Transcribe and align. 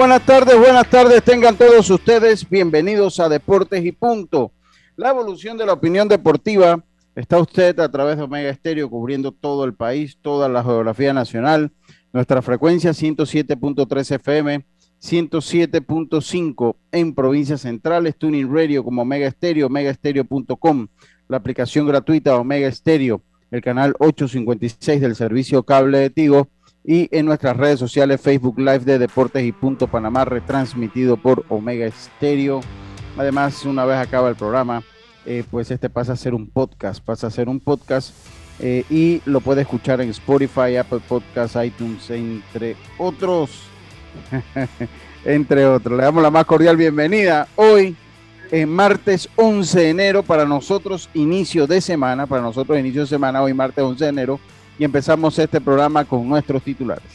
Buenas 0.00 0.24
tardes, 0.24 0.56
buenas 0.56 0.88
tardes, 0.88 1.22
tengan 1.22 1.56
todos 1.56 1.90
ustedes 1.90 2.48
bienvenidos 2.48 3.20
a 3.20 3.28
Deportes 3.28 3.84
y 3.84 3.92
Punto. 3.92 4.50
La 4.96 5.10
evolución 5.10 5.58
de 5.58 5.66
la 5.66 5.74
opinión 5.74 6.08
deportiva 6.08 6.82
está 7.14 7.38
usted 7.38 7.78
a 7.78 7.90
través 7.90 8.16
de 8.16 8.22
Omega 8.22 8.48
Estéreo 8.48 8.88
cubriendo 8.88 9.30
todo 9.30 9.66
el 9.66 9.74
país, 9.74 10.16
toda 10.22 10.48
la 10.48 10.64
geografía 10.64 11.12
nacional. 11.12 11.70
Nuestra 12.14 12.40
frecuencia 12.40 12.92
107.3 12.92 14.14
FM, 14.14 14.64
107.5 15.02 16.76
en 16.92 17.14
provincias 17.14 17.60
centrales, 17.60 18.16
Tuning 18.16 18.50
Radio 18.50 18.82
como 18.82 19.02
Omega 19.02 19.26
Estéreo, 19.26 19.66
omegaestereo.com, 19.66 20.88
la 21.28 21.36
aplicación 21.36 21.86
gratuita 21.86 22.36
Omega 22.36 22.68
Estéreo, 22.68 23.20
el 23.50 23.60
canal 23.60 23.94
856 23.98 24.98
del 25.02 25.14
servicio 25.14 25.62
cable 25.62 25.98
de 25.98 26.08
Tigo 26.08 26.48
y 26.90 27.08
en 27.12 27.24
nuestras 27.24 27.56
redes 27.56 27.78
sociales 27.78 28.20
Facebook 28.20 28.58
Live 28.58 28.80
de 28.80 28.98
Deportes 28.98 29.44
y 29.44 29.52
Punto 29.52 29.86
Panamá, 29.86 30.24
retransmitido 30.24 31.16
por 31.16 31.44
Omega 31.48 31.86
Estéreo. 31.86 32.62
Además, 33.16 33.64
una 33.64 33.84
vez 33.84 33.96
acaba 33.96 34.28
el 34.28 34.34
programa, 34.34 34.82
eh, 35.24 35.44
pues 35.48 35.70
este 35.70 35.88
pasa 35.88 36.14
a 36.14 36.16
ser 36.16 36.34
un 36.34 36.48
podcast, 36.48 37.00
pasa 37.00 37.28
a 37.28 37.30
ser 37.30 37.48
un 37.48 37.60
podcast 37.60 38.12
eh, 38.58 38.82
y 38.90 39.22
lo 39.24 39.40
puede 39.40 39.60
escuchar 39.60 40.00
en 40.00 40.08
Spotify, 40.08 40.78
Apple 40.78 40.98
Podcasts, 41.08 41.56
iTunes, 41.64 42.10
entre 42.10 42.74
otros. 42.98 43.52
entre 45.24 45.66
otros. 45.66 45.96
Le 45.96 46.02
damos 46.02 46.24
la 46.24 46.30
más 46.32 46.44
cordial 46.44 46.76
bienvenida 46.76 47.46
hoy, 47.54 47.94
en 48.50 48.68
martes 48.68 49.28
11 49.36 49.78
de 49.78 49.90
enero, 49.90 50.22
para 50.24 50.44
nosotros 50.44 51.08
inicio 51.14 51.68
de 51.68 51.80
semana, 51.82 52.26
para 52.26 52.42
nosotros 52.42 52.76
inicio 52.76 53.02
de 53.02 53.06
semana, 53.06 53.44
hoy 53.44 53.54
martes 53.54 53.84
11 53.84 54.02
de 54.02 54.10
enero 54.10 54.40
y 54.80 54.84
empezamos 54.84 55.38
este 55.38 55.60
programa 55.60 56.06
con 56.06 56.26
nuestros 56.26 56.62
titulares. 56.62 57.12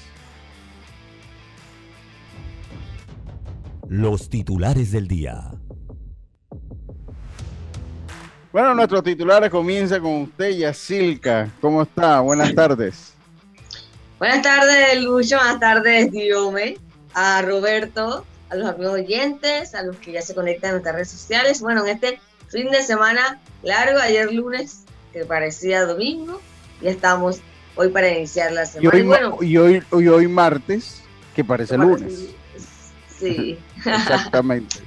Los 3.90 4.30
titulares 4.30 4.92
del 4.92 5.08
día. 5.08 5.52
Bueno, 8.52 8.76
nuestros 8.76 9.04
titulares 9.04 9.50
comienza 9.50 10.00
con 10.00 10.14
usted, 10.22 10.52
Yacilca. 10.52 11.50
¿Cómo 11.60 11.82
está? 11.82 12.20
Buenas 12.20 12.54
tardes. 12.54 13.14
Buenas 14.20 14.44
tardes, 14.44 15.02
Lucho. 15.02 15.38
Buenas 15.38 15.60
tardes, 15.60 16.12
Diome. 16.12 16.78
A 17.16 17.42
Roberto, 17.42 18.28
a 18.52 18.56
los 18.56 18.70
amigos 18.70 18.94
oyentes, 18.94 19.74
a 19.74 19.82
los 19.82 19.98
que 19.98 20.12
ya 20.12 20.22
se 20.22 20.36
conectan 20.36 20.68
en 20.68 20.74
nuestras 20.76 20.94
redes 20.94 21.10
sociales. 21.10 21.62
Bueno, 21.62 21.84
en 21.84 21.96
este 21.96 22.20
fin 22.48 22.70
de 22.70 22.84
semana 22.84 23.42
largo, 23.64 23.98
ayer 23.98 24.32
lunes, 24.32 24.84
que 25.12 25.26
parecía 25.26 25.84
domingo, 25.86 26.40
ya 26.80 26.92
estamos 26.92 27.42
hoy 27.76 27.90
para 27.90 28.10
iniciar 28.10 28.52
la 28.52 28.66
semana. 28.66 28.98
Y 28.98 29.00
hoy, 29.00 29.08
bueno, 29.08 29.38
y 29.42 29.58
hoy, 29.58 29.84
hoy, 29.92 30.08
hoy 30.08 30.28
martes, 30.28 31.02
que 31.36 31.44
parece 31.44 31.78
lunes. 31.78 32.30
Sí. 33.20 33.58
Exactamente. 33.78 34.78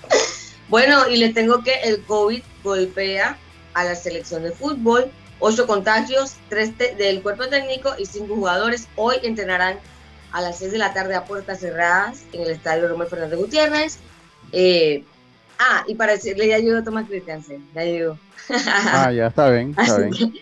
bueno, 0.68 1.08
y 1.08 1.16
les 1.16 1.34
tengo 1.34 1.62
que 1.62 1.74
el 1.84 2.02
COVID 2.02 2.42
golpea 2.62 3.38
a 3.74 3.84
la 3.84 3.94
selección 3.94 4.42
de 4.42 4.52
fútbol. 4.52 5.10
Ocho 5.38 5.66
contagios, 5.66 6.36
tres 6.48 6.72
del 6.78 7.22
cuerpo 7.22 7.46
técnico 7.48 7.94
y 7.98 8.06
cinco 8.06 8.34
jugadores 8.34 8.88
hoy 8.96 9.16
entrenarán 9.22 9.78
a 10.32 10.40
las 10.40 10.58
seis 10.58 10.72
de 10.72 10.78
la 10.78 10.94
tarde 10.94 11.14
a 11.14 11.24
puertas 11.24 11.60
cerradas 11.60 12.24
en 12.32 12.42
el 12.42 12.50
estadio 12.50 12.88
Romero 12.88 13.10
Fernández 13.10 13.38
Gutiérrez. 13.38 13.98
Eh, 14.52 15.04
ah, 15.58 15.84
y 15.86 15.94
para 15.94 16.12
decirle, 16.12 16.48
ya 16.48 16.58
llegó 16.58 16.82
Tomás 16.82 17.06
Christiansen, 17.06 17.68
ya 17.74 17.84
llegó. 17.84 18.18
ah, 18.66 19.12
ya 19.12 19.26
está 19.26 19.50
bien, 19.50 19.74
está 19.78 19.98
bien. 19.98 20.34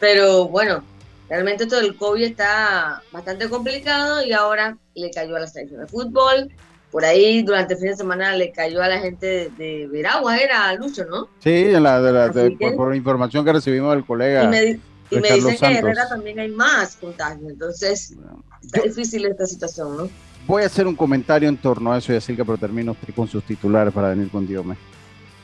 Pero 0.00 0.48
bueno, 0.48 0.82
Realmente 1.28 1.66
todo 1.66 1.80
el 1.80 1.96
COVID 1.96 2.22
está 2.22 3.02
bastante 3.12 3.48
complicado 3.48 4.24
y 4.24 4.32
ahora 4.32 4.78
le 4.94 5.10
cayó 5.10 5.36
a 5.36 5.40
la 5.40 5.46
selección 5.46 5.80
de 5.80 5.86
fútbol. 5.86 6.50
Por 6.90 7.04
ahí 7.04 7.42
durante 7.42 7.74
el 7.74 7.80
fin 7.80 7.88
de 7.90 7.96
semana 7.96 8.34
le 8.36 8.52
cayó 8.52 8.80
a 8.80 8.88
la 8.88 9.00
gente 9.00 9.26
de, 9.26 9.50
de 9.50 9.86
Veragua, 9.88 10.38
era 10.38 10.72
Lucho, 10.74 11.04
¿no? 11.04 11.28
Sí, 11.40 11.50
en 11.50 11.82
la, 11.82 12.00
de 12.00 12.12
la, 12.12 12.28
de, 12.28 12.52
por, 12.52 12.76
por, 12.76 12.96
información 12.96 13.44
que 13.44 13.52
recibimos 13.52 13.94
del 13.94 14.04
colega. 14.04 14.44
Y 14.44 14.46
me, 14.46 14.80
y 15.10 15.20
me 15.20 15.32
dicen 15.32 15.56
que 15.58 15.66
en 15.66 15.76
Herrera 15.76 16.08
también 16.08 16.38
hay 16.38 16.48
más 16.48 16.96
contagios, 16.96 17.50
entonces 17.50 18.14
está 18.62 18.78
Yo, 18.78 18.84
difícil 18.84 19.26
esta 19.26 19.46
situación, 19.46 19.96
¿no? 19.96 20.08
Voy 20.46 20.62
a 20.62 20.66
hacer 20.66 20.86
un 20.86 20.94
comentario 20.94 21.48
en 21.48 21.56
torno 21.56 21.92
a 21.92 21.98
eso 21.98 22.12
y 22.12 22.14
decir 22.14 22.36
que 22.36 22.44
pero 22.44 22.56
termino 22.56 22.92
usted 22.92 23.12
con 23.14 23.26
sus 23.26 23.42
titulares 23.44 23.92
para 23.92 24.10
venir 24.10 24.30
con 24.30 24.46
Diome. 24.46 24.76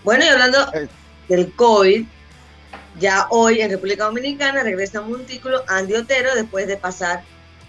Bueno, 0.04 0.24
y 0.24 0.28
hablando 0.28 0.58
eh. 0.74 0.88
del 1.28 1.52
COVID, 1.52 2.06
ya 2.98 3.26
hoy 3.30 3.60
en 3.60 3.70
República 3.70 4.04
Dominicana 4.04 4.62
regresa 4.62 4.98
a 4.98 5.02
Montículo 5.02 5.64
Andy 5.68 5.94
Otero 5.94 6.34
después 6.34 6.66
de 6.66 6.76
pasar 6.76 7.22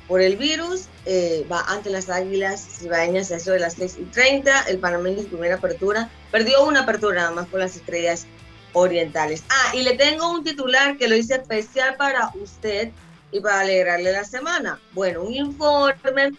por 0.08 0.22
el 0.22 0.36
virus. 0.36 0.88
Eh, 1.06 1.46
va 1.52 1.62
ante 1.68 1.90
las 1.90 2.10
Águilas 2.10 2.66
Cibaeñas 2.80 3.32
a 3.32 3.38
eso 3.38 3.52
de 3.52 3.60
las 3.60 3.74
6 3.74 3.98
y 4.02 4.06
30. 4.06 4.64
El 4.64 4.80
panameño 4.80 5.24
primera 5.24 5.56
apertura. 5.56 6.10
Perdió 6.32 6.66
una 6.66 6.82
apertura 6.82 7.22
nada 7.22 7.32
más 7.32 7.48
con 7.48 7.60
las 7.60 7.76
estrellas 7.76 8.26
orientales. 8.74 9.44
Ah, 9.50 9.76
y 9.76 9.84
le 9.84 9.96
tengo 9.96 10.32
un 10.32 10.44
titular 10.44 10.98
que 10.98 11.08
lo 11.08 11.16
hice 11.16 11.36
especial 11.36 11.96
para 11.96 12.32
usted 12.42 12.92
y 13.32 13.40
para 13.40 13.62
alegrarle 13.62 14.12
la 14.12 14.24
semana. 14.24 14.80
Bueno, 14.92 15.24
un 15.24 15.34
informe 15.34 16.32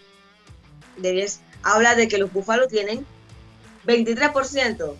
de 0.97 1.31
habla 1.62 1.94
de 1.94 2.09
que 2.09 2.19
los 2.19 2.32
Búfalos 2.32 2.69
tienen 2.69 3.06
23% 3.87 4.94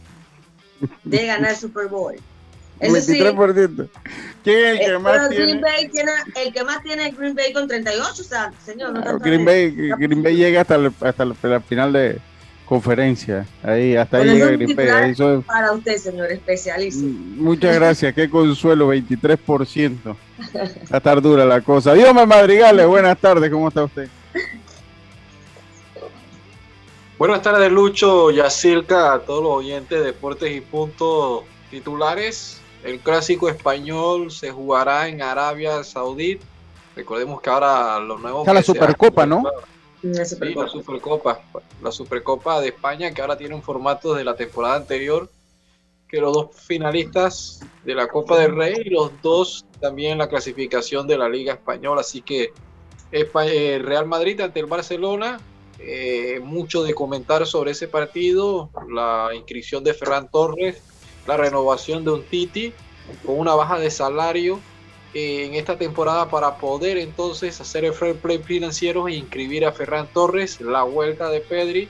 de 1.05 1.27
ganar 1.27 1.57
Super 1.57 1.89
Bowl. 1.89 2.17
Eso 2.81 3.13
23%. 3.13 3.85
Sí. 3.85 3.91
¿Quién 4.43 4.59
es 4.59 4.71
el 4.73 4.79
que 4.79 4.85
Eh, 4.87 4.99
más 4.99 5.13
pero 5.13 5.29
tiene? 5.29 5.45
Green 5.45 5.61
Bay 5.61 5.89
tiene, 5.89 6.11
el 6.37 6.53
que 6.53 6.65
más 6.65 6.83
tiene 6.83 7.09
es 7.09 7.17
Green 7.17 7.35
Bay 7.35 7.53
con 7.53 7.67
38, 7.69 8.11
o 8.21 8.25
sea, 8.25 8.53
señor, 8.65 8.93
no 8.93 9.01
Ah, 9.01 9.17
Green 9.21 9.45
Bay, 9.45 9.71
Green 9.99 10.23
Bay 10.23 10.37
llega 10.37 10.61
hasta, 10.63 10.75
el- 10.75 10.93
hasta 11.01 11.25
la, 11.25 11.61
final 11.61 11.93
de 11.93 12.19
conferencia. 12.67 13.47
Ahí, 13.63 13.95
hasta 13.97 14.19
ahí 14.19 14.39
llega. 14.39 15.07
Eso 15.07 15.39
es... 15.39 15.45
Para 15.45 15.73
usted, 15.73 15.97
señor 15.97 16.31
especialista. 16.33 17.05
Mm, 17.05 17.43
muchas 17.43 17.75
gracias, 17.79 18.15
qué 18.15 18.29
consuelo, 18.29 18.93
23%. 18.93 19.99
Va 20.07 20.17
a 20.91 20.97
estar 20.97 21.23
dura 21.23 21.45
la 21.45 21.61
cosa. 21.61 21.95
Dios 21.95 22.13
me 22.13 22.27
madrigales, 22.27 22.87
buenas 22.87 23.17
tardes, 23.19 23.51
¿cómo 23.51 23.69
está 23.69 23.85
usted? 23.85 24.09
Buenas 27.19 27.43
tardes, 27.43 27.71
Lucho, 27.71 28.31
Yacirca, 28.33 29.15
a 29.15 29.19
todos 29.21 29.43
los 29.43 29.53
oyentes 29.53 29.99
de 30.01 30.05
Deportes 30.07 30.53
y 30.55 30.61
Puntos 30.61 31.45
titulares. 31.71 32.61
El 32.85 33.01
clásico 33.01 33.49
español 33.49 34.31
se 34.31 34.51
jugará 34.51 35.09
en 35.09 35.23
Arabia 35.23 35.83
Saudita. 35.83 36.45
Recordemos 36.95 37.41
que 37.41 37.49
ahora 37.49 37.99
los 37.99 38.21
nuevos. 38.21 38.43
Está 38.43 38.53
la 38.53 38.63
Supercopa, 38.63 39.25
¿no? 39.25 39.43
La 40.03 40.25
Supercopa. 40.27 40.69
Sí, 40.69 40.77
la 40.77 40.83
Supercopa. 40.83 41.41
La 41.83 41.91
Supercopa 41.91 42.61
de 42.61 42.69
España, 42.69 43.13
que 43.13 43.23
ahora 43.23 43.39
tiene 43.39 43.55
un 43.55 43.63
formato 43.63 44.13
de 44.13 44.23
la 44.23 44.37
temporada 44.37 44.77
anterior. 44.77 45.31
Que 46.07 46.21
los 46.21 46.35
dos 46.35 46.51
finalistas 46.55 47.61
de 47.85 47.95
la 47.95 48.07
Copa 48.07 48.39
del 48.39 48.55
Rey 48.55 48.75
y 48.85 48.91
los 48.91 49.11
dos 49.23 49.65
también 49.81 50.13
en 50.13 50.19
la 50.19 50.29
clasificación 50.29 51.09
de 51.09 51.17
la 51.17 51.29
Liga 51.29 51.55
Española. 51.55 52.03
Así 52.03 52.21
que 52.21 52.53
eh, 53.11 53.79
Real 53.83 54.07
Madrid 54.07 54.41
ante 54.43 54.61
el 54.61 54.67
Barcelona 54.67 55.41
eh, 55.79 56.41
mucho 56.43 56.83
de 56.83 56.95
comentar 56.95 57.47
sobre 57.47 57.73
ese 57.73 57.89
partido, 57.89 58.71
la 58.91 59.31
inscripción 59.35 59.83
de 59.83 59.95
Ferran 59.95 60.31
Torres, 60.31 60.83
la 61.27 61.37
renovación 61.37 62.05
de 62.05 62.13
un 62.13 62.23
Titi 62.23 62.73
con 63.25 63.39
una 63.39 63.55
baja 63.55 63.79
de 63.79 63.91
salario 63.91 64.61
en 65.15 65.55
esta 65.55 65.79
temporada 65.79 66.29
para 66.29 66.57
poder 66.57 66.99
entonces 66.99 67.61
hacer 67.61 67.85
el 67.85 67.93
fair 67.93 68.17
play 68.17 68.39
financiero 68.39 69.07
e 69.07 69.15
inscribir 69.15 69.65
a 69.65 69.73
Ferran 69.73 70.09
Torres, 70.13 70.61
la 70.61 70.83
vuelta 70.83 71.29
de 71.29 71.41
Pedri 71.41 71.89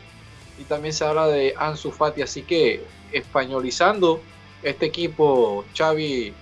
y 0.58 0.64
también 0.64 0.92
se 0.92 1.04
habla 1.04 1.26
de 1.26 1.54
Ansu 1.56 1.90
Fati, 1.90 2.22
así 2.22 2.42
que 2.42 2.84
españolizando 3.12 4.20
este 4.62 4.86
equipo 4.86 5.64
Xavi 5.76 6.34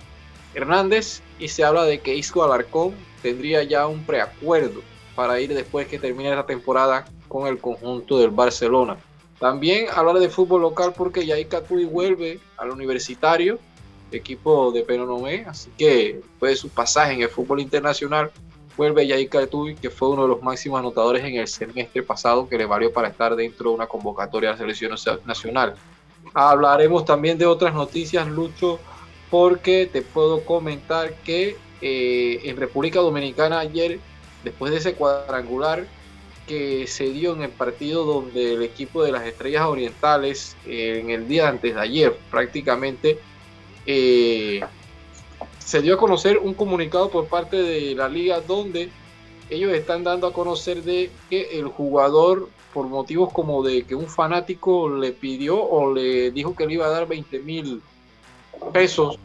Hernández 0.53 1.21
y 1.39 1.47
se 1.47 1.63
habla 1.63 1.83
de 1.85 1.99
que 2.01 2.15
Isco 2.15 2.43
Alarcón 2.43 2.93
tendría 3.21 3.63
ya 3.63 3.87
un 3.87 4.03
preacuerdo 4.03 4.81
para 5.15 5.39
ir 5.39 5.53
después 5.53 5.87
que 5.87 5.99
termine 5.99 6.35
la 6.35 6.45
temporada 6.45 7.05
con 7.27 7.47
el 7.47 7.59
conjunto 7.59 8.19
del 8.19 8.31
Barcelona. 8.31 8.97
También 9.43 9.87
hablar 9.93 10.19
de 10.19 10.29
fútbol 10.29 10.61
local 10.61 10.93
porque 10.95 11.25
Yair 11.25 11.49
Catuy 11.49 11.83
vuelve 11.83 12.39
al 12.55 12.69
universitario, 12.71 13.59
equipo 14.09 14.71
de 14.71 14.83
Penonomé, 14.83 15.43
así 15.45 15.69
que 15.77 16.21
después 16.21 16.53
de 16.53 16.55
su 16.55 16.69
pasaje 16.69 17.11
en 17.11 17.23
el 17.23 17.27
fútbol 17.27 17.59
internacional, 17.59 18.31
vuelve 18.77 19.05
Yair 19.05 19.27
Catuy, 19.27 19.75
que 19.75 19.89
fue 19.89 20.07
uno 20.07 20.21
de 20.21 20.29
los 20.29 20.41
máximos 20.41 20.79
anotadores 20.79 21.25
en 21.25 21.35
el 21.35 21.49
semestre 21.49 22.03
pasado, 22.03 22.47
que 22.47 22.57
le 22.57 22.65
valió 22.65 22.93
para 22.93 23.09
estar 23.09 23.35
dentro 23.35 23.71
de 23.71 23.75
una 23.75 23.85
convocatoria 23.85 24.51
de 24.51 24.53
la 24.53 24.59
selección 24.59 25.19
nacional. 25.25 25.75
Hablaremos 26.33 27.03
también 27.03 27.37
de 27.37 27.45
otras 27.45 27.73
noticias, 27.73 28.25
Lucho, 28.25 28.79
porque 29.29 29.89
te 29.91 30.03
puedo 30.03 30.45
comentar 30.45 31.15
que 31.15 31.57
eh, 31.81 32.39
en 32.45 32.55
República 32.55 33.01
Dominicana 33.01 33.59
ayer, 33.59 33.99
después 34.41 34.71
de 34.71 34.77
ese 34.77 34.93
cuadrangular, 34.93 35.85
que 36.47 36.87
se 36.87 37.09
dio 37.09 37.33
en 37.33 37.43
el 37.43 37.49
partido 37.49 38.05
donde 38.05 38.53
el 38.53 38.63
equipo 38.63 39.03
de 39.03 39.11
las 39.11 39.25
Estrellas 39.25 39.65
Orientales 39.65 40.55
eh, 40.65 40.99
en 41.01 41.09
el 41.09 41.27
día 41.27 41.47
antes 41.47 41.75
de 41.75 41.81
ayer 41.81 42.17
prácticamente 42.29 43.19
eh, 43.85 44.61
se 45.59 45.81
dio 45.81 45.95
a 45.95 45.97
conocer 45.97 46.37
un 46.37 46.53
comunicado 46.53 47.09
por 47.09 47.27
parte 47.27 47.57
de 47.57 47.95
la 47.95 48.09
liga 48.09 48.41
donde 48.41 48.89
ellos 49.49 49.71
están 49.73 50.03
dando 50.03 50.27
a 50.27 50.33
conocer 50.33 50.83
de 50.83 51.09
que 51.29 51.59
el 51.59 51.67
jugador 51.67 52.49
por 52.73 52.87
motivos 52.87 53.31
como 53.31 53.63
de 53.63 53.83
que 53.83 53.95
un 53.95 54.07
fanático 54.07 54.89
le 54.89 55.11
pidió 55.11 55.61
o 55.61 55.93
le 55.93 56.31
dijo 56.31 56.55
que 56.55 56.65
le 56.65 56.73
iba 56.73 56.87
a 56.87 56.89
dar 56.89 57.07
20 57.07 57.39
mil 57.39 57.81
pesos 58.73 59.19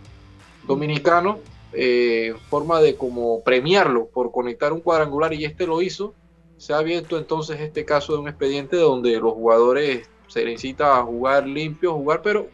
dominicanos 0.67 1.39
eh, 1.73 2.29
en 2.29 2.39
forma 2.39 2.81
de 2.81 2.97
como 2.97 3.43
premiarlo 3.43 4.07
por 4.07 4.31
conectar 4.31 4.73
un 4.73 4.81
cuadrangular 4.81 5.33
y 5.33 5.45
este 5.45 5.67
lo 5.67 5.83
hizo 5.83 6.15
se 6.59 6.73
ha 6.73 6.79
abierto 6.79 7.17
entonces 7.17 7.61
este 7.61 7.85
caso 7.85 8.13
de 8.13 8.19
un 8.19 8.29
expediente 8.29 8.77
donde 8.77 9.19
los 9.19 9.33
jugadores 9.33 10.09
se 10.27 10.45
necesita 10.45 11.01
jugar 11.03 11.47
limpio, 11.47 11.95
jugar, 11.95 12.21
pero 12.23 12.49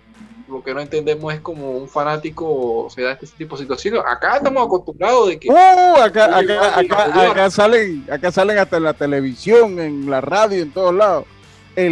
lo 0.47 0.63
que 0.63 0.75
no 0.75 0.81
entendemos 0.81 1.33
es 1.33 1.41
como 1.41 1.73
un 1.73 1.89
fanático 1.89 2.89
se 2.95 3.03
da 3.03 3.13
este 3.13 3.27
tipo 3.27 3.57
de 3.57 3.63
situaciones. 3.63 4.03
Acá 4.07 4.37
estamos 4.37 4.67
acostumbrados 4.67 5.29
de 5.29 5.41
que. 5.41 5.49
Uh, 5.49 5.97
acá, 6.03 6.39
acá, 6.39 6.79
acá, 6.79 7.31
acá, 7.31 7.51
salen, 7.51 8.07
acá 8.11 8.31
salen 8.31 8.59
hasta 8.59 8.77
en 8.77 8.83
la 8.85 8.93
televisión, 8.93 9.81
en 9.81 10.09
la 10.09 10.21
radio, 10.21 10.63
en 10.63 10.71
todos 10.71 10.95
lados. 10.95 11.25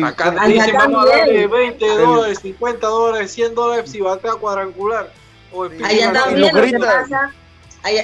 acá 0.04 0.34
te 0.44 0.52
dicen, 0.52 0.74
vamos 0.74 1.06
a 1.06 1.16
darle 1.16 1.46
20 1.46 1.88
dólares, 1.88 2.38
50 2.42 2.86
dólares, 2.86 3.32
100 3.32 3.54
dólares 3.54 3.90
si 3.90 4.00
va 4.00 4.12
a 4.12 4.18
cuadrangular. 4.18 5.10
allá 5.82 6.12
también 6.12 6.40
lo, 6.54 6.62
que 6.62 6.78
pasa, 6.78 7.34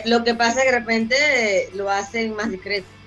lo 0.07 0.25
que 0.25 0.35
pasa 0.35 0.61
es 0.61 0.65
que 0.65 0.73
de 0.73 0.79
repente 0.79 1.71
lo 1.75 1.91
hacen 1.91 2.35
más 2.35 2.51
discreto. 2.51 2.98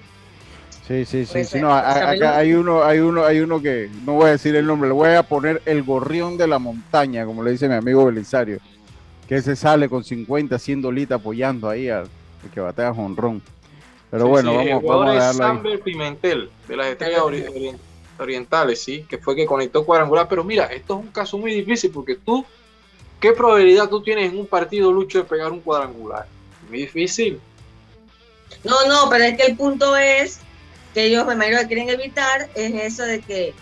Sí, 0.88 1.06
sí, 1.06 1.25
sí, 1.25 1.44
sí 1.45 1.60
no, 1.60 1.74
acá 1.74 2.38
hay 2.38 2.54
uno, 2.54 2.83
hay 2.83 3.00
uno, 3.00 3.24
hay 3.24 3.39
uno 3.39 3.62
que 3.62 3.89
no 4.06 4.13
voy 4.13 4.30
a 4.30 4.31
decir 4.31 4.56
el 4.56 4.66
nombre, 4.66 4.89
le 4.89 4.95
voy 4.95 5.12
a 5.12 5.24
poner 5.24 5.62
el 5.66 5.83
gorrión 5.83 6.38
de 6.38 6.48
la 6.48 6.60
montaña, 6.60 7.25
como 7.25 7.44
le 7.44 7.51
dice 7.51 7.68
mi 7.68 7.75
amigo 7.75 8.06
Belisario, 8.06 8.57
que 9.28 9.42
se 9.42 9.56
sale 9.56 9.88
con 9.88 10.04
50, 10.04 10.57
100 10.57 10.81
dolitas 10.81 11.19
apoyando 11.19 11.69
ahí 11.69 11.88
al, 11.88 12.10
que 12.54 12.60
batea 12.60 12.94
jonrón. 12.94 13.42
Pero 14.10 14.28
bueno, 14.28 14.56
vamos, 14.56 14.83
vamos, 14.83 15.07
a 15.07 15.13
darle 15.13 15.38
Samber 15.38 15.80
Pimentel, 15.80 16.50
de 16.68 16.75
las 16.75 16.88
estrellas 16.88 17.22
orientales, 18.19 18.84
sí, 18.84 19.06
que 19.07 19.19
fue 19.19 19.36
que 19.36 19.45
conectó 19.45 19.86
cuadrangular, 19.86 20.27
pero 20.27 20.44
mira, 20.44 20.66
esto 20.66 20.95
es 20.95 21.06
un 21.06 21.12
caso 21.12 21.38
muy 21.38 21.54
difícil 21.54 21.92
porque 21.92 22.16
tú, 22.16 22.44
¿qué 23.19 23.31
probabilidad 23.31 23.88
tú 23.88 24.01
tienes 24.01 24.31
en 24.31 24.39
un 24.39 24.48
partido 24.48 24.92
lucho 24.92 25.19
de 25.19 25.25
pegar 25.25 25.51
un 25.51 25.62
cuadrangular? 25.62 26.25
Muy 26.68 26.80
difícil. 26.80 27.39
No, 28.63 28.86
no, 28.88 29.10
pero 29.10 29.24
es 29.24 29.38
que 29.38 29.45
el 29.45 29.56
punto 29.56 29.95
es 29.95 30.42
que 30.94 31.06
ellos 31.06 31.26
me 31.26 31.34
imagino 31.34 31.60
que 31.60 31.68
quieren 31.68 31.90
evitar 31.90 32.50
es 32.56 32.74
eso 32.74 33.04
de 33.04 33.22
que, 33.22 33.54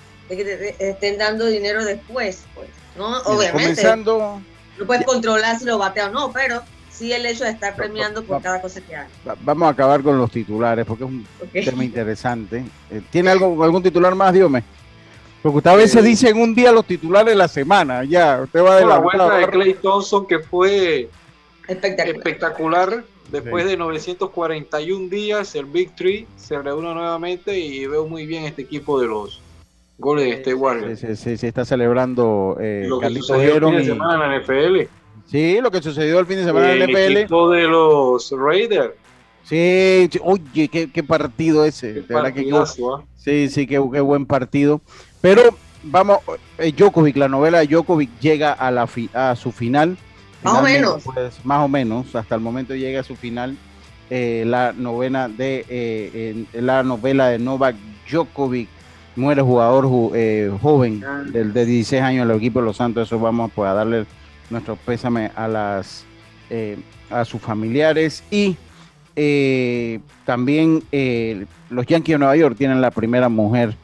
estén 0.80 1.18
dando 1.18 1.48
dinero 1.48 1.84
después, 1.84 2.44
pues, 2.54 2.70
¿no? 2.98 3.18
Obviamente. 3.22 3.84
No 4.06 4.86
puedes 4.86 5.06
controlar 5.06 5.60
si 5.60 5.66
lo 5.66 5.78
batea 5.78 6.08
o 6.08 6.12
no, 6.12 6.32
pero 6.32 6.62
sí 6.90 7.12
el 7.12 7.26
hecho 7.26 7.44
de 7.44 7.50
estar 7.50 7.76
premiando 7.76 8.24
por 8.24 8.42
cada 8.42 8.62
cosa 8.62 8.80
que 8.80 8.96
haga. 8.96 9.10
Vamos 9.42 9.68
a 9.68 9.72
acabar 9.72 10.02
con 10.02 10.18
los 10.18 10.32
titulares 10.32 10.86
porque 10.86 11.04
es 11.04 11.10
un 11.10 11.28
tema 11.52 11.84
interesante. 11.84 12.64
Eh, 12.90 13.02
¿Tiene 13.10 13.32
algo, 13.32 13.62
algún 13.64 13.84
titular 13.84 14.16
más, 14.16 14.34
Diome? 14.34 14.64
Porque 15.42 15.58
usted 15.58 15.72
a 15.72 15.76
veces 15.76 16.04
dice 16.04 16.30
en 16.30 16.38
un 16.38 16.54
día 16.54 16.72
los 16.72 16.86
titulares 16.86 17.34
de 17.34 17.36
la 17.36 17.48
semana, 17.48 18.04
ya, 18.04 18.42
usted 18.42 18.62
va 18.62 18.76
de 18.76 18.86
la, 18.86 19.00
vuelta 19.00 19.38
de 19.38 19.48
Clay 19.48 19.74
Thompson 19.76 20.28
que 20.28 20.40
fue 20.40 21.10
espectacular 21.68 23.04
Después 23.32 23.66
de 23.66 23.78
941 23.78 25.10
días, 25.10 25.56
el 25.56 25.66
Big 25.66 25.96
Three 25.96 26.28
se 26.36 26.58
reúne 26.60 26.94
nuevamente 26.94 27.60
y 27.60 27.86
veo 27.86 28.08
muy 28.08 28.26
bien 28.26 28.46
este 28.46 28.64
equipo 28.64 29.00
de 29.00 29.08
los 29.08 29.42
goles 29.98 30.26
de 30.26 30.32
este 30.32 30.54
Warriors. 30.54 31.00
Sí, 31.00 31.16
sí, 31.16 31.38
sí, 31.38 31.48
está 31.48 31.66
celebrando 31.66 32.58
eh, 32.60 32.86
lo 32.88 33.00
que 33.00 33.10
sucedió 33.12 33.58
el 33.58 33.66
fin 33.66 33.76
de 33.78 33.86
semana 33.86 34.26
en 34.26 34.32
la 34.32 34.40
NFL. 34.40 34.90
Sí, 35.28 35.60
lo 35.62 35.70
que 35.70 35.82
sucedió 35.82 36.20
el 36.20 36.26
fin 36.26 36.38
de 36.38 36.46
semana 36.46 36.72
en 36.72 36.80
la 36.80 36.86
NFL. 36.86 36.98
El 36.98 37.18
equipo 37.18 37.52
de 37.52 37.68
los 37.68 38.32
Raiders. 38.32 38.94
Sí, 39.44 40.10
oye, 40.24 40.68
qué, 40.68 41.04
partido 41.04 41.66
ese. 41.66 42.04
¿ah? 42.14 43.04
Sí, 43.16 43.50
sí, 43.50 43.68
qué, 43.68 43.80
buen 43.80 44.26
partido. 44.26 44.82
Pero 45.22 45.44
vamos, 45.84 46.20
eh, 46.58 46.72
Djokovic, 46.72 47.18
la 47.18 47.28
novela 47.28 47.60
de 47.60 47.68
Djokovic 47.68 48.10
llega 48.20 48.54
a, 48.54 48.72
la 48.72 48.88
a 49.14 49.36
su 49.36 49.52
final 49.52 49.98
más 50.44 50.54
o 50.56 50.62
menos. 50.62 51.04
Pues, 51.04 51.46
más 51.46 51.66
o 51.66 51.68
menos, 51.68 52.16
hasta 52.16 52.36
el 52.36 52.42
momento 52.42 52.76
llega 52.76 53.02
a 53.02 53.04
su 53.04 53.16
final 53.16 53.58
eh, 54.10 54.44
la 54.46 54.74
novena 54.74 55.28
de 55.28 55.66
eh, 55.70 56.46
la 56.54 56.84
novela 56.84 57.30
de 57.30 57.40
Novak 57.40 57.76
Djokovic, 58.10 58.68
muere 59.16 59.42
jugador 59.42 60.12
eh, 60.16 60.52
joven 60.62 61.04
ah. 61.06 61.24
del 61.32 61.54
de 61.54 61.66
16 61.66 62.02
años 62.02 62.28
del 62.28 62.38
equipo 62.38 62.60
de 62.60 62.66
Los 62.66 62.78
Santos, 62.78 63.08
eso 63.08 63.20
vamos 63.20 63.52
pues, 63.54 63.70
a 63.70 63.74
darle 63.74 64.06
nuestro 64.50 64.76
pésame 64.78 65.32
a 65.36 65.48
las 65.48 66.06
a 67.12 67.26
sus 67.26 67.40
familiares 67.40 68.24
y 68.32 68.58
también 70.26 70.82
los 71.70 71.86
Yankees 71.86 72.16
de 72.16 72.18
Nueva 72.18 72.36
York 72.36 72.56
tienen 72.58 72.82
la 72.82 72.90
primera 72.90 73.30
mujer 73.30 73.76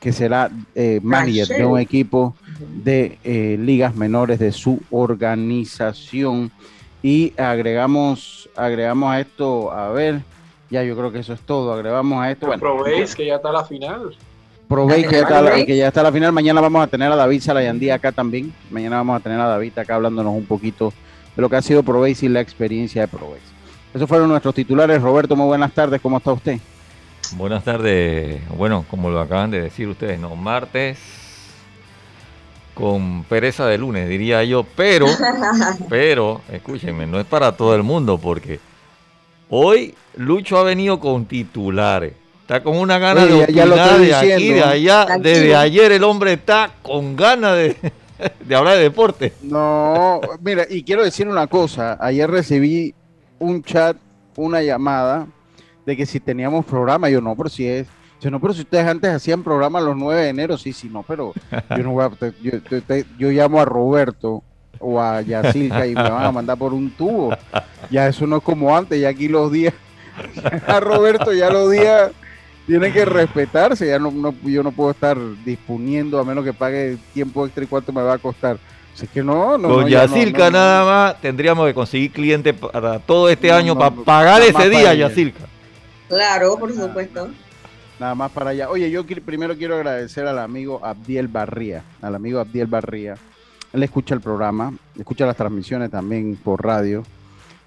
que 0.00 0.12
será 0.12 0.50
eh, 0.74 1.00
manager 1.02 1.48
de 1.48 1.64
un 1.64 1.78
equipo 1.78 2.34
de 2.58 3.18
eh, 3.24 3.56
ligas 3.58 3.94
menores 3.94 4.38
de 4.38 4.52
su 4.52 4.80
organización. 4.90 6.50
Y 7.02 7.32
agregamos, 7.38 8.48
agregamos 8.56 9.12
a 9.12 9.20
esto, 9.20 9.72
a 9.72 9.90
ver, 9.90 10.22
ya 10.68 10.82
yo 10.82 10.96
creo 10.96 11.12
que 11.12 11.20
eso 11.20 11.32
es 11.32 11.40
todo. 11.40 11.72
Agregamos 11.72 12.22
a 12.22 12.30
esto. 12.30 12.46
Bueno, 12.46 12.60
Probéis 12.60 13.14
que 13.14 13.26
ya 13.26 13.36
está 13.36 13.52
la 13.52 13.64
final. 13.64 14.16
Probéis 14.68 15.06
que, 15.06 15.24
que, 15.64 15.76
ya 15.76 15.88
está 15.88 16.02
la 16.02 16.12
final. 16.12 16.32
Mañana 16.32 16.60
vamos 16.60 16.82
a 16.82 16.86
tener 16.88 17.10
a 17.10 17.16
David 17.16 17.40
Salayandí 17.40 17.90
acá 17.90 18.12
también. 18.12 18.52
Mañana 18.70 18.96
vamos 18.96 19.20
a 19.20 19.22
tener 19.22 19.40
a 19.40 19.46
David 19.46 19.78
acá 19.78 19.94
hablándonos 19.94 20.34
un 20.34 20.44
poquito 20.44 20.92
de 21.34 21.40
lo 21.40 21.48
que 21.48 21.56
ha 21.56 21.62
sido 21.62 21.82
Probéis 21.82 22.22
y 22.22 22.28
la 22.28 22.40
experiencia 22.40 23.02
de 23.02 23.08
Probéis. 23.08 23.44
Esos 23.94 24.08
fueron 24.08 24.28
nuestros 24.28 24.54
titulares. 24.54 25.00
Roberto, 25.00 25.36
muy 25.36 25.46
buenas 25.46 25.72
tardes. 25.72 26.00
¿Cómo 26.00 26.18
está 26.18 26.32
usted? 26.32 26.58
Buenas 27.36 27.64
tardes. 27.64 28.40
Bueno, 28.56 28.84
como 28.90 29.08
lo 29.08 29.20
acaban 29.20 29.50
de 29.50 29.62
decir 29.62 29.88
ustedes, 29.88 30.18
no, 30.18 30.36
martes 30.36 30.98
con 32.78 33.24
pereza 33.24 33.66
de 33.66 33.76
lunes, 33.76 34.08
diría 34.08 34.44
yo, 34.44 34.64
pero, 34.76 35.06
pero, 35.88 36.42
escúchenme, 36.52 37.06
no 37.06 37.18
es 37.18 37.26
para 37.26 37.56
todo 37.56 37.74
el 37.74 37.82
mundo 37.82 38.18
porque 38.18 38.60
hoy 39.50 39.96
Lucho 40.16 40.58
ha 40.58 40.62
venido 40.62 41.00
con 41.00 41.26
titulares. 41.26 42.12
Está 42.42 42.62
con 42.62 42.78
una 42.78 42.98
gana 42.98 43.26
de 43.26 43.42
opinar 43.42 43.98
de 43.98 44.14
aquí, 44.14 44.48
de 44.50 44.62
allá. 44.62 45.06
Desde 45.20 45.54
ayer 45.54 45.92
el 45.92 46.04
hombre 46.04 46.34
está 46.34 46.70
con 46.80 47.16
ganas 47.16 47.56
de, 47.56 47.76
de 48.46 48.54
hablar 48.54 48.76
de 48.76 48.84
deporte. 48.84 49.32
No, 49.42 50.20
mira, 50.40 50.64
y 50.70 50.82
quiero 50.84 51.02
decir 51.02 51.28
una 51.28 51.48
cosa. 51.48 51.98
Ayer 52.00 52.30
recibí 52.30 52.94
un 53.40 53.62
chat, 53.62 53.96
una 54.36 54.62
llamada 54.62 55.26
de 55.84 55.96
que 55.96 56.06
si 56.06 56.20
teníamos 56.20 56.64
programa, 56.64 57.10
yo 57.10 57.20
no, 57.20 57.34
pero 57.34 57.48
si 57.48 57.66
es, 57.66 57.86
yo 58.20 58.30
no, 58.30 58.40
pero 58.40 58.52
si 58.52 58.62
ustedes 58.62 58.86
antes 58.86 59.10
hacían 59.10 59.44
programa 59.44 59.80
los 59.80 59.96
9 59.96 60.22
de 60.22 60.28
enero, 60.28 60.58
sí, 60.58 60.72
sí, 60.72 60.88
no, 60.88 61.04
pero 61.06 61.32
yo 61.70 61.78
no 61.78 61.92
voy 61.92 62.04
a, 62.04 62.10
yo, 62.42 62.52
yo, 63.18 63.30
llamo 63.30 63.60
a 63.60 63.64
Roberto 63.64 64.42
o 64.80 65.00
a 65.00 65.22
Yacilca 65.22 65.86
y 65.86 65.94
me 65.94 66.02
van 66.02 66.24
a 66.24 66.32
mandar 66.32 66.58
por 66.58 66.72
un 66.72 66.90
tubo. 66.90 67.36
Ya 67.90 68.08
eso 68.08 68.26
no 68.26 68.38
es 68.38 68.42
como 68.42 68.76
antes, 68.76 69.00
ya 69.00 69.08
aquí 69.08 69.28
los 69.28 69.52
días, 69.52 69.74
a 70.66 70.80
Roberto 70.80 71.32
ya 71.32 71.48
los 71.50 71.70
días 71.70 72.10
tienen 72.66 72.92
que 72.92 73.04
respetarse, 73.04 73.86
ya 73.86 73.98
no, 74.00 74.10
no, 74.10 74.34
yo 74.44 74.62
no 74.64 74.72
puedo 74.72 74.90
estar 74.90 75.16
disponiendo 75.44 76.18
a 76.18 76.24
menos 76.24 76.44
que 76.44 76.52
pague 76.52 76.98
tiempo 77.14 77.46
extra 77.46 77.64
y 77.64 77.66
cuánto 77.68 77.92
me 77.92 78.02
va 78.02 78.14
a 78.14 78.18
costar. 78.18 78.58
Así 78.94 79.06
que 79.06 79.22
no, 79.22 79.56
no. 79.56 79.68
Con 79.68 79.86
Yacilca 79.86 80.50
nada 80.50 80.84
más 80.84 81.20
tendríamos 81.20 81.68
que 81.68 81.74
conseguir 81.74 82.10
clientes 82.10 82.52
para 82.52 82.98
todo 82.98 83.28
este 83.28 83.52
año 83.52 83.78
para 83.78 83.94
pagar 83.94 84.42
ese 84.42 84.68
día, 84.68 84.92
Yacilca. 84.92 85.44
Claro, 86.08 86.58
por 86.58 86.74
supuesto. 86.74 87.30
Nada 87.98 88.14
más 88.14 88.30
para 88.30 88.50
allá. 88.50 88.70
Oye, 88.70 88.90
yo 88.90 89.04
primero 89.04 89.56
quiero 89.56 89.74
agradecer 89.74 90.26
al 90.26 90.38
amigo 90.38 90.80
Abdiel 90.84 91.26
Barría, 91.26 91.82
al 92.00 92.14
amigo 92.14 92.38
Abdiel 92.38 92.68
Barría. 92.68 93.16
Él 93.72 93.82
escucha 93.82 94.14
el 94.14 94.20
programa, 94.20 94.72
escucha 94.96 95.26
las 95.26 95.36
transmisiones 95.36 95.90
también 95.90 96.36
por 96.36 96.64
radio, 96.64 97.02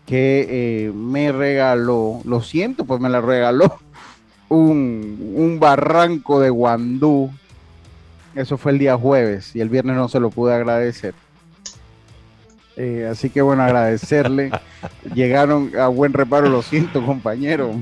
que 0.05 0.47
eh, 0.49 0.91
me 0.93 1.31
regaló, 1.31 2.21
lo 2.23 2.41
siento, 2.41 2.85
pues 2.85 3.01
me 3.01 3.09
la 3.09 3.21
regaló 3.21 3.77
un, 4.49 5.33
un 5.35 5.59
barranco 5.59 6.39
de 6.39 6.49
guandú. 6.49 7.29
Eso 8.33 8.57
fue 8.57 8.71
el 8.71 8.79
día 8.79 8.97
jueves 8.97 9.53
y 9.55 9.59
el 9.59 9.69
viernes 9.69 9.97
no 9.97 10.07
se 10.07 10.21
lo 10.21 10.29
pude 10.29 10.53
agradecer. 10.53 11.13
Eh, 12.77 13.07
así 13.11 13.29
que 13.29 13.41
bueno, 13.41 13.63
agradecerle. 13.63 14.51
Llegaron 15.13 15.71
a 15.77 15.87
buen 15.87 16.13
reparo, 16.13 16.49
lo 16.49 16.61
siento, 16.61 17.05
compañero. 17.05 17.75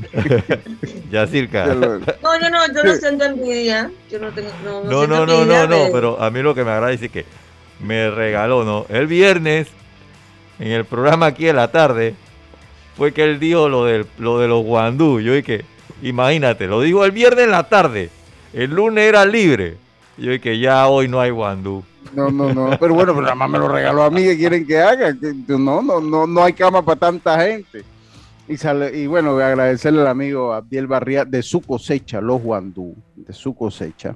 ya 1.11 1.27
circa. 1.27 1.67
No, 1.67 1.99
yo 1.99 2.49
no, 2.49 2.67
yo 2.73 2.83
no 2.83 2.95
siento 2.95 3.25
envidia. 3.25 3.91
Yo 4.11 4.19
no 4.19 4.31
tengo. 4.31 4.49
No, 4.63 4.83
no, 4.83 5.07
no, 5.07 5.25
no, 5.25 5.45
no, 5.45 5.67
no, 5.67 5.85
pero 5.91 6.21
a 6.21 6.29
mí 6.31 6.41
lo 6.41 6.55
que 6.55 6.63
me 6.63 6.71
agradece 6.71 7.05
es 7.05 7.11
que 7.11 7.25
me 7.79 8.09
regaló, 8.09 8.63
¿no? 8.63 8.85
El 8.89 9.07
viernes, 9.07 9.67
en 10.59 10.71
el 10.71 10.85
programa 10.85 11.27
aquí 11.27 11.45
de 11.45 11.53
la 11.53 11.71
tarde, 11.71 12.15
fue 12.97 13.13
que 13.13 13.23
él 13.23 13.39
dijo 13.39 13.69
lo, 13.69 13.85
del, 13.85 14.05
lo 14.17 14.39
de 14.39 14.47
los 14.47 14.63
guandú. 14.63 15.21
Yo 15.21 15.33
dije, 15.33 15.63
imagínate, 16.01 16.67
lo 16.67 16.81
dijo 16.81 17.05
el 17.05 17.11
viernes 17.11 17.45
en 17.45 17.51
la 17.51 17.69
tarde. 17.69 18.09
El 18.53 18.71
lunes 18.71 19.07
era 19.07 19.25
libre. 19.25 19.77
Yo 20.17 20.31
dije, 20.31 20.59
ya 20.59 20.87
hoy 20.87 21.07
no 21.07 21.21
hay 21.21 21.29
guandú. 21.29 21.83
No, 22.13 22.31
no, 22.31 22.53
no, 22.53 22.77
pero 22.79 22.93
bueno, 22.93 23.13
pero 23.13 23.23
nada 23.23 23.35
más 23.35 23.49
me 23.49 23.59
lo 23.59 23.67
regaló 23.67 24.03
a 24.03 24.09
mí, 24.09 24.23
¿qué 24.23 24.37
quieren 24.37 24.65
que 24.65 24.79
haga? 24.79 25.15
No, 25.47 25.81
no, 25.81 26.01
no, 26.01 26.25
no 26.25 26.43
hay 26.43 26.53
cama 26.53 26.83
para 26.83 26.99
tanta 26.99 27.39
gente. 27.39 27.83
Y, 28.47 28.57
sale, 28.57 28.97
y 28.97 29.05
bueno, 29.05 29.33
voy 29.33 29.43
a 29.43 29.49
agradecerle 29.49 30.01
al 30.01 30.07
amigo 30.07 30.53
Abdiel 30.53 30.87
Barría 30.87 31.23
de 31.23 31.43
su 31.43 31.61
cosecha, 31.61 32.19
los 32.19 32.41
guandú, 32.41 32.95
de 33.15 33.31
su 33.31 33.53
cosecha. 33.53 34.15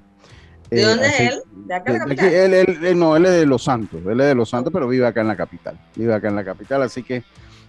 ¿De 0.72 0.82
dónde 0.82 1.08
es 1.08 1.20
él? 1.20 1.42
¿De 1.68 1.76
acá 1.76 1.92
en 1.92 2.00
la 2.00 2.06
capital? 2.06 2.54
él, 2.54 3.00
no, 3.00 3.16
él 3.16 3.26
es 3.26 3.32
de 3.32 3.46
Los 3.46 3.64
Santos, 3.64 4.02
él 4.08 4.20
es 4.20 4.28
de 4.28 4.36
Los 4.36 4.50
Santos, 4.50 4.74
pero 4.74 4.88
vive 4.88 5.06
acá 5.06 5.22
en 5.22 5.28
la 5.28 5.36
capital, 5.36 5.80
vive 5.96 6.16
acá 6.16 6.30
en 6.30 6.36
la 6.36 6.44
capital, 6.44 6.82
así 6.82 7.04
que 7.04 7.24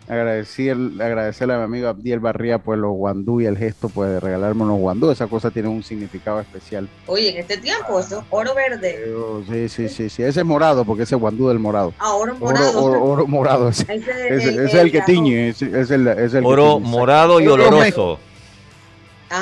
agradecer, 0.08 0.76
agradecerle 1.00 1.54
a 1.54 1.58
mi 1.58 1.64
amigo 1.64 1.88
Abdiel 1.88 2.20
Barría 2.20 2.58
pues 2.58 2.78
los 2.78 2.92
guandú 2.92 3.40
y 3.40 3.46
el 3.46 3.56
gesto 3.56 3.88
pues 3.88 4.10
de 4.10 4.20
regalarme 4.20 4.64
unos 4.64 4.78
guandú, 4.78 5.10
esa 5.10 5.26
cosa 5.26 5.50
tiene 5.50 5.68
un 5.68 5.82
significado 5.82 6.40
especial. 6.40 6.88
Oye, 7.06 7.30
en 7.30 7.38
este 7.38 7.56
tiempo 7.56 7.98
eso 7.98 8.20
es 8.20 8.26
oro 8.30 8.54
verde. 8.54 9.14
sí, 9.48 9.68
sí, 9.68 9.88
sí, 9.88 10.10
sí, 10.10 10.22
ese 10.22 10.40
es 10.40 10.46
morado 10.46 10.84
porque 10.84 11.04
ese 11.04 11.14
es 11.14 11.20
guandú 11.20 11.48
del 11.48 11.58
morado. 11.58 11.94
Ah, 11.98 12.14
oro 12.14 12.34
morado. 12.36 12.84
Oro, 12.84 13.26
morado, 13.26 13.68
ese, 13.68 13.86
es 13.92 14.74
el 14.74 14.92
que 14.92 15.00
tiñe, 15.02 15.48
es, 15.48 15.62
el, 15.62 16.06
es 16.08 16.34
el 16.34 16.44
Oro 16.44 16.80
morado 16.80 17.40
y 17.40 17.46
oloroso. 17.48 18.18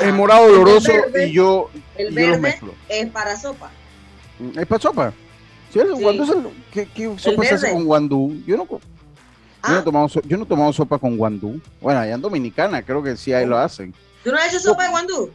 Es 0.02 0.14
morado 0.14 0.44
oloroso 0.46 0.92
y 1.26 1.32
yo, 1.32 1.70
el 1.96 2.14
verde 2.14 2.56
es 2.88 3.10
para 3.10 3.36
sopa. 3.36 3.70
¿Es 4.56 4.66
para 4.66 4.80
sopa? 4.80 5.12
Sí, 5.72 5.78
el 5.80 5.94
guandú 5.94 6.22
es 6.22 6.30
el, 6.30 6.48
¿qué, 6.72 6.88
qué 6.94 7.18
sopa 7.18 7.44
se 7.44 7.54
hace 7.54 7.72
con 7.72 7.84
guandú? 7.84 8.42
Yo 8.46 8.56
no 8.56 8.66
yo, 9.62 9.68
no 9.68 9.76
he 9.76 9.78
ah. 9.78 9.84
tomado, 9.84 10.08
yo 10.08 10.36
no 10.36 10.44
he 10.44 10.46
tomado 10.46 10.72
sopa 10.72 10.98
con 10.98 11.16
guandú. 11.16 11.60
Bueno, 11.80 12.00
allá 12.00 12.14
en 12.14 12.20
Dominicana 12.20 12.82
creo 12.82 13.02
que 13.02 13.16
sí 13.16 13.32
ahí 13.32 13.46
lo 13.46 13.58
hacen. 13.58 13.94
¿Tú 14.24 14.30
no 14.30 14.38
has 14.38 14.48
hecho 14.48 14.60
sopa 14.60 14.84
de 14.84 14.90
guandú? 14.90 15.30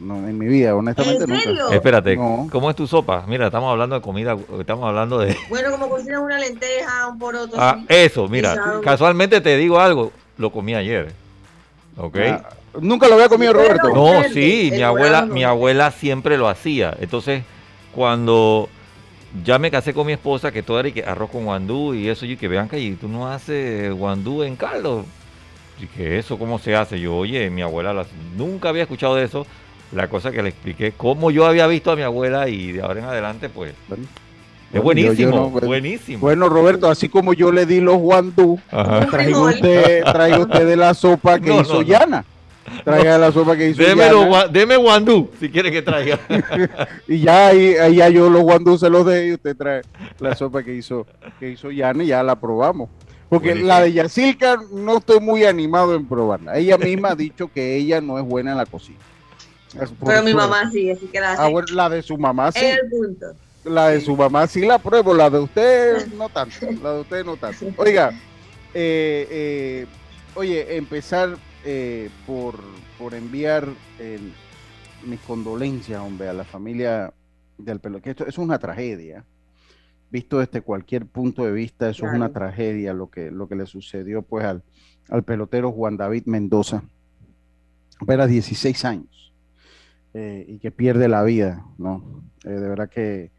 No, 0.00 0.16
en 0.16 0.36
mi 0.36 0.46
vida, 0.46 0.74
honestamente 0.74 1.22
¿En 1.22 1.40
serio? 1.40 1.70
Espérate, 1.70 2.16
¿cómo 2.16 2.68
es 2.68 2.74
tu 2.74 2.86
sopa? 2.86 3.24
Mira, 3.28 3.46
estamos 3.46 3.70
hablando 3.70 3.94
de 3.94 4.02
comida, 4.02 4.36
estamos 4.58 4.88
hablando 4.88 5.18
de... 5.18 5.36
Bueno, 5.48 5.70
como 5.70 5.88
cocinas 5.88 6.20
una 6.20 6.38
lenteja, 6.38 7.06
un 7.06 7.18
poroto. 7.18 7.56
Ah, 7.56 7.80
eso, 7.88 8.26
mira, 8.28 8.80
casualmente 8.82 9.40
te 9.40 9.56
digo 9.56 9.78
algo, 9.78 10.10
lo 10.36 10.50
comí 10.50 10.74
ayer, 10.74 11.12
¿ok? 11.96 12.16
Ah, 12.28 12.48
Nunca 12.80 13.08
lo 13.08 13.14
había 13.14 13.28
comido 13.28 13.52
Roberto. 13.52 13.90
No, 13.90 14.24
sí, 14.32 14.70
mi 14.72 14.82
abuela, 14.82 15.22
mi 15.22 15.44
abuela 15.44 15.90
siempre 15.90 16.36
lo 16.36 16.48
hacía. 16.48 16.94
Entonces, 17.00 17.44
cuando 17.94 18.68
ya 19.42 19.58
me 19.58 19.70
casé 19.70 19.92
con 19.92 20.06
mi 20.06 20.12
esposa 20.12 20.52
que 20.52 20.62
todo 20.62 20.78
era 20.78 20.90
que 20.90 21.02
arroz 21.02 21.30
con 21.30 21.44
guandú 21.44 21.94
y 21.94 22.08
eso, 22.08 22.26
y 22.26 22.36
que 22.36 22.46
vean 22.46 22.68
que 22.68 22.96
tú 23.00 23.08
no 23.08 23.28
haces 23.28 23.92
guandú 23.92 24.42
en 24.42 24.56
caldo. 24.56 25.04
Y 25.80 25.86
que 25.86 26.18
eso, 26.18 26.38
¿cómo 26.38 26.58
se 26.58 26.76
hace? 26.76 27.00
Yo, 27.00 27.16
oye, 27.16 27.50
mi 27.50 27.62
abuela 27.62 28.06
nunca 28.36 28.68
había 28.68 28.82
escuchado 28.82 29.16
de 29.16 29.24
eso. 29.24 29.46
La 29.92 30.08
cosa 30.08 30.30
que 30.30 30.42
le 30.42 30.50
expliqué, 30.50 30.92
cómo 30.92 31.30
yo 31.30 31.46
había 31.46 31.66
visto 31.66 31.90
a 31.90 31.96
mi 31.96 32.02
abuela 32.02 32.48
y 32.48 32.72
de 32.72 32.82
ahora 32.82 33.00
en 33.00 33.06
adelante, 33.06 33.48
pues. 33.48 33.74
es 34.72 34.82
buenísimo, 34.82 35.50
buenísimo. 35.50 36.20
Bueno, 36.20 36.48
Roberto, 36.48 36.88
así 36.88 37.08
como 37.08 37.32
yo 37.32 37.52
le 37.52 37.66
di 37.66 37.80
los 37.80 37.96
guandú, 37.96 38.58
traigo 39.10 39.46
usted, 39.46 40.04
traigo 40.04 40.42
usted 40.42 40.66
de 40.66 40.76
la 40.76 40.94
sopa 40.94 41.38
que 41.38 41.54
hizo 41.60 41.82
Yana. 41.82 42.24
Traiga 42.84 43.18
la 43.18 43.32
sopa 43.32 43.56
que 43.56 43.70
hizo 43.70 43.82
Deme 44.50 44.76
guandú, 44.76 45.30
si 45.38 45.50
quiere 45.50 45.70
que 45.70 45.82
traiga. 45.82 46.18
y 47.08 47.20
ya 47.20 47.48
ahí, 47.48 47.74
ya 47.94 48.08
yo 48.08 48.30
los 48.30 48.42
guandú 48.42 48.78
se 48.78 48.88
los 48.88 49.04
dé 49.06 49.28
y 49.28 49.32
usted 49.34 49.56
trae 49.56 49.82
la 50.18 50.34
sopa 50.34 50.62
que 50.62 50.74
hizo, 50.74 51.06
que 51.38 51.50
hizo 51.50 51.70
Yana 51.70 52.04
y 52.04 52.08
ya 52.08 52.22
la 52.22 52.40
probamos. 52.40 52.88
Porque 53.28 53.54
la 53.54 53.80
de 53.80 53.92
Yacilca 53.92 54.60
no 54.72 54.98
estoy 54.98 55.20
muy 55.20 55.44
animado 55.44 55.94
en 55.94 56.06
probarla. 56.06 56.56
Ella 56.56 56.78
misma 56.78 57.10
ha 57.10 57.14
dicho 57.14 57.50
que 57.52 57.76
ella 57.76 58.00
no 58.00 58.18
es 58.18 58.24
buena 58.24 58.52
en 58.52 58.58
la 58.58 58.66
cocina. 58.66 58.98
Pero 60.04 60.22
mi 60.22 60.34
mamá 60.34 60.70
sí, 60.70 60.90
así 60.90 61.06
que 61.06 61.20
la 61.20 61.32
ah, 61.32 61.50
la 61.72 61.88
de 61.88 62.02
su 62.02 62.16
mamá 62.16 62.52
sí. 62.52 62.64
La 63.64 63.88
de 63.88 64.00
su 64.00 64.14
mamá 64.14 64.46
sí 64.46 64.60
la 64.60 64.78
pruebo, 64.78 65.14
la 65.14 65.30
de 65.30 65.38
usted 65.40 66.06
no 66.16 66.28
tanto. 66.28 66.66
La 66.82 66.92
de 66.92 67.00
usted 67.00 67.24
no 67.24 67.36
tanto. 67.36 67.66
Oiga, 67.76 68.10
eh, 68.72 69.26
eh, 69.30 69.86
oye, 70.34 70.76
empezar 70.76 71.36
eh, 71.64 72.10
por, 72.26 72.58
por, 72.98 73.14
enviar 73.14 73.68
mis 75.06 75.20
condolencias, 75.20 76.00
hombre, 76.00 76.28
a 76.28 76.32
la 76.32 76.44
familia 76.44 77.12
del 77.58 77.80
pelo. 77.80 78.00
Que 78.00 78.10
esto 78.10 78.26
es 78.26 78.38
una 78.38 78.58
tragedia. 78.58 79.24
Visto 80.10 80.38
desde 80.38 80.60
cualquier 80.60 81.06
punto 81.06 81.44
de 81.44 81.52
vista, 81.52 81.88
eso 81.88 82.06
es 82.06 82.12
una 82.12 82.32
tragedia 82.32 82.94
lo 82.94 83.10
que, 83.10 83.30
lo 83.30 83.48
que 83.48 83.56
le 83.56 83.66
sucedió 83.66 84.22
pues 84.22 84.44
al, 84.44 84.62
al 85.08 85.24
pelotero 85.24 85.72
Juan 85.72 85.96
David 85.96 86.24
Mendoza. 86.26 86.84
Era 88.06 88.26
16 88.26 88.84
años 88.84 89.32
eh, 90.12 90.44
y 90.46 90.58
que 90.58 90.70
pierde 90.70 91.08
la 91.08 91.22
vida, 91.24 91.64
¿no? 91.78 92.22
Eh, 92.44 92.50
de 92.50 92.68
verdad 92.68 92.88
que 92.88 93.30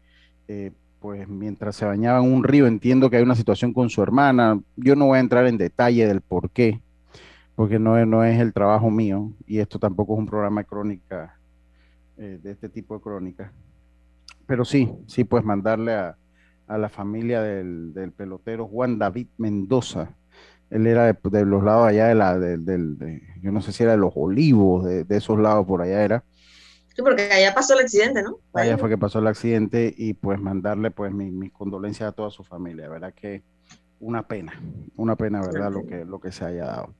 pues 1.00 1.28
mientras 1.28 1.76
se 1.76 1.84
bañaba 1.84 2.18
en 2.18 2.32
un 2.32 2.42
río, 2.42 2.66
entiendo 2.66 3.08
que 3.08 3.16
hay 3.16 3.22
una 3.22 3.36
situación 3.36 3.72
con 3.72 3.90
su 3.90 4.02
hermana. 4.02 4.60
Yo 4.76 4.96
no 4.96 5.06
voy 5.06 5.18
a 5.18 5.20
entrar 5.20 5.46
en 5.46 5.56
detalle 5.56 6.06
del 6.06 6.20
por 6.20 6.50
qué, 6.50 6.80
porque 7.56 7.78
no 7.78 7.98
es, 7.98 8.06
no 8.06 8.22
es 8.22 8.38
el 8.38 8.52
trabajo 8.52 8.90
mío 8.90 9.32
y 9.46 9.58
esto 9.58 9.78
tampoco 9.78 10.12
es 10.12 10.20
un 10.20 10.26
programa 10.26 10.60
de 10.60 10.66
crónica, 10.66 11.40
eh, 12.18 12.38
de 12.40 12.52
este 12.52 12.68
tipo 12.68 12.94
de 12.94 13.00
crónica. 13.00 13.52
Pero 14.46 14.64
sí, 14.64 14.92
sí, 15.06 15.24
pues 15.24 15.42
mandarle 15.42 15.94
a, 15.94 16.16
la 16.68 16.88
familia 16.88 17.42
del, 17.42 18.12
pelotero 18.16 18.68
Juan 18.68 18.98
David 18.98 19.28
Mendoza. 19.38 20.14
Él 20.68 20.86
era 20.86 21.12
de, 21.12 21.44
los 21.44 21.64
lados 21.64 21.88
allá 21.88 22.08
de 22.08 22.14
la, 22.14 22.38
del, 22.38 23.22
yo 23.40 23.52
no 23.52 23.62
sé 23.62 23.72
si 23.72 23.84
era 23.84 23.92
de 23.92 23.98
los 23.98 24.12
olivos, 24.16 24.84
de, 24.84 25.06
esos 25.10 25.38
lados 25.38 25.66
por 25.66 25.80
allá 25.80 26.02
era. 26.02 26.24
Sí, 26.94 27.02
porque 27.02 27.22
allá 27.30 27.54
pasó 27.54 27.74
el 27.74 27.80
accidente, 27.80 28.22
¿no? 28.22 28.38
Allá 28.52 28.76
fue 28.76 28.88
que 28.88 28.98
pasó 28.98 29.18
el 29.20 29.26
accidente 29.28 29.94
y 29.96 30.14
pues 30.14 30.40
mandarle 30.40 30.90
pues 30.90 31.12
mis 31.12 31.52
condolencias 31.52 32.08
a 32.08 32.12
toda 32.12 32.30
su 32.30 32.42
familia, 32.42 32.88
¿verdad? 32.88 33.14
Que 33.14 33.42
una 34.00 34.26
pena, 34.26 34.60
una 34.96 35.16
pena, 35.16 35.40
¿verdad? 35.40 35.72
Lo 35.72 35.86
que, 35.86 36.04
lo 36.04 36.20
que 36.20 36.32
se 36.32 36.44
haya 36.44 36.64
dado. 36.66 36.94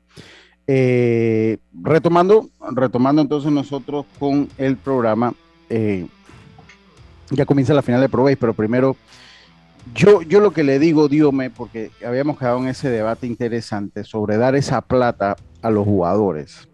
Eh, 0.68 1.58
retomando, 1.80 2.48
retomando 2.72 3.22
entonces 3.22 3.52
nosotros 3.52 4.04
con 4.18 4.48
el 4.58 4.76
programa, 4.76 5.32
eh, 5.70 6.06
ya 7.30 7.46
comienza 7.46 7.72
la 7.72 7.82
final 7.82 8.00
de 8.00 8.08
Pro 8.08 8.26
pero 8.38 8.52
primero, 8.52 8.96
yo, 9.94 10.22
yo 10.22 10.40
lo 10.40 10.52
que 10.52 10.64
le 10.64 10.78
digo, 10.80 11.08
Diome, 11.08 11.50
porque 11.50 11.90
habíamos 12.04 12.38
quedado 12.38 12.58
en 12.58 12.68
ese 12.68 12.90
debate 12.90 13.26
interesante 13.28 14.02
sobre 14.02 14.36
dar 14.36 14.56
esa 14.56 14.80
plata 14.80 15.36
a 15.62 15.70
los 15.70 15.84
jugadores. 15.84 16.68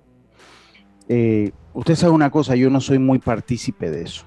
Eh, 1.09 1.53
usted 1.75 1.95
sabe 1.95 2.13
una 2.13 2.31
cosa, 2.31 2.57
yo 2.57 2.71
no 2.71 2.81
soy 2.81 2.99
muy 2.99 3.19
partícipe 3.19 3.91
de 3.91 4.03
eso. 4.03 4.25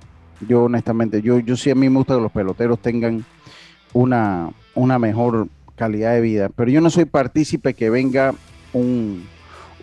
Yo 0.48 0.66
honestamente, 0.66 1.22
yo, 1.22 1.40
yo 1.40 1.56
sí 1.58 1.72
a 1.72 1.76
mí 1.76 1.90
me 1.90 1.98
gusta 1.98 2.16
que 2.16 2.22
los 2.22 2.32
peloteros 2.32 2.80
tengan 2.80 3.26
una, 3.94 4.52
una 4.76 5.00
mejor 5.00 5.48
calidad 5.76 6.14
de 6.14 6.22
vida, 6.22 6.50
pero 6.56 6.70
yo 6.70 6.82
no 6.82 6.90
soy 6.90 7.06
partícipe 7.06 7.74
que 7.74 7.90
venga 7.90 8.36
un, 8.74 9.26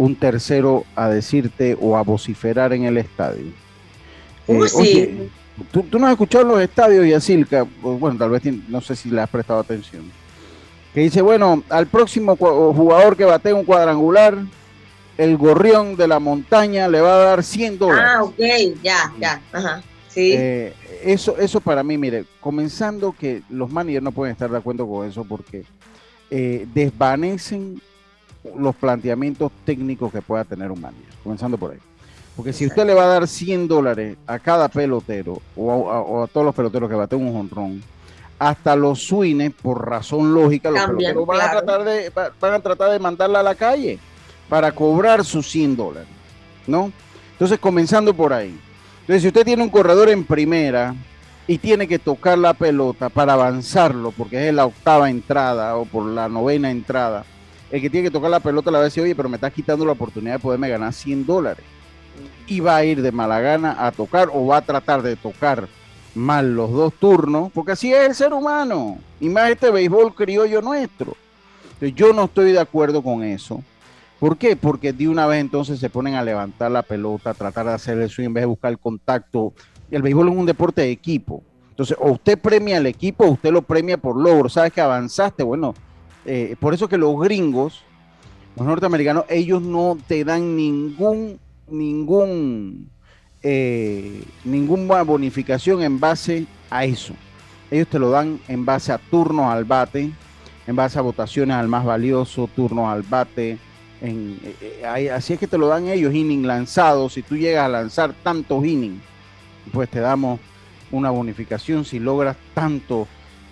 un 0.02 0.16
tercero 0.16 0.85
a 0.97 1.09
decirte 1.09 1.78
o 1.80 1.97
a 1.97 2.02
vociferar 2.02 2.73
en 2.73 2.82
el 2.82 2.99
estadio. 2.99 3.52
Eh, 4.49 5.28
¿tú, 5.71 5.87
no 5.97 6.06
has 6.06 6.12
escuchado 6.12 6.44
los 6.44 6.61
estadios, 6.61 7.06
y 7.06 7.11
Yacilca, 7.11 7.64
bueno, 7.80 8.18
tal 8.18 8.30
vez 8.30 8.42
no 8.68 8.80
sé 8.80 8.97
si 8.97 9.11
le 9.11 9.21
has 9.21 9.30
prestado 9.30 9.61
atención, 9.61 10.02
que 10.92 11.02
dice, 11.02 11.23
bueno, 11.23 11.62
al 11.68 11.87
próximo 11.87 12.35
jugador 12.35 13.16
que 13.16 13.25
bate 13.25 13.52
un 13.52 13.64
cuadrangular, 13.64 14.38
el 15.16 15.37
gorrión 15.37 15.94
de 15.94 16.09
la 16.09 16.18
montaña 16.18 16.88
le 16.88 17.00
va 17.00 17.14
a 17.14 17.18
dar 17.18 17.44
100 17.44 17.78
dólares. 17.78 18.04
Ah, 18.04 18.25
ok, 18.25 18.82
ya, 18.82 19.12
ya, 19.21 19.40
ajá. 19.52 19.82
Sí. 20.09 20.32
Eh, 20.35 20.75
eso, 21.04 21.38
eso 21.38 21.61
para 21.61 21.85
mí, 21.85 21.97
mire, 21.97 22.25
comenzando 22.40 23.12
que 23.12 23.42
los 23.49 23.71
managers 23.71 24.02
no 24.02 24.11
pueden 24.11 24.32
estar 24.32 24.50
de 24.50 24.59
acuerdo 24.59 24.88
con 24.88 25.09
eso 25.09 25.25
porque 25.25 25.64
eh, 26.28 26.66
desvanecen 26.75 27.80
los 28.56 28.75
planteamientos 28.76 29.52
técnicos 29.64 30.12
que 30.12 30.22
pueda 30.22 30.44
tener 30.44 30.70
un 30.70 30.80
manager, 30.80 31.14
comenzando 31.22 31.56
por 31.58 31.72
ahí. 31.72 31.78
Porque 32.37 32.52
si 32.52 32.66
usted 32.66 32.87
le 32.87 32.94
va 32.94 33.04
a 33.04 33.08
dar 33.08 33.28
100 33.28 33.68
dólares 33.68 34.16
a 34.26 34.38
cada 34.38 34.68
pelotero 34.68 35.40
o 35.54 36.22
a, 36.22 36.26
todos 36.26 36.46
los 36.46 36.54
peloteros 36.54 36.88
que 36.88 36.96
baten 36.96 37.20
un 37.20 37.32
jonrón, 37.32 37.82
hasta 38.38 38.75
los 38.75 39.02
swines, 39.02 39.52
por 39.52 39.88
razón 39.88 40.34
lógica, 40.34 40.70
los 40.70 40.84
peloteros 40.84 41.26
van, 41.26 41.40
a 41.40 41.50
tratar 41.50 41.84
de, 41.84 42.11
van 42.40 42.54
a 42.54 42.61
tratar 42.61 42.90
de 42.90 42.99
mandarla 42.99 43.40
a 43.40 43.42
la 43.42 43.54
calle 43.54 43.99
para 44.49 44.72
cobrar 44.72 45.25
sus 45.25 45.49
100 45.50 45.76
dólares, 45.76 46.08
¿no? 46.66 46.90
Entonces, 47.32 47.58
comenzando 47.58 48.14
por 48.14 48.32
ahí. 48.32 48.58
Entonces, 49.00 49.22
si 49.22 49.28
usted 49.28 49.44
tiene 49.44 49.62
un 49.62 49.68
corredor 49.68 50.08
en 50.08 50.25
primera 50.25 50.94
y 51.46 51.58
tiene 51.58 51.87
que 51.87 51.99
tocar 51.99 52.38
la 52.38 52.54
pelota 52.54 53.08
para 53.08 53.34
avanzarlo, 53.34 54.11
porque 54.12 54.49
es 54.49 54.54
la 54.54 54.66
octava 54.66 55.11
entrada 55.11 55.76
o 55.76 55.84
por 55.84 56.06
la 56.06 56.28
novena 56.28 56.70
entrada, 56.70 57.25
el 57.73 57.81
que 57.81 57.88
tiene 57.88 58.09
que 58.09 58.12
tocar 58.12 58.31
la 58.31 58.38
pelota 58.38 58.71
le 58.71 58.76
va 58.76 58.83
a 58.83 58.85
decir, 58.85 59.02
oye, 59.02 59.17
pero 59.17 59.31
me 59.31 59.37
estás 59.37 59.52
quitando 59.52 59.87
la 59.87 59.93
oportunidad 59.93 60.35
de 60.35 60.38
poderme 60.38 60.69
ganar 60.69 60.93
100 60.93 61.25
dólares. 61.25 61.64
Y 62.47 62.61
va 62.61 62.76
a 62.76 62.85
ir 62.85 63.00
de 63.00 63.11
mala 63.11 63.41
gana 63.41 63.75
a 63.85 63.91
tocar 63.93 64.29
o 64.31 64.47
va 64.47 64.59
a 64.59 64.62
tratar 64.62 65.00
de 65.00 65.17
tocar 65.17 65.67
mal 66.14 66.55
los 66.55 66.71
dos 66.71 66.93
turnos, 66.93 67.50
porque 67.50 67.73
así 67.73 67.91
es 67.91 68.09
el 68.11 68.14
ser 68.14 68.35
humano, 68.35 68.99
y 69.19 69.31
más 69.31 69.50
este 69.50 69.71
béisbol 69.71 70.14
criollo 70.14 70.61
nuestro. 70.61 71.17
Entonces, 71.64 71.95
yo 71.95 72.12
no 72.12 72.25
estoy 72.25 72.52
de 72.52 72.61
acuerdo 72.61 73.02
con 73.02 73.25
eso. 73.25 73.62
¿Por 74.21 74.37
qué? 74.37 74.55
Porque 74.55 74.93
de 74.93 75.09
una 75.09 75.26
vez 75.26 75.41
entonces 75.41 75.81
se 75.81 75.88
ponen 75.88 76.14
a 76.14 76.23
levantar 76.23 76.71
la 76.71 76.83
pelota, 76.83 77.31
a 77.31 77.35
tratar 77.35 77.67
de 77.67 77.73
hacer 77.73 77.99
eso 78.02 78.21
en 78.21 78.35
vez 78.35 78.43
de 78.43 78.47
buscar 78.47 78.71
el 78.71 78.79
contacto. 78.79 79.55
El 79.91 80.02
béisbol 80.02 80.29
es 80.29 80.37
un 80.37 80.47
deporte 80.47 80.83
de 80.83 80.91
equipo. 80.91 81.43
Entonces, 81.71 81.97
o 81.99 82.12
usted 82.12 82.38
premia 82.38 82.76
al 82.76 82.87
equipo 82.87 83.25
o 83.25 83.31
usted 83.31 83.50
lo 83.50 83.62
premia 83.62 83.97
por 83.97 84.14
logro. 84.14 84.50
Sabes 84.50 84.73
que 84.73 84.81
avanzaste. 84.83 85.43
Bueno, 85.43 85.75
eh, 86.25 86.57
por 86.61 86.75
eso 86.75 86.88
que 86.88 86.99
los 86.99 87.19
gringos, 87.21 87.83
los 88.57 88.67
norteamericanos, 88.67 89.25
ellos 89.29 89.62
no 89.62 89.97
te 90.07 90.25
dan 90.25 90.57
ningún, 90.57 91.38
ningún, 91.69 92.91
eh, 93.43 94.23
ninguna 94.45 95.02
bonificación 95.02 95.83
en 95.83 95.99
base 95.99 96.47
a 96.71 96.85
eso. 96.85 97.14
Ellos 97.71 97.88
te 97.88 97.99
lo 97.99 98.11
dan 98.11 98.41
en 98.49 98.64
base 98.64 98.93
a 98.93 98.99
turnos 98.99 99.47
al 99.47 99.64
bate, 99.64 100.12
en 100.67 100.76
base 100.76 100.99
a 100.99 101.02
votaciones 101.02 101.57
al 101.57 101.69
más 101.69 101.85
valioso, 101.85 102.49
turnos 102.55 102.88
al 102.88 103.02
bate, 103.02 103.59
eh, 104.05 105.11
así 105.14 105.35
es 105.35 105.38
que 105.38 105.47
te 105.47 105.57
lo 105.57 105.69
dan 105.69 105.87
ellos, 105.87 106.12
inning 106.12 106.47
lanzados. 106.47 107.14
Si 107.14 107.23
tú 107.23 107.37
llegas 107.37 107.64
a 107.64 107.69
lanzar 107.69 108.12
tantos 108.23 108.64
innings, 108.64 109.00
pues 109.73 109.88
te 109.88 110.00
damos 110.00 110.41
una 110.91 111.11
bonificación. 111.11 111.85
Si 111.85 112.01
logras 112.01 112.37
tantos 112.53 113.07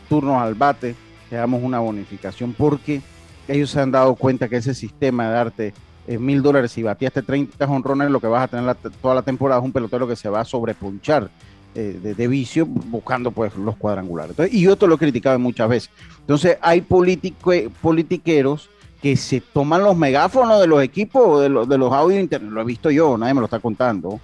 turnos 0.08 0.42
al 0.42 0.54
bate, 0.54 0.96
te 1.30 1.36
damos 1.36 1.62
una 1.62 1.78
bonificación 1.78 2.52
porque 2.52 3.00
ellos 3.48 3.70
se 3.70 3.80
han 3.80 3.90
dado 3.90 4.14
cuenta 4.16 4.48
que 4.48 4.56
ese 4.56 4.74
sistema 4.74 5.28
de 5.28 5.32
darte 5.32 5.74
eh, 6.06 6.18
mil 6.18 6.42
dólares 6.42 6.76
y 6.76 6.82
bateaste 6.82 7.22
30 7.22 7.64
honrones, 7.66 8.10
lo 8.10 8.20
que 8.20 8.26
vas 8.26 8.44
a 8.44 8.48
tener 8.48 8.76
toda 9.00 9.14
la 9.14 9.22
temporada 9.22 9.60
es 9.60 9.64
un 9.64 9.72
pelotero 9.72 10.06
que 10.06 10.16
se 10.16 10.28
va 10.28 10.40
a 10.40 10.44
sobrepunchar 10.44 11.30
de, 11.72 12.26
vicio 12.26 12.66
buscando 12.66 13.30
pues 13.30 13.54
los 13.54 13.76
cuadrangulares. 13.76 14.34
y 14.52 14.62
yo 14.62 14.74
te 14.74 14.88
lo 14.88 14.96
he 14.96 14.98
criticado 14.98 15.38
muchas 15.38 15.68
veces. 15.68 15.90
Entonces 16.18 16.58
hay 16.60 16.80
politiqueros 16.80 18.68
que 19.00 19.16
se 19.16 19.40
toman 19.40 19.82
los 19.82 19.96
megáfonos 19.96 20.60
de 20.60 20.66
los 20.66 20.82
equipos, 20.82 21.40
de, 21.40 21.48
los, 21.48 21.68
de 21.68 21.78
los 21.78 21.92
audios 21.92 22.20
internos, 22.20 22.52
lo 22.52 22.60
he 22.60 22.64
visto 22.64 22.90
yo, 22.90 23.16
nadie 23.16 23.34
me 23.34 23.40
lo 23.40 23.46
está 23.46 23.58
contando, 23.58 24.20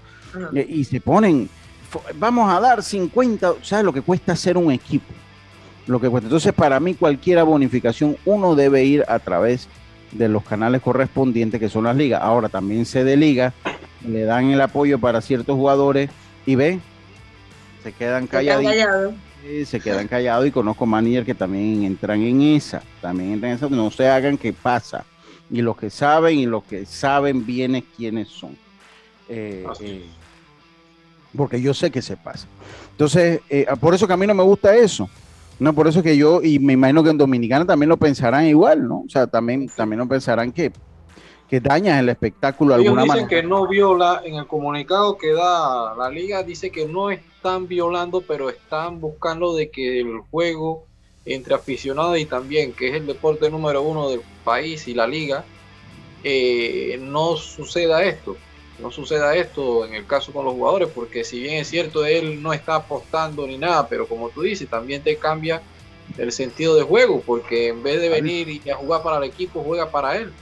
eh, 0.55 0.67
y, 0.69 0.85
se 0.85 1.01
ponen, 1.01 1.49
vamos 2.17 2.51
a 2.51 2.61
dar 2.61 2.83
50, 2.83 3.55
¿sabes 3.63 3.85
lo 3.85 3.93
que 3.93 4.03
cuesta 4.03 4.33
hacer 4.33 4.59
un 4.59 4.71
equipo? 4.71 5.13
Lo 5.87 6.01
que 6.01 6.09
cuesta. 6.09 6.27
Entonces, 6.27 6.53
para 6.53 6.81
mí, 6.81 6.95
cualquier 6.95 7.43
bonificación, 7.45 8.17
uno 8.25 8.55
debe 8.55 8.85
ir 8.85 9.05
a 9.09 9.19
través 9.19 9.69
de 10.13 10.29
los 10.29 10.45
canales 10.45 10.83
correspondientes, 10.83 11.61
que 11.61 11.69
son 11.69 11.85
las 11.85 11.97
ligas. 11.97 12.23
Ahora 12.23 12.49
también 12.49 12.87
se 12.87 13.05
de 13.05 13.17
liga, 13.17 13.53
le 14.07 14.23
dan 14.23 14.51
el 14.51 14.61
apoyo 14.61 14.99
para 14.99 15.21
ciertos 15.21 15.57
jugadores 15.57 16.11
y 16.45 16.55
ve, 16.55 16.81
se 17.83 17.93
quedan 17.93 18.27
callados 18.27 18.65
se 19.65 19.81
quedan 19.81 20.09
callados 20.09 20.47
y 20.47 20.51
conozco 20.51 20.87
managers 20.87 21.25
que 21.25 21.35
también 21.35 21.85
entran 21.85 22.21
en 22.23 22.43
esa, 22.43 22.83
también 23.01 23.35
entran 23.35 23.53
en 23.53 23.57
esa, 23.57 23.69
no 23.69 23.91
se 23.91 24.09
hagan 24.09 24.37
que 24.37 24.53
pasa. 24.53 25.05
Y 25.49 25.63
los 25.63 25.77
que 25.77 25.91
saben 25.91 26.39
y 26.39 26.47
los 26.47 26.65
que 26.65 26.85
saben 26.85 27.47
bien 27.47 27.85
quiénes 27.97 28.29
son. 28.29 28.57
Eh, 29.29 29.65
eh, 29.81 30.05
porque 31.37 31.61
yo 31.61 31.73
sé 31.75 31.91
que 31.93 32.03
se 32.03 32.17
pasa. 32.17 32.49
Entonces, 32.91 33.41
eh, 33.49 33.67
por 33.79 33.95
eso 33.95 34.07
que 34.07 34.13
a 34.13 34.17
mí 34.17 34.27
no 34.27 34.35
me 34.35 34.43
gusta 34.43 34.75
eso. 34.75 35.09
No, 35.59 35.73
por 35.73 35.89
eso 35.89 36.03
que 36.03 36.17
yo, 36.17 36.43
y 36.43 36.59
me 36.59 36.75
imagino 36.75 37.03
que 37.03 37.11
en 37.11 37.19
Dominicana 37.19 37.65
también 37.65 37.89
lo 37.89 37.97
pensarán 37.97 38.47
igual, 38.47 38.87
¿no? 38.87 39.01
O 39.07 39.09
sea, 39.09 39.27
también, 39.27 39.69
también 39.69 40.01
lo 40.01 40.09
pensarán 40.09 40.53
que, 40.53 40.71
que 41.49 41.61
dañas 41.61 41.99
el 41.99 42.11
espectáculo 42.11 42.77
de 42.77 42.85
alguna 42.85 43.05
dicen 43.05 43.27
que 43.27 43.43
no 43.43 43.67
viola, 43.67 44.21
en 44.25 44.35
el 44.35 44.47
comunicado 44.47 45.17
que 45.17 45.33
da 45.33 45.95
la 45.97 46.11
liga, 46.11 46.43
dice 46.43 46.71
que 46.71 46.87
no 46.87 47.11
están 47.11 47.69
violando, 47.69 48.21
pero 48.21 48.51
están 48.51 49.01
buscando 49.01 49.55
de 49.55 49.71
que 49.71 50.01
el 50.01 50.21
juego 50.31 50.85
entre 51.25 51.55
aficionados 51.55 52.19
y 52.19 52.27
también, 52.27 52.73
que 52.73 52.89
es 52.89 52.95
el 52.95 53.07
deporte 53.07 53.51
número 53.51 53.83
uno 53.83 54.11
del 54.11 54.21
país 54.45 54.87
y 54.89 54.95
la 54.95 55.07
liga, 55.07 55.45
eh, 56.23 56.99
no 57.01 57.37
suceda 57.37 58.05
esto. 58.05 58.37
No 58.79 58.91
suceda 58.91 59.35
esto 59.35 59.87
en 59.87 59.95
el 59.95 60.07
caso 60.07 60.33
con 60.33 60.45
los 60.45 60.55
jugadores, 60.55 60.89
porque 60.95 61.25
si 61.25 61.41
bien 61.41 61.55
es 61.55 61.69
cierto, 61.69 62.05
él 62.05 62.43
no 62.43 62.53
está 62.53 62.77
apostando 62.77 63.47
ni 63.47 63.57
nada, 63.57 63.89
pero 63.89 64.07
como 64.07 64.29
tú 64.29 64.43
dices, 64.43 64.69
también 64.69 65.03
te 65.03 65.17
cambia 65.17 65.63
el 66.19 66.31
sentido 66.31 66.77
de 66.77 66.83
juego, 66.83 67.23
porque 67.25 67.69
en 67.69 67.83
vez 67.83 68.01
de 68.01 68.09
venir 68.09 68.49
y 68.49 68.71
a 68.71 68.77
jugar 68.77 69.03
para 69.03 69.19
el 69.19 69.25
equipo, 69.25 69.63
juega 69.63 69.91
para 69.91 70.17
él. 70.17 70.33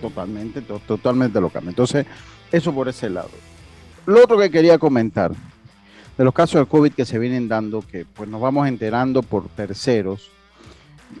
Totalmente, 0.00 0.60
totalmente 0.60 1.40
lo 1.40 1.48
cambia. 1.48 1.70
Entonces, 1.70 2.06
eso 2.52 2.72
por 2.72 2.88
ese 2.88 3.08
lado. 3.10 3.30
Lo 4.06 4.22
otro 4.22 4.38
que 4.38 4.50
quería 4.50 4.78
comentar, 4.78 5.32
de 6.16 6.24
los 6.24 6.34
casos 6.34 6.60
de 6.60 6.66
COVID 6.66 6.92
que 6.92 7.04
se 7.04 7.18
vienen 7.18 7.48
dando, 7.48 7.80
que 7.82 8.04
pues 8.04 8.28
nos 8.28 8.40
vamos 8.40 8.68
enterando 8.68 9.22
por 9.22 9.48
terceros. 9.48 10.30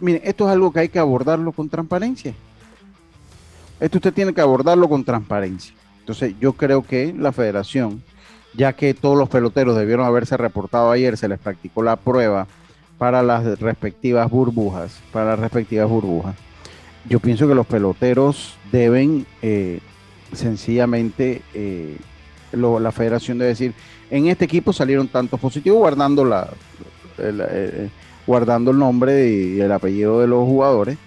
Miren, 0.00 0.22
esto 0.24 0.46
es 0.46 0.52
algo 0.52 0.72
que 0.72 0.80
hay 0.80 0.88
que 0.88 0.98
abordarlo 0.98 1.52
con 1.52 1.68
transparencia. 1.68 2.34
Esto 3.80 3.98
usted 3.98 4.12
tiene 4.12 4.32
que 4.32 4.40
abordarlo 4.40 4.88
con 4.88 5.04
transparencia. 5.04 5.74
Entonces, 6.02 6.34
yo 6.40 6.52
creo 6.52 6.82
que 6.82 7.14
la 7.16 7.32
federación, 7.32 8.02
ya 8.54 8.74
que 8.74 8.94
todos 8.94 9.16
los 9.16 9.28
peloteros 9.28 9.76
debieron 9.76 10.04
haberse 10.04 10.36
reportado 10.36 10.90
ayer, 10.90 11.16
se 11.16 11.28
les 11.28 11.38
practicó 11.38 11.82
la 11.82 11.96
prueba 11.96 12.46
para 12.98 13.22
las 13.22 13.58
respectivas 13.58 14.30
burbujas, 14.30 15.00
para 15.12 15.30
las 15.30 15.40
respectivas 15.40 15.88
burbujas 15.88 16.36
yo 17.08 17.20
pienso 17.20 17.48
que 17.48 17.54
los 17.54 17.66
peloteros 17.66 18.56
deben 18.70 19.26
eh, 19.42 19.80
sencillamente, 20.32 21.42
eh, 21.54 21.96
la 22.52 22.92
federación 22.92 23.38
debe 23.38 23.50
decir, 23.50 23.74
en 24.10 24.26
este 24.26 24.44
equipo 24.44 24.72
salieron 24.72 25.08
tantos 25.08 25.40
positivos 25.40 25.78
guardando, 25.78 26.24
la, 26.24 26.48
eh, 27.18 27.88
guardando 28.26 28.70
el 28.70 28.78
nombre 28.78 29.28
y 29.28 29.60
el 29.60 29.72
apellido 29.72 30.20
de 30.20 30.26
los 30.26 30.44
jugadores. 30.44 30.98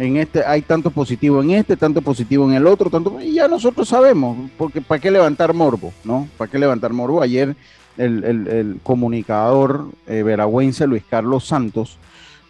En 0.00 0.16
este 0.16 0.42
hay 0.46 0.62
tanto 0.62 0.90
positivo 0.90 1.42
en 1.42 1.50
este, 1.50 1.76
tanto 1.76 2.00
positivo 2.00 2.48
en 2.48 2.54
el 2.54 2.66
otro, 2.66 2.88
tanto 2.88 3.20
y 3.20 3.34
ya 3.34 3.48
nosotros 3.48 3.86
sabemos, 3.86 4.50
porque 4.56 4.80
para 4.80 4.98
qué 4.98 5.10
levantar 5.10 5.52
morbo, 5.52 5.92
¿no? 6.04 6.26
¿Para 6.38 6.50
qué 6.50 6.58
levantar 6.58 6.90
morbo? 6.94 7.20
Ayer 7.20 7.54
el, 7.98 8.80
comunicador 8.82 9.88
veragüense 10.06 10.86
Luis 10.86 11.02
Carlos 11.06 11.44
Santos 11.44 11.98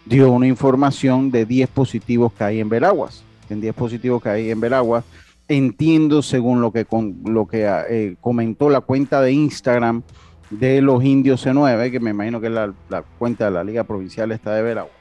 dio 0.05 0.31
una 0.31 0.47
información 0.47 1.29
de 1.29 1.45
10 1.45 1.67
positivos 1.71 2.31
que 2.31 2.45
hay 2.45 2.61
en 2.61 2.69
Veraguas. 2.69 3.21
En 3.49 3.59
10 3.59 3.75
positivos 3.75 4.23
que 4.23 4.29
hay 4.29 4.49
en 4.49 4.61
Veraguas, 4.61 5.03
entiendo 5.49 6.21
según 6.21 6.61
lo 6.61 6.71
que, 6.71 6.85
que 6.85 7.85
eh, 7.89 8.15
comentó 8.21 8.69
la 8.69 8.79
cuenta 8.79 9.21
de 9.21 9.33
Instagram 9.33 10.03
de 10.51 10.81
los 10.81 11.03
indios 11.03 11.45
C9, 11.45 11.91
que 11.91 11.99
me 11.99 12.11
imagino 12.11 12.39
que 12.39 12.47
es 12.47 12.53
la, 12.53 13.03
cuenta 13.19 13.43
de 13.43 13.51
la 13.51 13.65
Liga 13.65 13.83
Provincial 13.83 14.31
está 14.31 14.55
de 14.55 14.61
Veragua. 14.61 14.93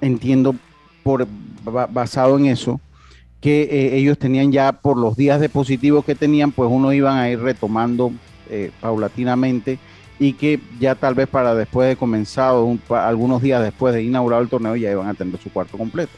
Entiendo 0.00 0.56
basado 1.90 2.38
en 2.38 2.46
eso 2.46 2.80
que 3.40 3.64
eh, 3.64 3.96
ellos 3.98 4.18
tenían 4.18 4.52
ya 4.52 4.72
por 4.72 4.96
los 4.96 5.16
días 5.16 5.38
de 5.38 5.50
positivos 5.50 6.04
que 6.04 6.14
tenían, 6.14 6.50
pues 6.50 6.70
uno 6.72 6.94
iban 6.94 7.18
a 7.18 7.28
ir 7.28 7.40
retomando 7.40 8.10
eh, 8.48 8.70
paulatinamente 8.80 9.78
y 10.18 10.32
que 10.32 10.60
ya 10.80 10.94
tal 10.94 11.14
vez 11.14 11.28
para 11.28 11.54
después 11.54 11.88
de 11.88 11.96
comenzado, 11.96 12.78
algunos 12.88 13.42
días 13.42 13.62
después 13.62 13.94
de 13.94 14.02
inaugurar 14.02 14.40
el 14.40 14.48
torneo, 14.48 14.76
ya 14.76 14.90
iban 14.90 15.08
a 15.08 15.14
tener 15.14 15.38
su 15.40 15.52
cuarto 15.52 15.76
completo. 15.76 16.12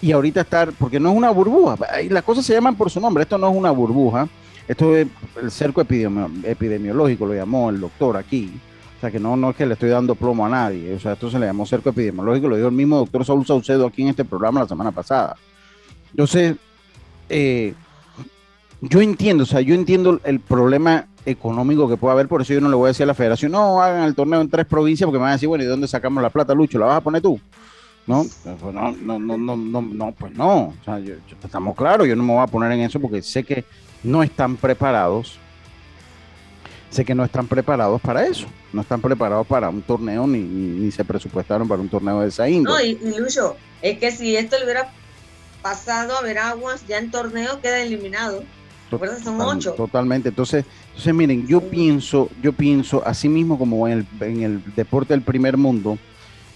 Y 0.00 0.12
ahorita 0.12 0.42
estar, 0.42 0.72
porque 0.78 1.00
no 1.00 1.10
es 1.10 1.16
una 1.16 1.30
burbuja, 1.30 1.76
las 2.08 2.22
cosas 2.22 2.46
se 2.46 2.54
llaman 2.54 2.76
por 2.76 2.88
su 2.88 3.00
nombre, 3.00 3.24
esto 3.24 3.36
no 3.36 3.50
es 3.50 3.56
una 3.56 3.72
burbuja, 3.72 4.28
esto 4.68 4.96
es 4.96 5.08
el 5.42 5.50
cerco 5.50 5.80
epidemiológico, 5.80 7.26
lo 7.26 7.34
llamó 7.34 7.70
el 7.70 7.80
doctor 7.80 8.16
aquí, 8.16 8.52
o 9.00 9.02
sea 9.02 9.10
que 9.10 9.18
no, 9.18 9.34
no 9.34 9.48
es 9.48 9.56
que 9.56 9.64
le 9.64 9.72
estoy 9.72 9.88
dando 9.88 10.14
plomo 10.14 10.44
a 10.44 10.50
nadie, 10.50 10.94
o 10.94 11.00
sea, 11.00 11.14
esto 11.14 11.30
se 11.30 11.38
le 11.38 11.46
llamó 11.46 11.64
cerco 11.64 11.88
epidemiológico, 11.88 12.48
lo 12.48 12.56
dijo 12.56 12.68
el 12.68 12.74
mismo 12.74 12.98
doctor 12.98 13.24
Saúl 13.24 13.46
Saucedo 13.46 13.86
aquí 13.86 14.02
en 14.02 14.08
este 14.08 14.26
programa 14.26 14.60
la 14.60 14.68
semana 14.68 14.92
pasada. 14.92 15.36
Entonces, 16.10 16.56
eh, 17.30 17.72
yo 18.82 19.00
entiendo, 19.00 19.44
o 19.44 19.46
sea, 19.46 19.62
yo 19.62 19.74
entiendo 19.74 20.20
el 20.22 20.40
problema 20.40 21.06
económico 21.24 21.88
que 21.88 21.96
puede 21.96 22.12
haber, 22.12 22.28
por 22.28 22.42
eso 22.42 22.52
yo 22.52 22.60
no 22.60 22.68
le 22.68 22.76
voy 22.76 22.84
a 22.84 22.88
decir 22.88 23.04
a 23.04 23.06
la 23.06 23.14
federación, 23.14 23.52
no, 23.52 23.80
hagan 23.80 24.04
el 24.04 24.14
torneo 24.14 24.42
en 24.42 24.50
tres 24.50 24.66
provincias, 24.66 25.06
porque 25.06 25.18
me 25.18 25.22
van 25.22 25.30
a 25.30 25.36
decir, 25.36 25.48
bueno, 25.48 25.64
¿y 25.64 25.66
dónde 25.66 25.88
sacamos 25.88 26.22
la 26.22 26.28
plata, 26.28 26.52
Lucho? 26.52 26.78
¿La 26.78 26.84
vas 26.84 26.98
a 26.98 27.00
poner 27.00 27.22
tú? 27.22 27.40
No, 28.06 28.26
pues 28.60 28.74
no, 28.74 28.92
no, 28.92 29.18
no, 29.18 29.38
no, 29.38 29.56
no, 29.56 29.82
no, 29.82 30.12
pues 30.12 30.34
no. 30.34 30.58
O 30.58 30.84
sea, 30.84 31.00
estamos 31.42 31.74
claros, 31.74 32.06
yo 32.06 32.16
no 32.16 32.22
me 32.22 32.34
voy 32.34 32.42
a 32.42 32.46
poner 32.46 32.72
en 32.72 32.80
eso 32.80 33.00
porque 33.00 33.22
sé 33.22 33.44
que 33.44 33.64
no 34.02 34.22
están 34.22 34.56
preparados. 34.56 35.38
Sé 36.90 37.04
que 37.04 37.14
no 37.14 37.24
están 37.24 37.46
preparados 37.46 38.00
para 38.00 38.26
eso. 38.26 38.46
No 38.72 38.82
están 38.82 39.00
preparados 39.00 39.46
para 39.46 39.68
un 39.68 39.82
torneo 39.82 40.26
ni, 40.26 40.40
ni, 40.40 40.90
se 40.90 41.04
presupuestaron 41.04 41.68
para 41.68 41.80
un 41.80 41.88
torneo 41.88 42.20
de 42.20 42.28
esa 42.28 42.48
índole. 42.48 42.98
No, 43.00 43.10
y, 43.10 43.18
Lucho, 43.18 43.56
es 43.80 43.98
que 43.98 44.10
si 44.10 44.36
esto 44.36 44.58
le 44.58 44.64
hubiera 44.64 44.92
pasado 45.62 46.16
a 46.16 46.22
Veraguas 46.22 46.86
ya 46.88 46.98
en 46.98 47.10
torneo, 47.10 47.60
queda 47.60 47.80
eliminado. 47.80 48.42
Total, 48.90 49.22
Son 49.22 49.40
ocho. 49.40 49.72
Totalmente. 49.74 50.30
Entonces, 50.30 50.64
entonces 50.88 51.14
miren, 51.14 51.46
yo 51.46 51.60
pienso, 51.60 52.28
yo 52.42 52.52
pienso, 52.52 53.02
así 53.06 53.28
mismo 53.28 53.56
como 53.56 53.86
en 53.86 53.98
el, 53.98 54.28
en 54.28 54.42
el 54.42 54.74
deporte 54.74 55.14
del 55.14 55.22
primer 55.22 55.56
mundo, 55.56 55.96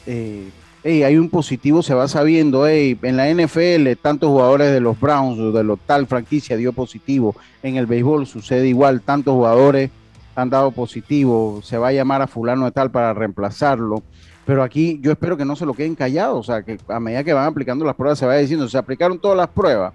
eh, 0.04 0.50
hay 0.84 1.16
un 1.16 1.30
positivo, 1.30 1.82
se 1.82 1.94
va 1.94 2.08
sabiendo, 2.08 2.66
hey, 2.66 2.98
en 3.02 3.16
la 3.16 3.32
NFL 3.32 3.90
tantos 4.02 4.28
jugadores 4.28 4.70
de 4.70 4.80
los 4.80 5.00
Browns 5.00 5.38
o 5.38 5.50
de 5.50 5.64
la 5.64 5.76
tal 5.76 6.06
franquicia 6.06 6.56
dio 6.56 6.72
positivo, 6.72 7.34
en 7.62 7.76
el 7.76 7.86
béisbol 7.86 8.26
sucede 8.26 8.68
igual, 8.68 9.00
tantos 9.00 9.32
jugadores 9.32 9.90
han 10.34 10.50
dado 10.50 10.70
positivo, 10.70 11.60
se 11.62 11.78
va 11.78 11.88
a 11.88 11.92
llamar 11.92 12.22
a 12.22 12.26
fulano 12.26 12.64
de 12.64 12.72
tal 12.72 12.90
para 12.90 13.14
reemplazarlo, 13.14 14.02
pero 14.44 14.62
aquí 14.62 14.98
yo 15.00 15.12
espero 15.12 15.36
que 15.36 15.44
no 15.44 15.56
se 15.56 15.66
lo 15.66 15.74
queden 15.74 15.94
callados, 15.94 16.38
o 16.38 16.42
sea, 16.42 16.62
que 16.62 16.78
a 16.88 17.00
medida 17.00 17.24
que 17.24 17.32
van 17.32 17.46
aplicando 17.46 17.84
las 17.84 17.94
pruebas 17.94 18.18
se 18.18 18.26
vaya 18.26 18.40
diciendo, 18.40 18.68
se 18.68 18.78
aplicaron 18.78 19.18
todas 19.18 19.36
las 19.36 19.48
pruebas, 19.48 19.94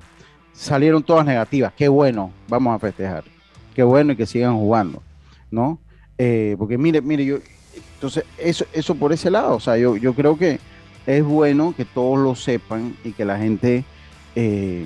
salieron 0.54 1.04
todas 1.04 1.26
negativas, 1.26 1.74
qué 1.76 1.88
bueno, 1.88 2.32
vamos 2.48 2.76
a 2.76 2.80
festejar, 2.80 3.24
qué 3.76 3.84
bueno 3.84 4.14
y 4.14 4.16
que 4.16 4.26
sigan 4.26 4.58
jugando, 4.58 5.02
¿no? 5.52 5.80
Eh, 6.18 6.56
porque 6.58 6.78
mire, 6.78 7.02
mire, 7.02 7.26
yo, 7.26 7.38
entonces, 7.96 8.24
eso, 8.38 8.66
eso 8.74 8.96
por 8.96 9.14
ese 9.14 9.30
lado, 9.30 9.56
o 9.56 9.60
sea, 9.60 9.78
yo, 9.78 9.98
yo 9.98 10.14
creo 10.14 10.38
que 10.38 10.60
es 11.06 11.24
bueno 11.24 11.74
que 11.76 11.86
todos 11.86 12.18
lo 12.20 12.36
sepan 12.36 12.96
y 13.04 13.12
que 13.12 13.26
la 13.26 13.38
gente 13.38 13.84
eh, 14.36 14.86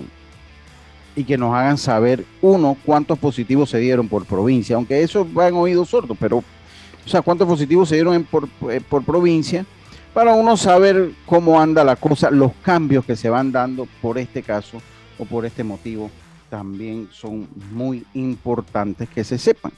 y 1.16 1.24
que 1.24 1.38
nos 1.38 1.54
hagan 1.54 1.78
saber, 1.78 2.26
uno, 2.42 2.78
cuántos 2.86 3.20
positivos 3.20 3.70
se 3.70 3.80
dieron 3.80 4.08
por 4.08 4.26
provincia, 4.26 4.76
aunque 4.76 5.04
eso 5.04 5.28
va 5.32 5.48
en 5.48 5.56
oídos 5.56 5.90
sordos, 5.90 6.18
pero, 6.20 6.38
o 6.38 7.10
sea, 7.10 7.22
cuántos 7.22 7.48
positivos 7.48 7.90
se 7.90 7.96
dieron 7.96 8.24
por, 8.24 8.48
eh, 8.70 8.82
por 8.88 9.04
provincia, 9.04 9.66
para 10.14 10.34
uno 10.34 10.58
saber 10.58 11.12
cómo 11.26 11.60
anda 11.60 11.84
la 11.84 11.96
cosa, 11.96 12.30
los 12.30 12.52
cambios 12.64 13.06
que 13.06 13.16
se 13.16 13.30
van 13.30 13.52
dando 13.52 13.88
por 14.02 14.18
este 14.18 14.44
caso 14.44 14.82
o 15.18 15.26
por 15.26 15.46
este 15.46 15.64
motivo, 15.64 16.10
también 16.50 17.10
son 17.12 17.48
muy 17.72 18.06
importantes 18.14 19.10
que 19.10 19.24
se 19.24 19.38
sepan, 19.38 19.72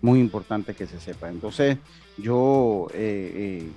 muy 0.00 0.18
importantes 0.18 0.74
que 0.74 0.86
se 0.86 0.98
sepan. 0.98 1.34
Entonces, 1.34 1.76
yo 2.16 2.86
eh, 2.94 3.68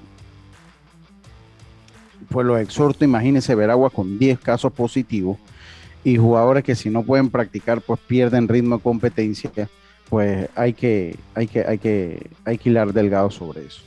pues 2.30 2.46
los 2.46 2.60
exhorto, 2.60 3.04
imagínense 3.04 3.54
agua 3.66 3.90
con 3.90 4.18
10 4.20 4.40
casos 4.40 4.72
positivos 4.72 5.38
y 6.04 6.18
jugadores 6.18 6.64
que 6.64 6.76
si 6.76 6.90
no 6.90 7.04
pueden 7.04 7.30
practicar, 7.30 7.82
pues 7.82 8.00
pierden 8.08 8.48
ritmo 8.48 8.78
de 8.78 8.84
competencia, 8.84 9.52
pues 10.10 10.50
hay 10.56 10.74
que, 10.74 11.16
hay 11.36 11.48
que, 11.48 11.62
hay 11.62 11.78
que, 11.78 12.30
hay 12.46 12.58
que 12.58 12.70
hilar 12.70 12.94
delgado 12.94 13.30
sobre 13.30 13.66
eso. 13.66 13.82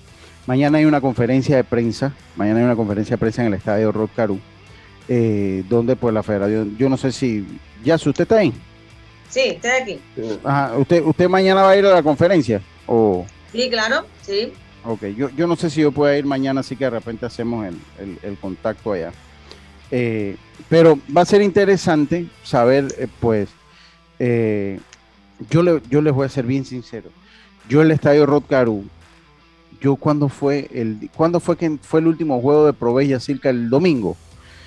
Mañana 0.46 0.78
hay 0.78 0.84
una 0.84 1.00
conferencia 1.00 1.56
de 1.56 1.64
prensa, 1.64 2.12
mañana 2.36 2.60
hay 2.60 2.64
una 2.64 2.76
conferencia 2.76 3.14
de 3.14 3.18
prensa 3.18 3.42
en 3.42 3.48
el 3.48 3.54
estadio 3.54 3.92
Rock 3.92 4.10
eh, 5.08 5.64
donde 5.68 5.96
pues 5.96 6.14
la 6.14 6.22
federación, 6.22 6.76
yo 6.76 6.88
no 6.88 6.96
sé 6.96 7.12
si, 7.12 7.46
ya 7.84 7.98
si 7.98 8.08
usted 8.08 8.22
está 8.22 8.38
ahí. 8.38 8.52
Sí, 9.28 9.40
estoy 9.40 9.70
aquí. 9.70 10.00
Ajá, 10.44 10.76
¿usted, 10.76 11.02
¿usted 11.04 11.28
mañana 11.28 11.62
va 11.62 11.70
a 11.70 11.76
ir 11.76 11.86
a 11.86 11.94
la 11.94 12.02
conferencia? 12.02 12.60
O... 12.86 13.24
Sí, 13.50 13.70
claro, 13.70 14.06
sí. 14.20 14.52
Ok, 14.84 15.06
yo, 15.16 15.30
yo 15.30 15.46
no 15.46 15.56
sé 15.56 15.70
si 15.70 15.80
yo 15.80 15.92
pueda 15.92 16.16
ir 16.18 16.26
mañana, 16.26 16.60
así 16.60 16.76
que 16.76 16.84
de 16.84 16.90
repente 16.90 17.24
hacemos 17.24 17.66
el, 17.66 18.36
contacto 18.38 18.92
allá. 18.92 19.12
Eh, 19.94 20.36
pero 20.70 20.98
va 21.14 21.20
a 21.20 21.26
ser 21.26 21.42
interesante 21.42 22.26
saber, 22.42 22.86
eh, 22.96 23.08
pues, 23.20 23.50
eh, 24.18 24.80
yo, 25.50 25.62
le, 25.62 25.82
yo 25.90 26.00
les 26.00 26.14
voy 26.14 26.24
a 26.24 26.30
ser 26.30 26.46
bien 26.46 26.64
sincero. 26.64 27.10
Yo 27.68 27.82
el 27.82 27.90
estadio 27.90 28.24
Rod 28.26 28.44
yo 29.80 29.96
cuando 29.96 30.28
fue 30.28 30.68
el 30.72 31.10
cuando 31.14 31.40
fue 31.40 31.56
que 31.56 31.78
fue 31.82 32.00
el 32.00 32.06
último 32.06 32.40
juego 32.40 32.66
de 32.66 32.72
Provella 32.72 33.20
circa 33.20 33.50
el 33.50 33.68
domingo. 33.68 34.16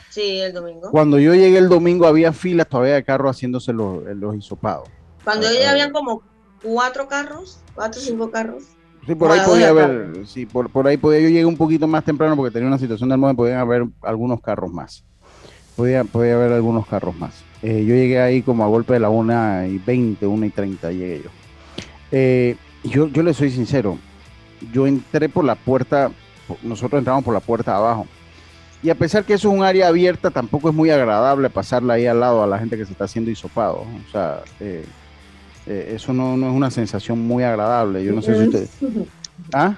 Sí, 0.10 0.42
el 0.42 0.54
domingo. 0.54 0.92
Cuando 0.92 1.18
yo 1.20 1.34
llegué 1.34 1.58
el 1.58 1.70
domingo 1.70 2.06
había 2.06 2.32
filas 2.34 2.68
todavía 2.68 2.96
de 2.96 3.04
carros 3.04 3.36
haciéndose 3.36 3.74
los, 3.74 4.04
los 4.04 4.36
hisopados. 4.36 4.88
Cuando 5.24 5.48
yo 5.48 5.54
llegué 5.54 5.68
habían 5.68 5.92
como 5.92 6.22
cuatro 6.62 7.08
carros, 7.08 7.60
cuatro 7.74 8.00
o 8.00 8.04
cinco 8.04 8.30
carros. 8.30 8.64
Sí, 9.06 9.16
por 9.16 9.32
ahí 9.32 9.40
podía 9.46 9.70
haber, 9.70 10.26
sí, 10.28 10.46
por, 10.46 10.70
por, 10.70 10.88
ahí 10.88 10.98
podía, 10.98 11.22
yo 11.22 11.30
llegué 11.30 11.46
un 11.46 11.58
poquito 11.58 11.88
más 11.88 12.04
temprano 12.04 12.36
porque 12.36 12.52
tenía 12.52 12.68
una 12.68 12.80
situación 12.80 13.08
del 13.10 13.20
momento, 13.20 13.44
podían 13.44 13.60
haber 13.60 13.86
algunos 14.02 14.42
carros 14.42 14.72
más. 14.72 15.04
Podía, 15.76 16.04
podía 16.04 16.36
haber 16.36 16.54
algunos 16.54 16.88
carros 16.88 17.16
más. 17.18 17.44
Eh, 17.62 17.84
yo 17.86 17.96
llegué 17.96 18.20
ahí 18.20 18.42
como 18.42 18.64
a 18.64 18.68
golpe 18.68 18.94
de 18.94 19.00
la 19.00 19.10
1 19.10 19.66
y 19.68 19.78
20, 19.80 20.26
1 20.26 20.46
y 20.46 20.50
30 20.50 20.92
llegué 20.92 21.22
yo. 21.24 21.30
Eh, 22.12 22.56
yo. 22.84 23.08
Yo 23.08 23.24
le 23.24 23.34
soy 23.34 23.50
sincero, 23.50 23.98
yo 24.72 24.88
entré 24.88 25.30
por 25.30 25.44
la 25.44 25.56
puerta, 25.56 26.12
nosotros 26.64 27.00
entramos 27.00 27.24
por 27.24 27.34
la 27.34 27.40
puerta 27.40 27.76
abajo. 27.76 28.08
Y 28.84 28.90
a 28.90 28.96
pesar 28.96 29.24
que 29.24 29.34
eso 29.34 29.50
es 29.50 29.58
un 29.58 29.64
área 29.64 29.88
abierta, 29.88 30.30
tampoco 30.30 30.70
es 30.70 30.76
muy 30.76 30.92
agradable 30.92 31.50
pasarla 31.50 31.96
ahí 31.96 32.06
al 32.06 32.20
lado 32.20 32.44
a 32.44 32.48
la 32.48 32.60
gente 32.60 32.78
que 32.78 32.86
se 32.86 32.92
está 32.92 33.06
haciendo 33.06 33.32
hisopado. 33.32 33.78
O 33.78 34.12
sea, 34.12 34.44
eh, 34.60 34.86
eh, 35.66 35.94
eso 35.96 36.14
no, 36.14 36.38
no, 36.38 36.50
es 36.50 36.54
una 36.54 36.70
sensación 36.70 37.20
muy 37.20 37.44
agradable. 37.44 38.04
Yo 38.04 38.14
no 38.14 38.22
sé 38.22 38.36
si 38.38 38.44
usted... 38.44 38.68
¿Ah? 39.54 39.74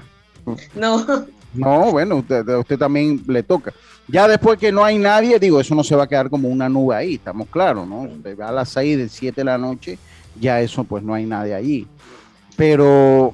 No. 0.75 1.05
No, 1.53 1.91
bueno, 1.91 2.17
usted, 2.17 2.47
usted 2.57 2.77
también 2.77 3.21
le 3.27 3.43
toca. 3.43 3.73
Ya 4.07 4.27
después 4.27 4.57
que 4.57 4.71
no 4.71 4.83
hay 4.83 4.97
nadie, 4.97 5.39
digo, 5.39 5.59
eso 5.59 5.75
no 5.75 5.83
se 5.83 5.95
va 5.95 6.03
a 6.03 6.07
quedar 6.07 6.29
como 6.29 6.47
una 6.47 6.69
nube 6.69 6.95
ahí, 6.95 7.15
estamos 7.15 7.47
claros, 7.49 7.87
¿no? 7.87 8.07
a 8.45 8.51
las 8.51 8.69
6 8.69 8.97
de 8.97 9.09
7 9.09 9.41
de 9.41 9.45
la 9.45 9.57
noche, 9.57 9.97
ya 10.39 10.61
eso 10.61 10.83
pues 10.83 11.03
no 11.03 11.13
hay 11.13 11.25
nadie 11.25 11.53
allí. 11.53 11.87
Pero 12.55 13.33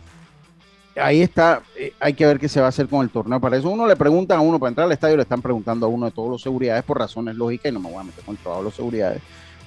ahí 0.96 1.22
está, 1.22 1.62
eh, 1.78 1.94
hay 2.00 2.14
que 2.14 2.26
ver 2.26 2.40
qué 2.40 2.50
se 2.50 2.60
va 2.60 2.68
a 2.68 2.70
hacer 2.70 2.88
con 2.88 3.04
el 3.04 3.10
torneo. 3.10 3.40
Para 3.40 3.58
eso 3.58 3.70
uno 3.70 3.88
le 3.88 3.96
pregunta 3.96 4.36
a 4.36 4.42
uno, 4.42 4.60
para 4.60 4.70
entrar 4.70 4.86
al 4.86 4.92
estadio 4.92 5.16
le 5.16 5.24
están 5.24 5.42
preguntando 5.42 5.86
a 5.86 5.90
uno 5.90 6.06
de 6.08 6.12
todos 6.12 6.30
los 6.30 6.42
seguridades 6.42 6.84
por 6.84 6.98
razones 6.98 7.36
lógicas 7.36 7.72
y 7.72 7.74
no 7.74 7.80
me 7.80 7.90
voy 7.90 8.00
a 8.00 8.04
meter 8.04 8.24
con 8.24 8.36
todos 8.38 8.64
los 8.64 8.76
seguridades 8.76 9.22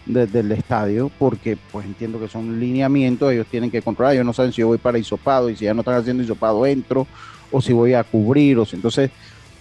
desde 0.06 0.40
el 0.40 0.52
estadio, 0.52 1.10
porque 1.18 1.58
pues 1.72 1.84
entiendo 1.84 2.20
que 2.20 2.28
son 2.28 2.60
lineamientos, 2.60 3.32
ellos 3.32 3.46
tienen 3.50 3.70
que 3.70 3.82
controlar, 3.82 4.14
ellos 4.14 4.26
no 4.26 4.32
saben 4.32 4.52
si 4.52 4.60
yo 4.60 4.68
voy 4.68 4.78
para 4.78 4.98
hisopado 4.98 5.50
y 5.50 5.56
si 5.56 5.64
ya 5.64 5.74
no 5.74 5.80
están 5.80 5.96
haciendo 5.96 6.22
hisopado 6.22 6.64
entro, 6.64 7.06
o 7.50 7.60
si 7.60 7.72
voy 7.72 7.94
a 7.94 8.04
cubrir, 8.04 8.58
o 8.58 8.64
si 8.64 8.76
entonces 8.76 9.10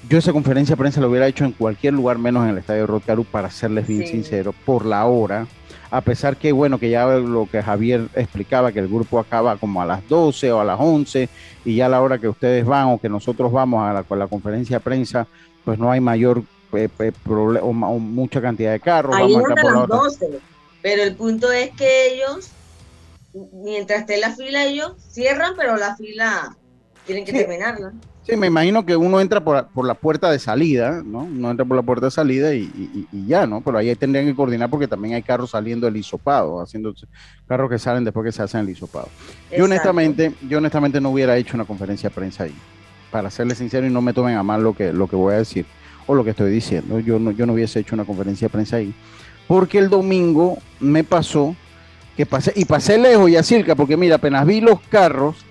yo 0.10 0.18
esa 0.18 0.34
conferencia 0.34 0.76
de 0.76 0.80
prensa 0.80 1.02
lo 1.02 1.10
hubiera 1.10 1.28
hecho 1.28 1.46
en 1.46 1.52
cualquier 1.52 1.94
lugar 1.94 2.18
menos 2.18 2.44
en 2.44 2.52
el 2.52 2.58
estadio 2.60 2.86
Rotaru 2.86 3.26
para 3.26 3.50
serles 3.50 3.88
bien 3.88 4.08
sincero, 4.08 4.54
por 4.66 4.86
la 4.86 5.06
hora, 5.06 5.48
a 5.90 6.02
pesar 6.02 6.38
que 6.38 6.52
bueno, 6.52 6.80
que 6.80 6.90
ya 6.90 7.06
lo 7.08 7.48
que 7.50 7.62
Javier 7.62 8.08
explicaba, 8.16 8.72
que 8.72 8.80
el 8.80 8.88
grupo 8.88 9.20
acaba 9.20 9.58
como 9.58 9.82
a 9.82 9.86
las 9.86 10.08
12 10.08 10.52
o 10.52 10.60
a 10.60 10.66
las 10.66 10.80
11 10.80 11.30
y 11.64 11.76
ya 11.76 11.88
a 11.88 11.90
la 11.90 12.02
hora 12.02 12.18
que 12.20 12.28
ustedes 12.28 12.66
van 12.66 12.88
o 12.88 13.00
que 13.00 13.10
nosotros 13.10 13.52
vamos 13.52 13.82
a 13.82 13.94
la, 13.94 14.06
la 14.16 14.28
conferencia 14.28 14.78
de 14.78 14.84
prensa, 14.84 15.28
pues 15.64 15.80
no 15.80 15.90
hay 15.92 16.00
mayor 16.00 16.44
o, 17.28 17.74
mucha 17.74 18.42
cantidad 18.42 18.72
de 18.72 18.80
carros. 18.80 19.16
Ahí 19.16 19.34
vamos 19.34 19.50
las 19.64 19.88
12, 19.88 20.40
pero 20.82 21.04
el 21.04 21.16
punto 21.16 21.52
es 21.52 21.72
que 21.72 22.14
ellos, 22.14 22.50
mientras 23.54 24.02
esté 24.02 24.18
la 24.18 24.36
fila, 24.36 24.66
ellos 24.66 24.94
cierran, 25.10 25.54
pero 25.56 25.78
la 25.78 25.96
fila 25.96 26.56
tienen 27.06 27.26
que 27.26 27.32
terminarla. 27.32 27.94
Sí, 28.24 28.36
me 28.36 28.48
imagino 28.48 28.84
que 28.86 28.96
uno 28.96 29.22
entra 29.22 29.44
por, 29.44 29.68
por, 29.68 29.86
la 29.86 29.94
puerta 29.94 30.32
de 30.32 30.40
salida, 30.40 31.04
¿no? 31.06 31.20
Uno 31.20 31.52
entra 31.52 31.64
por 31.64 31.78
la 31.78 31.84
puerta 31.84 32.08
de 32.08 32.12
salida 32.12 32.56
y, 32.56 33.08
ya, 33.28 33.46
¿no? 33.46 33.62
Pero 33.62 33.78
ahí 33.78 33.96
tendrían 33.96 34.26
que 34.26 34.36
coordinar 34.36 34.70
porque 34.70 34.88
también 34.88 35.14
hay 35.14 35.22
carros 35.22 35.52
saliendo 35.52 35.86
del 35.86 35.98
hisopado, 35.98 36.60
haciendo 36.60 36.94
carros 37.48 37.70
que 37.70 37.78
salen 37.78 38.04
después 38.04 38.26
que 38.26 38.32
se 38.32 38.42
hacen 38.42 38.62
el 38.62 38.70
hisopado. 38.70 39.10
Yo 39.56 39.66
honestamente, 39.66 40.34
yo 40.50 40.58
honestamente 40.58 41.00
no 41.00 41.12
hubiera 41.12 41.38
hecho 41.38 41.56
una 41.56 41.66
conferencia 41.66 42.10
de 42.10 42.16
prensa 42.16 42.46
ahí, 42.46 42.56
para 43.12 43.30
serle 43.30 43.54
sincero 43.54 43.86
y 43.86 43.92
no 43.92 44.02
me 44.02 44.12
tomen 44.12 44.36
a 44.38 44.44
mal 44.44 44.64
lo 44.64 44.74
que, 44.74 44.92
lo 44.92 45.08
que 45.08 45.16
voy 45.16 45.36
a 45.36 45.38
decir 45.38 45.68
o 46.08 46.16
lo 46.16 46.24
que 46.24 46.32
estoy 46.32 46.52
diciendo. 46.52 47.00
Yo 47.00 47.20
no, 47.20 47.30
yo 47.30 47.46
no 47.46 47.54
hubiese 47.54 47.80
hecho 47.80 47.94
una 47.94 48.06
conferencia 48.06 48.48
de 48.48 48.52
prensa 48.52 48.78
ahí, 48.78 48.92
porque 49.48 49.78
el 49.78 49.90
domingo 49.90 50.58
me 50.80 51.04
pasó 51.04 51.56
que 52.18 52.26
pasé, 52.26 52.54
y 52.56 52.66
pasé 52.66 52.98
lejos 52.98 53.30
y 53.30 53.36
a 53.36 53.44
Circa, 53.44 53.76
porque 53.76 53.98
mira, 53.98 54.16
apenas 54.16 54.46
vi 54.46 54.62
los 54.62 54.80
carros, 54.90 55.45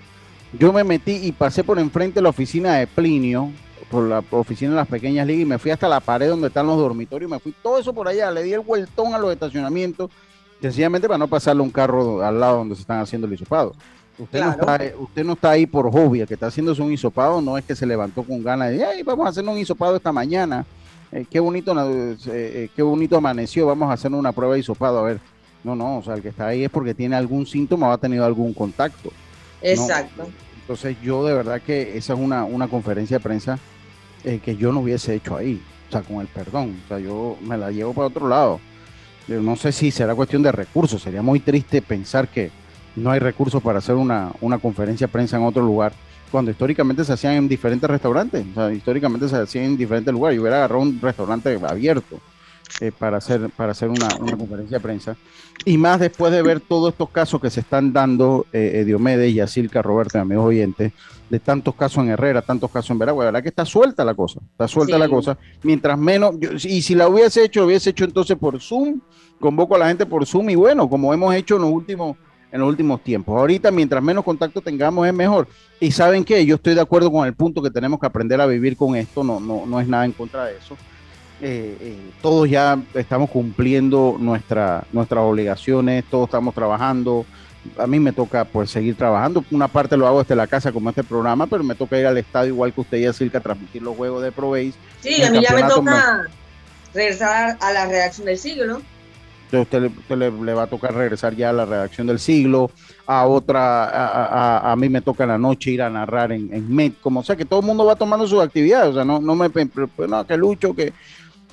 yo 0.57 0.73
me 0.73 0.83
metí 0.83 1.13
y 1.23 1.31
pasé 1.31 1.63
por 1.63 1.79
enfrente 1.79 2.15
de 2.15 2.21
la 2.21 2.29
oficina 2.29 2.75
de 2.75 2.87
Plinio, 2.87 3.51
por 3.89 4.03
la 4.03 4.23
oficina 4.31 4.71
de 4.71 4.77
las 4.77 4.87
pequeñas 4.87 5.27
ligas, 5.27 5.43
y 5.43 5.45
me 5.45 5.57
fui 5.57 5.71
hasta 5.71 5.87
la 5.87 5.99
pared 5.99 6.29
donde 6.29 6.47
están 6.47 6.67
los 6.67 6.77
dormitorios, 6.77 7.29
me 7.29 7.39
fui 7.39 7.53
todo 7.61 7.77
eso 7.77 7.93
por 7.93 8.07
allá, 8.07 8.31
le 8.31 8.43
di 8.43 8.53
el 8.53 8.61
vueltón 8.61 9.13
a 9.13 9.17
los 9.17 9.31
estacionamientos, 9.31 10.09
sencillamente 10.61 11.07
para 11.07 11.17
no 11.17 11.27
pasarle 11.27 11.61
un 11.61 11.69
carro 11.69 12.23
al 12.23 12.39
lado 12.39 12.57
donde 12.57 12.75
se 12.75 12.81
están 12.81 12.99
haciendo 12.99 13.27
el 13.27 13.33
hisopado. 13.33 13.73
Usted, 14.17 14.41
no 14.41 14.51
está, 14.51 14.79
usted 14.97 15.23
no 15.25 15.33
está 15.33 15.49
ahí 15.51 15.65
por 15.65 15.91
hobby, 15.91 16.25
que 16.25 16.35
está 16.35 16.47
haciendo 16.47 16.73
un 16.73 16.91
hisopado, 16.91 17.41
no 17.41 17.57
es 17.57 17.65
que 17.65 17.75
se 17.75 17.85
levantó 17.85 18.23
con 18.23 18.41
ganas 18.41 18.71
de, 18.71 18.85
ay, 18.85 19.03
vamos 19.03 19.25
a 19.25 19.29
hacer 19.29 19.43
un 19.43 19.57
hisopado 19.57 19.97
esta 19.97 20.13
mañana, 20.13 20.65
eh, 21.11 21.25
qué, 21.29 21.39
bonito, 21.39 21.73
eh, 21.73 22.17
eh, 22.27 22.69
qué 22.75 22.81
bonito 22.81 23.17
amaneció, 23.17 23.67
vamos 23.67 23.89
a 23.89 23.93
hacer 23.93 24.11
una 24.13 24.31
prueba 24.31 24.53
de 24.53 24.61
hisopado, 24.61 24.99
a 24.99 25.03
ver. 25.03 25.19
No, 25.63 25.75
no, 25.75 25.97
o 25.97 26.03
sea, 26.03 26.13
el 26.13 26.21
que 26.21 26.29
está 26.29 26.47
ahí 26.47 26.63
es 26.63 26.69
porque 26.69 26.93
tiene 26.93 27.15
algún 27.15 27.47
síntoma 27.47 27.89
o 27.89 27.91
ha 27.91 27.97
tenido 27.97 28.23
algún 28.23 28.53
contacto. 28.53 29.11
Exacto. 29.61 30.27
Entonces 30.65 30.97
yo 31.03 31.23
de 31.23 31.35
verdad 31.35 31.61
que 31.61 31.95
esa 31.95 32.13
es 32.13 32.19
una, 32.19 32.43
una 32.43 32.67
conferencia 32.67 33.19
de 33.19 33.23
prensa 33.23 33.59
eh, 34.23 34.39
que 34.43 34.57
yo 34.57 34.71
no 34.71 34.79
hubiese 34.79 35.13
hecho 35.13 35.37
ahí, 35.37 35.61
o 35.87 35.91
sea, 35.91 36.01
con 36.01 36.21
el 36.21 36.27
perdón, 36.27 36.75
o 36.83 36.87
sea, 36.87 36.97
yo 36.97 37.37
me 37.41 37.55
la 37.55 37.69
llevo 37.69 37.93
para 37.93 38.07
otro 38.07 38.27
lado. 38.27 38.59
No 39.27 39.55
sé 39.55 39.71
si 39.71 39.91
será 39.91 40.15
cuestión 40.15 40.41
de 40.41 40.51
recursos, 40.51 41.01
sería 41.01 41.21
muy 41.21 41.39
triste 41.39 41.83
pensar 41.83 42.27
que 42.27 42.49
no 42.95 43.11
hay 43.11 43.19
recursos 43.19 43.61
para 43.61 43.77
hacer 43.77 43.93
una, 43.93 44.31
una 44.41 44.57
conferencia 44.57 45.05
de 45.05 45.13
prensa 45.13 45.37
en 45.37 45.43
otro 45.43 45.63
lugar, 45.63 45.93
cuando 46.31 46.49
históricamente 46.49 47.05
se 47.05 47.13
hacían 47.13 47.33
en 47.33 47.47
diferentes 47.47 47.87
restaurantes, 47.87 48.43
o 48.51 48.53
sea, 48.55 48.73
históricamente 48.73 49.29
se 49.29 49.37
hacían 49.37 49.65
en 49.65 49.77
diferentes 49.77 50.11
lugares, 50.11 50.35
yo 50.35 50.41
hubiera 50.41 50.57
agarrado 50.57 50.81
un 50.81 50.99
restaurante 50.99 51.59
abierto 51.63 52.19
eh, 52.81 52.91
para 52.97 53.17
hacer, 53.17 53.49
para 53.55 53.71
hacer 53.71 53.89
una, 53.89 54.07
conferencia 54.09 54.77
de 54.77 54.83
prensa. 54.83 55.15
Y 55.63 55.77
más 55.77 55.99
después 55.99 56.31
de 56.31 56.41
ver 56.41 56.59
todos 56.59 56.91
estos 56.91 57.09
casos 57.09 57.39
que 57.39 57.49
se 57.49 57.61
están 57.61 57.93
dando, 57.93 58.45
eh, 58.51 58.71
eh 58.75 58.85
Diomedes, 58.85 59.33
Yacilca, 59.33 59.81
Roberto, 59.81 60.19
amigos 60.19 60.45
oyentes, 60.45 60.91
de 61.29 61.39
tantos 61.39 61.73
casos 61.75 62.03
en 62.03 62.11
Herrera, 62.11 62.41
tantos 62.41 62.69
casos 62.69 62.91
en 62.91 62.99
Veragua, 62.99 63.23
la 63.25 63.31
verdad 63.31 63.43
que 63.43 63.49
está 63.49 63.65
suelta 63.65 64.05
la 64.05 64.13
cosa, 64.13 64.41
está 64.51 64.67
suelta 64.67 64.97
la 64.97 65.09
cosa. 65.09 65.37
Mientras 65.63 65.97
menos, 65.97 66.35
y 66.63 66.81
si 66.81 66.95
la 66.95 67.07
hubiese 67.07 67.43
hecho, 67.43 67.61
lo 67.61 67.67
hubiese 67.67 67.91
hecho 67.91 68.05
entonces 68.05 68.37
por 68.37 68.61
Zoom, 68.61 68.99
convoco 69.39 69.75
a 69.75 69.79
la 69.79 69.87
gente 69.87 70.05
por 70.05 70.25
Zoom 70.25 70.49
y 70.49 70.55
bueno, 70.55 70.89
como 70.89 71.13
hemos 71.13 71.33
hecho 71.33 71.55
en 71.55 71.63
los 71.63 71.71
últimos 71.71 72.17
en 72.51 72.61
los 72.61 72.69
últimos 72.69 73.01
tiempos. 73.03 73.37
Ahorita, 73.37 73.69
mientras 73.69 74.01
menos 74.01 74.23
contacto 74.23 74.61
tengamos, 74.61 75.05
es 75.05 75.13
mejor. 75.13 75.49
Y 75.81 75.91
saben 75.91 76.23
que 76.23 76.45
yo 76.45 76.55
estoy 76.55 76.73
de 76.73 76.79
acuerdo 76.79 77.11
con 77.11 77.27
el 77.27 77.33
punto 77.33 77.61
que 77.61 77.69
tenemos 77.69 77.99
que 77.99 78.05
aprender 78.05 78.39
a 78.39 78.45
vivir 78.45 78.77
con 78.77 78.95
esto, 78.95 79.25
no, 79.25 79.41
no, 79.41 79.65
no 79.65 79.79
es 79.81 79.87
nada 79.89 80.05
en 80.05 80.13
contra 80.13 80.45
de 80.45 80.57
eso. 80.57 80.77
Eh, 81.41 81.77
eh, 81.81 82.11
todos 82.21 82.49
ya 82.49 82.81
estamos 82.93 83.29
cumpliendo 83.29 84.15
nuestra, 84.19 84.85
nuestras 84.91 85.23
obligaciones, 85.23 86.05
todos 86.09 86.27
estamos 86.27 86.53
trabajando. 86.53 87.25
A 87.77 87.87
mí 87.87 87.99
me 87.99 88.13
toca 88.13 88.45
pues 88.45 88.69
seguir 88.69 88.95
trabajando. 88.95 89.43
Una 89.51 89.67
parte 89.67 89.97
lo 89.97 90.07
hago 90.07 90.21
desde 90.21 90.35
la 90.35 90.47
casa 90.47 90.71
como 90.71 90.89
este 90.89 91.03
programa, 91.03 91.47
pero 91.47 91.63
me 91.63 91.75
toca 91.75 91.99
ir 91.99 92.05
al 92.05 92.17
estadio 92.17 92.53
igual 92.53 92.73
que 92.73 92.81
usted 92.81 92.97
y 92.97 93.05
a 93.05 93.39
transmitir 93.39 93.81
los 93.81 93.95
juegos 93.95 94.23
de 94.23 94.31
Proveis. 94.31 94.75
Sí, 95.01 95.21
a 95.23 95.31
mí 95.31 95.41
ya 95.41 95.55
me 95.55 95.63
toca 95.63 96.27
regresar 96.93 97.57
a 97.59 97.73
la 97.73 97.85
redacción 97.87 98.27
del 98.27 98.37
siglo. 98.37 98.81
Entonces 99.51 99.91
usted, 99.97 100.17
le, 100.17 100.53
va 100.53 100.63
a 100.63 100.67
tocar 100.67 100.93
regresar 100.93 101.35
ya 101.35 101.51
a 101.51 101.53
la 101.53 101.65
redacción 101.65 102.07
del 102.07 102.19
siglo, 102.19 102.71
a 103.05 103.25
otra, 103.25 104.71
a, 104.71 104.75
mí 104.75 104.89
me 104.89 105.01
toca 105.01 105.23
en 105.23 105.29
la 105.29 105.37
noche 105.37 105.71
ir 105.71 105.81
a 105.83 105.89
narrar 105.89 106.31
en, 106.31 106.51
en 106.51 106.73
Met, 106.73 106.99
como 106.99 107.19
o 107.19 107.23
sea 107.23 107.35
que 107.35 107.45
todo 107.45 107.59
el 107.59 107.65
mundo 107.65 107.85
va 107.85 107.95
tomando 107.95 108.27
sus 108.27 108.41
actividades, 108.41 108.89
o 108.89 108.93
sea, 108.95 109.05
no, 109.05 109.19
no 109.19 109.35
me, 109.35 109.49
pues, 109.49 109.69
no, 110.09 110.25
que 110.25 110.35
lucho, 110.35 110.75
que, 110.75 110.93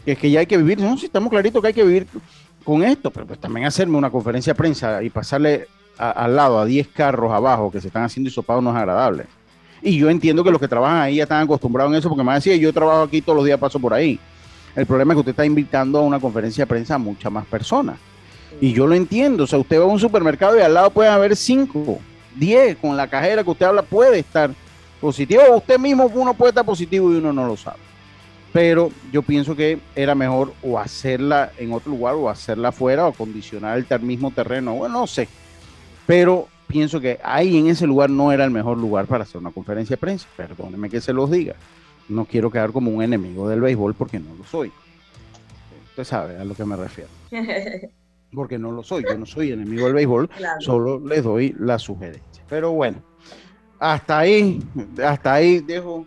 que 0.05 0.12
es 0.12 0.19
que 0.19 0.31
ya 0.31 0.41
hay 0.41 0.47
que 0.47 0.57
vivir, 0.57 0.81
no, 0.81 0.97
si 0.97 1.07
estamos 1.07 1.31
claritos 1.31 1.61
que 1.61 1.69
hay 1.69 1.75
que 1.75 1.85
vivir 1.85 2.07
con 2.65 2.83
esto, 2.83 3.11
pero 3.11 3.27
pues 3.27 3.41
también 3.41 3.67
hacerme 3.67 3.97
una 3.99 4.11
conferencia 4.11 4.53
de 4.53 4.57
prensa 4.57 5.03
y 5.03 5.11
pasarle 5.11 5.67
al 5.99 6.35
lado 6.35 6.59
a 6.59 6.65
10 6.65 6.88
carros 6.88 7.33
abajo 7.33 7.71
que 7.71 7.81
se 7.81 7.88
están 7.88 8.05
haciendo 8.05 8.29
hisopados 8.29 8.62
no 8.62 8.71
es 8.71 8.77
agradable. 8.77 9.27
Y 9.83 9.99
yo 9.99 10.11
entiendo 10.11 10.45
que 10.45 10.51
los 10.51 10.61
que 10.61 10.69
trabajan 10.69 11.01
ahí 11.01 11.17
ya 11.17 11.25
están 11.25 11.43
acostumbrados 11.43 11.93
en 11.93 11.99
eso, 11.99 12.09
porque 12.09 12.25
me 12.25 12.33
decía, 12.35 12.55
yo 12.57 12.73
trabajo 12.73 13.03
aquí 13.03 13.21
todos 13.21 13.37
los 13.37 13.45
días, 13.45 13.59
paso 13.59 13.79
por 13.81 13.93
ahí. 13.93 14.19
El 14.75 14.87
problema 14.87 15.12
es 15.12 15.17
que 15.17 15.21
usted 15.21 15.31
está 15.33 15.45
invitando 15.45 15.99
a 15.99 16.03
una 16.03 16.19
conferencia 16.19 16.62
de 16.62 16.67
prensa 16.69 16.95
a 16.95 16.99
muchas 16.99 17.31
más 17.31 17.45
personas. 17.47 17.97
Y 18.61 18.73
yo 18.73 18.87
lo 18.87 18.95
entiendo, 18.95 19.45
o 19.45 19.47
sea, 19.47 19.59
usted 19.59 19.79
va 19.79 19.85
a 19.85 19.87
un 19.87 19.99
supermercado 19.99 20.57
y 20.57 20.62
al 20.62 20.75
lado 20.75 20.91
pueden 20.91 21.12
haber 21.12 21.35
5, 21.37 21.99
10, 22.37 22.77
con 22.77 22.97
la 22.97 23.09
cajera 23.09 23.43
que 23.43 23.51
usted 23.51 23.67
habla 23.67 23.83
puede 23.83 24.21
estar 24.21 24.51
positivo, 25.01 25.43
usted 25.57 25.79
mismo 25.79 26.11
uno 26.15 26.33
puede 26.33 26.51
estar 26.51 26.65
positivo 26.65 27.12
y 27.12 27.17
uno 27.17 27.33
no 27.33 27.45
lo 27.47 27.57
sabe 27.57 27.91
pero 28.53 28.91
yo 29.11 29.23
pienso 29.23 29.57
que 29.57 29.79
era 29.97 30.15
mejor 30.15 30.53
o 30.62 30.79
hacerla 30.79 31.53
en 31.59 31.73
otro 31.73 31.91
lugar 31.91 32.15
o 32.15 32.29
hacerla 32.29 32.69
afuera 32.69 33.07
o 33.07 33.12
condicionar 33.12 33.85
el 33.88 34.01
mismo 34.01 34.31
terreno, 34.31 34.75
bueno, 34.75 35.01
no 35.01 35.07
sé, 35.07 35.29
pero 36.07 36.49
pienso 36.67 37.01
que 37.01 37.19
ahí 37.23 37.57
en 37.59 37.69
ese 37.69 37.87
lugar 37.87 38.11
no 38.11 38.31
era 38.31 38.45
el 38.45 38.51
mejor 38.51 38.77
lugar 38.79 39.07
para 39.07 39.25
hacer 39.25 39.41
una 39.41 39.51
conferencia 39.51 39.95
de 39.95 40.01
prensa, 40.01 40.29
perdóneme 40.37 40.91
que 40.91 41.01
se 41.01 41.12
los 41.12 41.31
diga, 41.31 41.55
no 42.09 42.27
quiero 42.27 42.51
quedar 42.51 42.73
como 42.73 42.91
un 42.91 43.03
enemigo 43.03 43.49
del 43.49 43.61
béisbol 43.61 43.95
porque 43.95 44.19
no 44.19 44.35
lo 44.35 44.45
soy, 44.45 44.71
usted 45.91 46.05
sabe 46.05 46.37
a 46.37 46.45
lo 46.45 46.55
que 46.55 46.65
me 46.65 46.77
refiero. 46.77 47.11
Porque 48.35 48.59
no 48.59 48.73
lo 48.73 48.83
soy, 48.83 49.05
yo 49.07 49.19
no 49.19 49.27
soy 49.27 49.53
enemigo 49.53 49.85
del 49.85 49.93
béisbol, 49.93 50.31
solo 50.61 50.99
les 51.07 51.23
doy 51.23 51.55
la 51.59 51.79
sugerencia. 51.79 52.43
Pero 52.49 52.73
bueno, 52.73 53.03
hasta 53.79 54.21
ahí, 54.21 54.59
hasta 55.05 55.35
ahí 55.35 55.61
dejo 55.61 56.07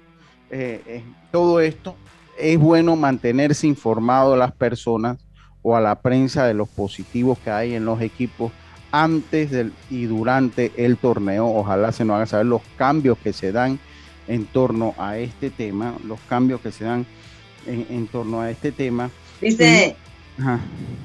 eh, 0.49 0.81
eh, 0.87 1.03
todo 1.31 1.59
esto 1.59 1.95
es 2.37 2.57
bueno 2.57 2.95
mantenerse 2.95 3.67
informado 3.67 4.33
a 4.33 4.37
las 4.37 4.51
personas 4.51 5.17
o 5.61 5.75
a 5.75 5.81
la 5.81 6.01
prensa 6.01 6.45
de 6.45 6.53
los 6.53 6.69
positivos 6.69 7.39
que 7.39 7.49
hay 7.49 7.75
en 7.75 7.85
los 7.85 8.01
equipos 8.01 8.51
antes 8.91 9.51
del, 9.51 9.73
y 9.89 10.05
durante 10.05 10.71
el 10.77 10.97
torneo. 10.97 11.47
Ojalá 11.47 11.91
se 11.91 12.05
nos 12.05 12.15
haga 12.15 12.25
saber 12.27 12.45
los 12.45 12.61
cambios 12.77 13.17
que 13.17 13.33
se 13.33 13.51
dan 13.51 13.79
en 14.27 14.45
torno 14.45 14.93
a 14.97 15.17
este 15.17 15.49
tema, 15.49 15.95
los 16.05 16.19
cambios 16.29 16.61
que 16.61 16.71
se 16.71 16.85
dan 16.85 17.05
en, 17.65 18.07
torno 18.07 18.41
a 18.41 18.51
este 18.51 18.71
tema. 18.71 19.09
Dice, 19.41 19.95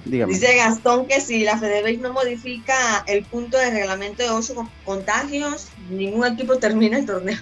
dice 0.05 0.57
Gastón 0.57 1.07
que 1.07 1.21
si 1.21 1.43
la 1.43 1.59
FedeBase 1.59 1.99
no 1.99 2.13
modifica 2.13 3.03
el 3.07 3.25
punto 3.25 3.57
de 3.57 3.71
reglamento 3.71 4.23
de 4.23 4.31
ocho 4.31 4.69
contagios, 4.85 5.69
ningún 5.91 6.27
equipo 6.27 6.57
termina 6.57 6.99
el 6.99 7.07
torneo. 7.07 7.39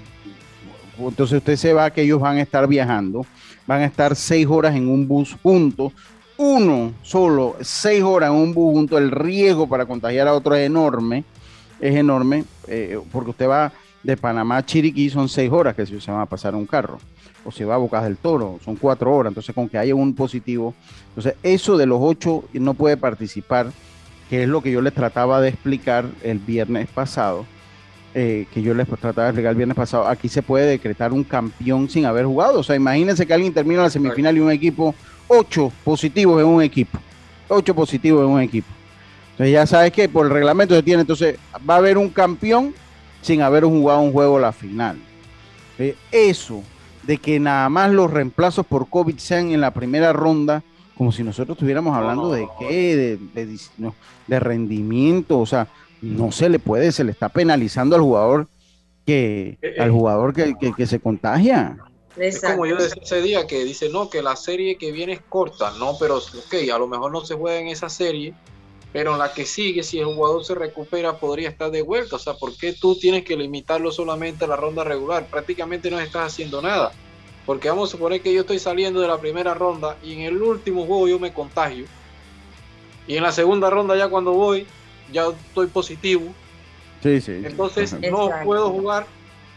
Entonces 0.98 1.38
usted 1.38 1.56
se 1.56 1.72
va 1.72 1.90
que 1.90 2.02
ellos 2.02 2.20
van 2.20 2.38
a 2.38 2.42
estar 2.42 2.66
viajando 2.66 3.24
van 3.68 3.82
a 3.82 3.84
estar 3.84 4.16
seis 4.16 4.46
horas 4.48 4.74
en 4.74 4.88
un 4.88 5.06
bus 5.06 5.36
juntos, 5.42 5.92
uno 6.38 6.94
solo, 7.02 7.56
seis 7.60 8.02
horas 8.02 8.30
en 8.30 8.36
un 8.36 8.54
bus 8.54 8.72
junto, 8.72 8.96
el 8.96 9.10
riesgo 9.10 9.68
para 9.68 9.84
contagiar 9.84 10.26
a 10.26 10.32
otro 10.32 10.54
es 10.54 10.66
enorme, 10.66 11.22
es 11.78 11.94
enorme, 11.94 12.44
eh, 12.66 12.98
porque 13.12 13.30
usted 13.30 13.46
va 13.46 13.70
de 14.02 14.16
Panamá 14.16 14.56
a 14.56 14.64
Chiriquí, 14.64 15.10
son 15.10 15.28
seis 15.28 15.52
horas 15.52 15.76
que 15.76 15.84
se 15.84 16.10
va 16.10 16.22
a 16.22 16.26
pasar 16.26 16.54
un 16.54 16.64
carro, 16.64 16.98
o 17.44 17.52
se 17.52 17.66
va 17.66 17.74
a 17.74 17.78
Bocas 17.78 18.04
del 18.04 18.16
Toro, 18.16 18.58
son 18.64 18.74
cuatro 18.76 19.14
horas, 19.14 19.32
entonces 19.32 19.54
con 19.54 19.68
que 19.68 19.76
haya 19.76 19.94
un 19.94 20.14
positivo, 20.14 20.74
entonces 21.10 21.34
eso 21.42 21.76
de 21.76 21.84
los 21.84 21.98
ocho 22.00 22.44
no 22.54 22.72
puede 22.72 22.96
participar, 22.96 23.70
que 24.30 24.44
es 24.44 24.48
lo 24.48 24.62
que 24.62 24.72
yo 24.72 24.80
les 24.80 24.94
trataba 24.94 25.42
de 25.42 25.50
explicar 25.50 26.06
el 26.22 26.38
viernes 26.38 26.88
pasado, 26.88 27.44
eh, 28.14 28.46
que 28.52 28.62
yo 28.62 28.74
les 28.74 28.86
trataba 28.88 29.24
de 29.24 29.28
explicar 29.30 29.50
el 29.50 29.56
viernes 29.56 29.76
pasado, 29.76 30.06
aquí 30.08 30.28
se 30.28 30.42
puede 30.42 30.66
decretar 30.66 31.12
un 31.12 31.24
campeón 31.24 31.88
sin 31.88 32.06
haber 32.06 32.24
jugado. 32.24 32.60
O 32.60 32.62
sea, 32.62 32.76
imagínense 32.76 33.26
que 33.26 33.34
alguien 33.34 33.52
termina 33.52 33.82
la 33.82 33.90
semifinal 33.90 34.36
y 34.36 34.40
un 34.40 34.50
equipo, 34.50 34.94
ocho 35.26 35.70
positivos 35.84 36.40
en 36.40 36.48
un 36.48 36.62
equipo. 36.62 36.98
Ocho 37.48 37.74
positivos 37.74 38.24
en 38.24 38.30
un 38.30 38.40
equipo. 38.40 38.68
Entonces 39.32 39.52
ya 39.52 39.66
sabes 39.66 39.92
que 39.92 40.08
por 40.08 40.26
el 40.26 40.32
reglamento 40.32 40.74
se 40.74 40.82
tiene, 40.82 41.02
entonces 41.02 41.36
va 41.68 41.74
a 41.74 41.78
haber 41.78 41.96
un 41.96 42.08
campeón 42.08 42.74
sin 43.22 43.42
haber 43.42 43.64
jugado 43.64 44.00
un 44.00 44.12
juego 44.12 44.38
la 44.38 44.52
final. 44.52 44.98
Eh, 45.78 45.94
eso 46.10 46.62
de 47.04 47.18
que 47.18 47.38
nada 47.38 47.68
más 47.68 47.90
los 47.90 48.10
reemplazos 48.10 48.66
por 48.66 48.88
COVID 48.88 49.16
sean 49.18 49.50
en 49.50 49.60
la 49.60 49.72
primera 49.72 50.12
ronda, 50.12 50.62
como 50.96 51.12
si 51.12 51.22
nosotros 51.22 51.56
estuviéramos 51.56 51.96
hablando 51.96 52.32
de 52.32 52.48
qué, 52.58 52.96
de, 52.96 53.44
de, 53.46 53.58
de 54.26 54.40
rendimiento, 54.40 55.38
o 55.38 55.46
sea, 55.46 55.68
no 56.02 56.32
se 56.32 56.48
le 56.48 56.58
puede, 56.58 56.92
se 56.92 57.04
le 57.04 57.12
está 57.12 57.28
penalizando 57.28 57.96
al 57.96 58.02
jugador 58.02 58.46
que, 59.06 59.58
eh, 59.62 59.76
al 59.78 59.88
eh. 59.88 59.90
jugador 59.90 60.34
que, 60.34 60.54
que, 60.76 60.86
se 60.86 61.00
contagia. 61.00 61.76
Es 62.16 62.40
como 62.40 62.66
yo 62.66 62.76
decía 62.76 63.02
ese 63.02 63.22
día 63.22 63.46
que 63.46 63.64
dice, 63.64 63.88
no, 63.88 64.10
que 64.10 64.22
la 64.22 64.36
serie 64.36 64.76
que 64.76 64.92
viene 64.92 65.14
es 65.14 65.20
corta, 65.28 65.72
no, 65.78 65.96
pero 65.98 66.16
ok, 66.16 66.54
a 66.72 66.78
lo 66.78 66.88
mejor 66.88 67.12
no 67.12 67.24
se 67.24 67.34
juega 67.34 67.60
en 67.60 67.68
esa 67.68 67.88
serie, 67.88 68.34
pero 68.92 69.12
en 69.12 69.18
la 69.18 69.32
que 69.32 69.44
sigue, 69.44 69.82
si 69.82 69.98
el 69.98 70.06
jugador 70.06 70.44
se 70.44 70.54
recupera, 70.54 71.18
podría 71.18 71.50
estar 71.50 71.70
de 71.70 71.82
vuelta. 71.82 72.16
O 72.16 72.18
sea, 72.18 72.34
¿por 72.34 72.56
qué 72.56 72.72
tú 72.72 72.96
tienes 72.96 73.24
que 73.24 73.36
limitarlo 73.36 73.92
solamente 73.92 74.44
a 74.44 74.48
la 74.48 74.56
ronda 74.56 74.82
regular? 74.82 75.26
Prácticamente 75.26 75.90
no 75.90 76.00
estás 76.00 76.32
haciendo 76.32 76.62
nada. 76.62 76.92
Porque 77.44 77.68
vamos 77.68 77.88
a 77.88 77.92
suponer 77.92 78.20
que 78.20 78.32
yo 78.32 78.42
estoy 78.42 78.58
saliendo 78.58 79.00
de 79.00 79.08
la 79.08 79.18
primera 79.18 79.54
ronda 79.54 79.96
y 80.02 80.14
en 80.14 80.20
el 80.20 80.42
último 80.42 80.86
juego 80.86 81.08
yo 81.08 81.18
me 81.18 81.32
contagio. 81.32 81.86
Y 83.06 83.16
en 83.16 83.22
la 83.22 83.32
segunda 83.32 83.70
ronda 83.70 83.96
ya 83.96 84.08
cuando 84.08 84.32
voy, 84.32 84.66
ya 85.12 85.26
estoy 85.28 85.66
positivo. 85.68 86.24
Sí, 87.02 87.20
sí. 87.20 87.42
Entonces 87.44 87.94
no 88.10 88.30
puedo 88.44 88.70
jugar. 88.70 89.06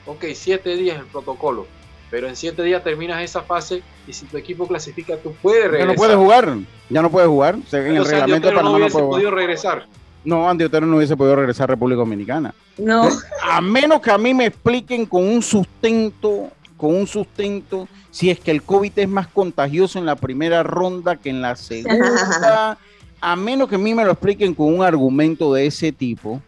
Ok, 0.06 0.26
siete 0.34 0.76
días 0.76 1.00
el 1.00 1.06
protocolo 1.06 1.68
pero 2.12 2.28
en 2.28 2.36
siete 2.36 2.62
días 2.62 2.84
terminas 2.84 3.24
esa 3.24 3.42
fase 3.42 3.82
y 4.06 4.12
si 4.12 4.26
tu 4.26 4.38
equipo 4.38 4.68
clasifica, 4.68 5.16
tú 5.16 5.34
puedes 5.42 5.72
regresar. 5.72 5.88
Ya 5.88 5.94
no 5.94 5.96
puedes 5.96 6.18
jugar, 6.18 6.58
ya 6.90 7.02
no 7.02 7.10
puedes 7.10 7.30
jugar. 7.30 7.56
en 7.72 7.96
el 7.96 8.06
reglamento 8.06 8.50
de 8.50 8.54
Panamá 8.54 8.78
no, 8.78 8.84
hubiese 8.84 9.00
podido 9.00 9.32
regresar. 9.32 9.88
No, 10.24 10.48
Andy 10.48 10.66
Otero 10.66 10.86
no 10.86 10.98
hubiese 10.98 11.16
podido 11.16 11.38
regresar 11.38 11.64
a 11.64 11.68
República 11.74 12.00
Dominicana. 12.00 12.54
No. 12.78 13.08
A 13.50 13.62
menos 13.62 14.02
que 14.02 14.12
a 14.12 14.18
mí 14.18 14.34
me 14.34 14.48
expliquen 14.48 15.06
con 15.06 15.24
un 15.24 15.42
sustento, 15.42 16.52
con 16.76 16.94
un 16.94 17.08
sustento, 17.08 17.88
si 18.12 18.30
es 18.30 18.40
que 18.40 18.52
el 18.52 18.62
COVID 18.62 18.92
es 18.98 19.08
más 19.08 19.28
contagioso 19.28 19.98
en 19.98 20.06
la 20.06 20.18
primera 20.18 20.64
ronda 20.64 21.16
que 21.16 21.30
en 21.30 21.42
la 21.42 21.56
segunda. 21.56 22.78
a 23.22 23.36
menos 23.36 23.70
que 23.70 23.76
a 23.76 23.78
mí 23.78 23.94
me 23.94 24.04
lo 24.04 24.12
expliquen 24.12 24.54
con 24.54 24.74
un 24.74 24.84
argumento 24.84 25.54
de 25.54 25.68
ese 25.68 25.92
tipo, 25.92 26.42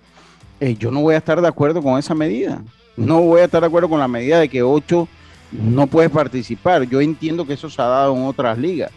eh, 0.59 0.75
yo 0.77 0.91
no 0.91 1.01
voy 1.01 1.15
a 1.15 1.19
estar 1.19 1.39
de 1.39 1.47
acuerdo 1.47 1.81
con 1.81 1.97
esa 1.99 2.15
medida. 2.15 2.61
No 2.97 3.21
voy 3.21 3.41
a 3.41 3.45
estar 3.45 3.61
de 3.61 3.67
acuerdo 3.67 3.89
con 3.89 3.99
la 3.99 4.07
medida 4.07 4.39
de 4.39 4.49
que 4.49 4.63
ocho 4.63 5.07
no 5.51 5.87
puedes 5.87 6.11
participar. 6.11 6.83
Yo 6.83 6.99
entiendo 6.99 7.45
que 7.45 7.53
eso 7.53 7.69
se 7.69 7.81
ha 7.81 7.85
dado 7.85 8.15
en 8.15 8.23
otras 8.23 8.57
ligas, 8.57 8.91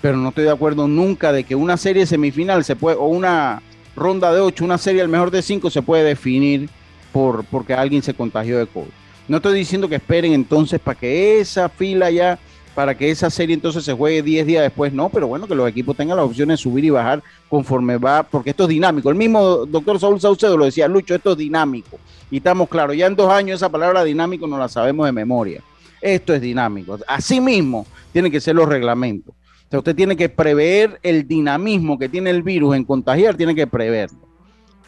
pero 0.00 0.16
no 0.16 0.30
estoy 0.30 0.44
de 0.44 0.50
acuerdo 0.50 0.88
nunca 0.88 1.32
de 1.32 1.44
que 1.44 1.54
una 1.54 1.76
serie 1.76 2.06
semifinal 2.06 2.64
se 2.64 2.76
puede, 2.76 2.96
o 2.96 3.04
una 3.04 3.62
ronda 3.94 4.32
de 4.32 4.40
ocho, 4.40 4.64
una 4.64 4.78
serie 4.78 5.02
al 5.02 5.08
mejor 5.08 5.30
de 5.30 5.42
cinco 5.42 5.70
se 5.70 5.82
puede 5.82 6.04
definir 6.04 6.70
por 7.12 7.44
porque 7.44 7.74
alguien 7.74 8.02
se 8.02 8.14
contagió 8.14 8.58
de 8.58 8.66
COVID. 8.66 8.88
No 9.28 9.36
estoy 9.36 9.58
diciendo 9.58 9.88
que 9.88 9.96
esperen 9.96 10.32
entonces 10.32 10.80
para 10.80 10.98
que 10.98 11.40
esa 11.40 11.68
fila 11.68 12.10
ya, 12.10 12.38
para 12.74 12.96
que 12.96 13.10
esa 13.10 13.28
serie 13.30 13.54
entonces 13.54 13.84
se 13.84 13.92
juegue 13.92 14.22
10 14.22 14.46
días 14.46 14.62
después, 14.62 14.92
no, 14.92 15.08
pero 15.08 15.26
bueno, 15.28 15.46
que 15.46 15.54
los 15.54 15.68
equipos 15.68 15.96
tengan 15.96 16.16
la 16.16 16.24
opción 16.24 16.48
de 16.48 16.56
subir 16.56 16.84
y 16.84 16.90
bajar 16.90 17.22
conforme 17.48 17.98
va, 17.98 18.22
porque 18.22 18.50
esto 18.50 18.64
es 18.64 18.70
dinámico. 18.70 19.10
El 19.10 19.16
mismo 19.16 19.66
doctor 19.66 19.98
Saúl 20.00 20.20
Saucedo 20.20 20.56
lo 20.56 20.64
decía, 20.64 20.88
Lucho, 20.88 21.14
esto 21.14 21.32
es 21.32 21.38
dinámico. 21.38 21.98
Y 22.30 22.38
estamos 22.38 22.68
claros, 22.68 22.96
ya 22.96 23.06
en 23.06 23.16
dos 23.16 23.30
años 23.30 23.56
esa 23.56 23.68
palabra 23.68 24.04
dinámico 24.04 24.46
no 24.46 24.58
la 24.58 24.68
sabemos 24.68 25.04
de 25.06 25.12
memoria. 25.12 25.62
Esto 26.00 26.34
es 26.34 26.40
dinámico. 26.40 26.98
Asimismo, 27.06 27.86
tienen 28.12 28.32
que 28.32 28.40
ser 28.40 28.56
los 28.56 28.68
reglamentos. 28.68 29.34
O 29.34 29.70
sea, 29.70 29.78
usted 29.78 29.94
tiene 29.94 30.16
que 30.16 30.28
prever 30.28 30.98
el 31.02 31.26
dinamismo 31.26 31.98
que 31.98 32.08
tiene 32.08 32.30
el 32.30 32.42
virus 32.42 32.74
en 32.74 32.84
contagiar, 32.84 33.36
tiene 33.36 33.54
que 33.54 33.66
preverlo. 33.66 34.18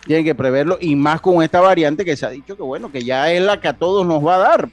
Tiene 0.06 0.24
que 0.24 0.34
preverlo 0.34 0.76
y 0.80 0.96
más 0.96 1.20
con 1.20 1.42
esta 1.42 1.60
variante 1.60 2.04
que 2.04 2.16
se 2.16 2.26
ha 2.26 2.30
dicho 2.30 2.56
que 2.56 2.62
bueno, 2.62 2.92
que 2.92 3.02
ya 3.02 3.32
es 3.32 3.42
la 3.42 3.60
que 3.60 3.68
a 3.68 3.72
todos 3.72 4.06
nos 4.06 4.24
va 4.26 4.34
a 4.34 4.38
dar. 4.38 4.68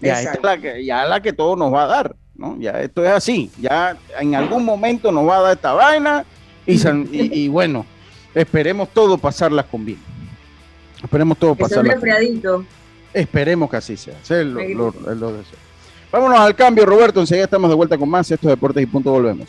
Ya 0.00 0.20
es 0.20 0.42
la 0.42 0.58
que, 0.58 0.84
ya 0.84 1.04
la 1.06 1.20
que 1.20 1.32
todos 1.32 1.56
nos 1.58 1.72
va 1.72 1.84
a 1.84 1.86
dar. 1.86 2.16
¿no? 2.36 2.56
Ya 2.58 2.80
esto 2.80 3.04
es 3.04 3.10
así. 3.10 3.50
Ya 3.60 3.96
en 4.20 4.34
algún 4.34 4.64
momento 4.64 5.12
nos 5.12 5.26
va 5.28 5.38
a 5.38 5.40
dar 5.42 5.52
esta 5.54 5.72
vaina 5.72 6.24
y, 6.66 6.80
y, 7.44 7.48
bueno, 7.48 7.86
esperemos 8.34 8.88
todo 8.90 9.18
pasarlas 9.18 9.66
con 9.66 9.84
bien. 9.84 9.98
Esperemos 11.02 11.38
todo 11.38 11.54
pasarlas. 11.54 11.96
Esperemos 13.12 13.70
que 13.70 13.76
así 13.76 13.96
sea. 13.96 14.14
Vámonos 16.10 16.38
al 16.38 16.54
cambio, 16.54 16.86
Roberto. 16.86 17.20
Enseguida 17.20 17.44
estamos 17.44 17.70
de 17.70 17.76
vuelta 17.76 17.98
con 17.98 18.08
más. 18.08 18.30
Estos 18.30 18.50
deportes 18.50 18.82
y 18.82 18.86
punto 18.86 19.12
volvemos. 19.12 19.48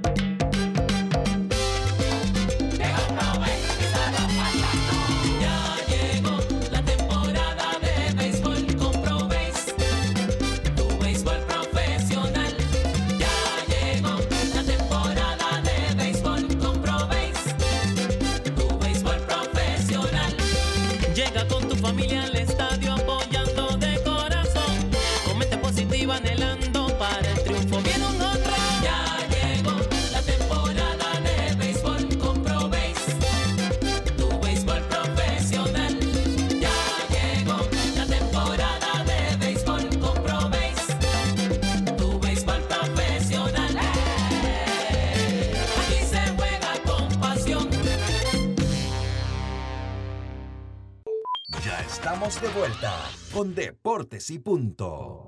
Deportes 53.43 54.29
y 54.29 54.37
Punto. 54.37 55.27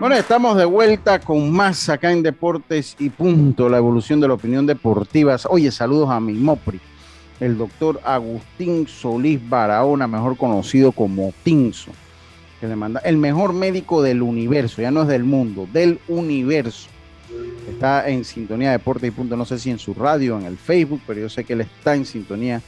Bueno, 0.00 0.16
estamos 0.16 0.56
de 0.56 0.64
vuelta 0.64 1.20
con 1.20 1.52
más 1.52 1.88
acá 1.88 2.10
en 2.10 2.22
Deportes 2.22 2.96
y 2.98 3.08
Punto, 3.10 3.68
la 3.68 3.78
evolución 3.78 4.20
de 4.20 4.26
la 4.26 4.34
opinión 4.34 4.66
deportiva. 4.66 5.36
Oye, 5.48 5.70
saludos 5.70 6.10
a 6.10 6.18
mi 6.18 6.32
Mopri, 6.32 6.80
el 7.38 7.56
doctor 7.56 8.00
Agustín 8.04 8.88
Solís 8.88 9.40
Barahona, 9.48 10.08
mejor 10.08 10.36
conocido 10.36 10.90
como 10.90 11.32
Tinso, 11.44 11.92
que 12.60 12.66
le 12.66 12.74
manda 12.74 13.00
el 13.00 13.16
mejor 13.16 13.52
médico 13.52 14.02
del 14.02 14.22
universo, 14.22 14.82
ya 14.82 14.90
no 14.90 15.02
es 15.02 15.08
del 15.08 15.22
mundo, 15.22 15.68
del 15.72 16.00
universo 16.08 16.88
Está 17.68 18.08
en 18.08 18.24
sintonía 18.24 18.70
de 18.70 18.78
Deporte 18.78 19.06
y 19.06 19.10
Punto, 19.10 19.36
no 19.36 19.44
sé 19.44 19.58
si 19.58 19.70
en 19.70 19.78
su 19.78 19.94
radio, 19.94 20.38
en 20.38 20.46
el 20.46 20.58
Facebook, 20.58 21.00
pero 21.06 21.20
yo 21.20 21.28
sé 21.28 21.44
que 21.44 21.52
él 21.52 21.62
está 21.62 21.94
en 21.94 22.04
sintonía 22.04 22.60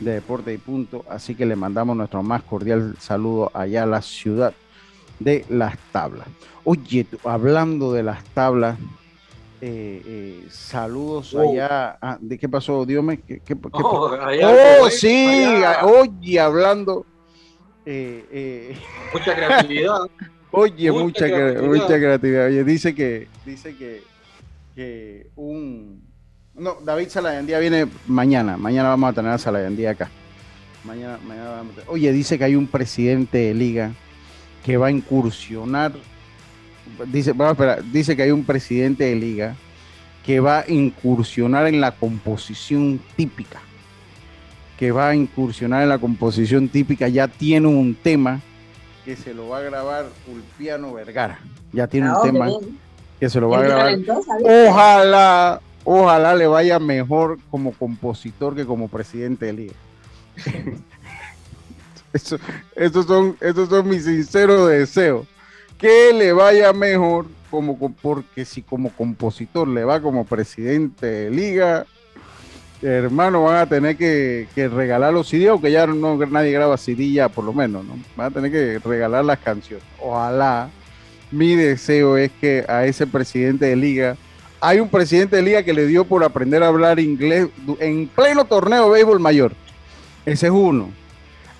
de 0.00 0.12
Deporte 0.12 0.52
y 0.52 0.58
Punto, 0.58 1.04
así 1.08 1.34
que 1.34 1.46
le 1.46 1.56
mandamos 1.56 1.96
nuestro 1.96 2.22
más 2.22 2.42
cordial 2.42 2.94
saludo 2.98 3.50
allá 3.54 3.84
a 3.84 3.86
la 3.86 4.02
ciudad 4.02 4.52
de 5.18 5.44
las 5.48 5.78
tablas. 5.92 6.26
Oye, 6.64 7.06
hablando 7.24 7.92
de 7.92 8.02
las 8.02 8.24
tablas, 8.24 8.78
eh, 9.60 10.02
eh, 10.06 10.46
saludos 10.50 11.34
oh. 11.34 11.50
allá. 11.50 11.98
Ah, 12.00 12.18
¿De 12.20 12.38
qué 12.38 12.48
pasó? 12.48 12.86
Dios 12.86 13.04
¿Qué, 13.26 13.40
qué, 13.40 13.56
oh, 13.72 14.10
oh 14.82 14.90
sí, 14.90 15.26
oye, 15.82 16.40
hablando. 16.40 17.04
Eh, 17.84 18.76
mucha 19.12 19.34
creatividad. 19.34 20.00
Oye, 20.52 20.90
mucha, 20.90 21.26
mucha 21.62 21.96
creatividad. 21.96 22.46
Oye, 22.46 22.64
dice 22.64 22.92
que, 22.92 23.28
dice 23.46 23.76
que 23.76 24.02
que 24.74 25.30
un... 25.36 26.02
No, 26.54 26.76
David 26.84 27.08
Salayandía 27.08 27.58
viene 27.58 27.86
mañana. 28.06 28.56
Mañana 28.56 28.90
vamos 28.90 29.10
a 29.10 29.12
tener 29.14 29.30
a 29.32 29.38
Salayandía 29.38 29.90
acá. 29.90 30.10
Mañana, 30.84 31.18
mañana 31.26 31.50
vamos 31.50 31.74
a... 31.78 31.90
Oye, 31.90 32.12
dice 32.12 32.38
que 32.38 32.44
hay 32.44 32.54
un 32.54 32.66
presidente 32.66 33.38
de 33.38 33.54
liga 33.54 33.92
que 34.64 34.76
va 34.76 34.88
a 34.88 34.90
incursionar, 34.90 35.92
dice, 37.06 37.32
vamos 37.32 37.48
a 37.48 37.52
esperar, 37.52 37.84
dice 37.92 38.14
que 38.16 38.22
hay 38.22 38.30
un 38.30 38.44
presidente 38.44 39.04
de 39.04 39.14
liga 39.16 39.56
que 40.24 40.40
va 40.40 40.60
a 40.60 40.70
incursionar 40.70 41.66
en 41.66 41.80
la 41.80 41.92
composición 41.92 43.00
típica, 43.16 43.60
que 44.78 44.90
va 44.92 45.08
a 45.10 45.14
incursionar 45.14 45.82
en 45.82 45.88
la 45.88 45.98
composición 45.98 46.68
típica, 46.68 47.08
ya 47.08 47.26
tiene 47.26 47.68
un 47.68 47.94
tema 47.94 48.40
que 49.04 49.16
se 49.16 49.32
lo 49.32 49.48
va 49.48 49.58
a 49.58 49.62
grabar 49.62 50.06
Ulpiano 50.30 50.92
Vergara, 50.92 51.38
ya 51.72 51.86
tiene 51.86 52.10
un 52.10 52.16
Ah, 52.16 52.22
tema 52.22 52.50
ok. 52.50 52.64
Que 53.20 53.28
se 53.30 53.38
lo 53.40 53.50
va 53.50 53.58
a 53.58 53.62
grabar. 53.62 53.98
Ojalá, 54.68 55.60
ojalá 55.84 56.34
le 56.34 56.46
vaya 56.46 56.78
mejor 56.78 57.38
como 57.50 57.72
compositor 57.72 58.56
que 58.56 58.64
como 58.66 58.88
presidente 58.88 59.46
de 59.46 59.52
liga. 59.52 59.74
Eso, 62.12 62.38
esos, 62.74 63.06
son, 63.06 63.36
esos 63.40 63.68
son 63.68 63.88
mis 63.88 64.04
sinceros 64.04 64.68
deseos. 64.68 65.26
Que 65.78 66.12
le 66.12 66.32
vaya 66.32 66.72
mejor 66.72 67.26
como 67.50 67.78
co- 67.78 67.92
porque 68.02 68.44
si 68.44 68.62
como 68.62 68.90
compositor 68.90 69.68
le 69.68 69.84
va 69.84 70.00
como 70.00 70.24
presidente 70.24 71.06
de 71.06 71.30
liga, 71.30 71.86
hermano, 72.82 73.44
van 73.44 73.56
a 73.58 73.66
tener 73.66 73.96
que, 73.96 74.48
que 74.54 74.68
regalar 74.68 75.12
los 75.12 75.28
CD, 75.28 75.48
aunque 75.48 75.70
ya 75.70 75.86
no 75.86 76.16
nadie 76.26 76.50
graba 76.52 76.76
CD 76.76 77.12
ya 77.12 77.28
por 77.28 77.44
lo 77.44 77.52
menos, 77.52 77.84
¿no? 77.84 77.94
Van 78.16 78.26
a 78.26 78.30
tener 78.34 78.50
que 78.50 78.78
regalar 78.80 79.24
las 79.24 79.38
canciones. 79.38 79.84
Ojalá. 80.00 80.68
Mi 81.30 81.54
deseo 81.54 82.16
es 82.16 82.30
que 82.40 82.64
a 82.68 82.86
ese 82.86 83.06
presidente 83.06 83.66
de 83.66 83.76
liga, 83.76 84.16
hay 84.60 84.80
un 84.80 84.88
presidente 84.88 85.36
de 85.36 85.42
liga 85.42 85.62
que 85.62 85.72
le 85.72 85.86
dio 85.86 86.04
por 86.04 86.24
aprender 86.24 86.62
a 86.62 86.68
hablar 86.68 86.98
inglés 86.98 87.48
en 87.78 88.08
pleno 88.08 88.44
torneo 88.44 88.86
de 88.86 88.90
béisbol 88.90 89.20
mayor. 89.20 89.52
Ese 90.26 90.46
es 90.46 90.52
uno. 90.52 90.90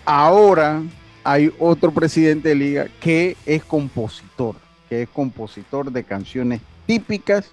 Ahora 0.04 0.82
hay 1.22 1.52
otro 1.58 1.92
presidente 1.92 2.50
de 2.50 2.54
liga 2.54 2.86
que 3.00 3.36
es 3.46 3.64
compositor, 3.64 4.56
que 4.88 5.02
es 5.02 5.08
compositor 5.08 5.90
de 5.92 6.02
canciones 6.04 6.60
típicas. 6.86 7.50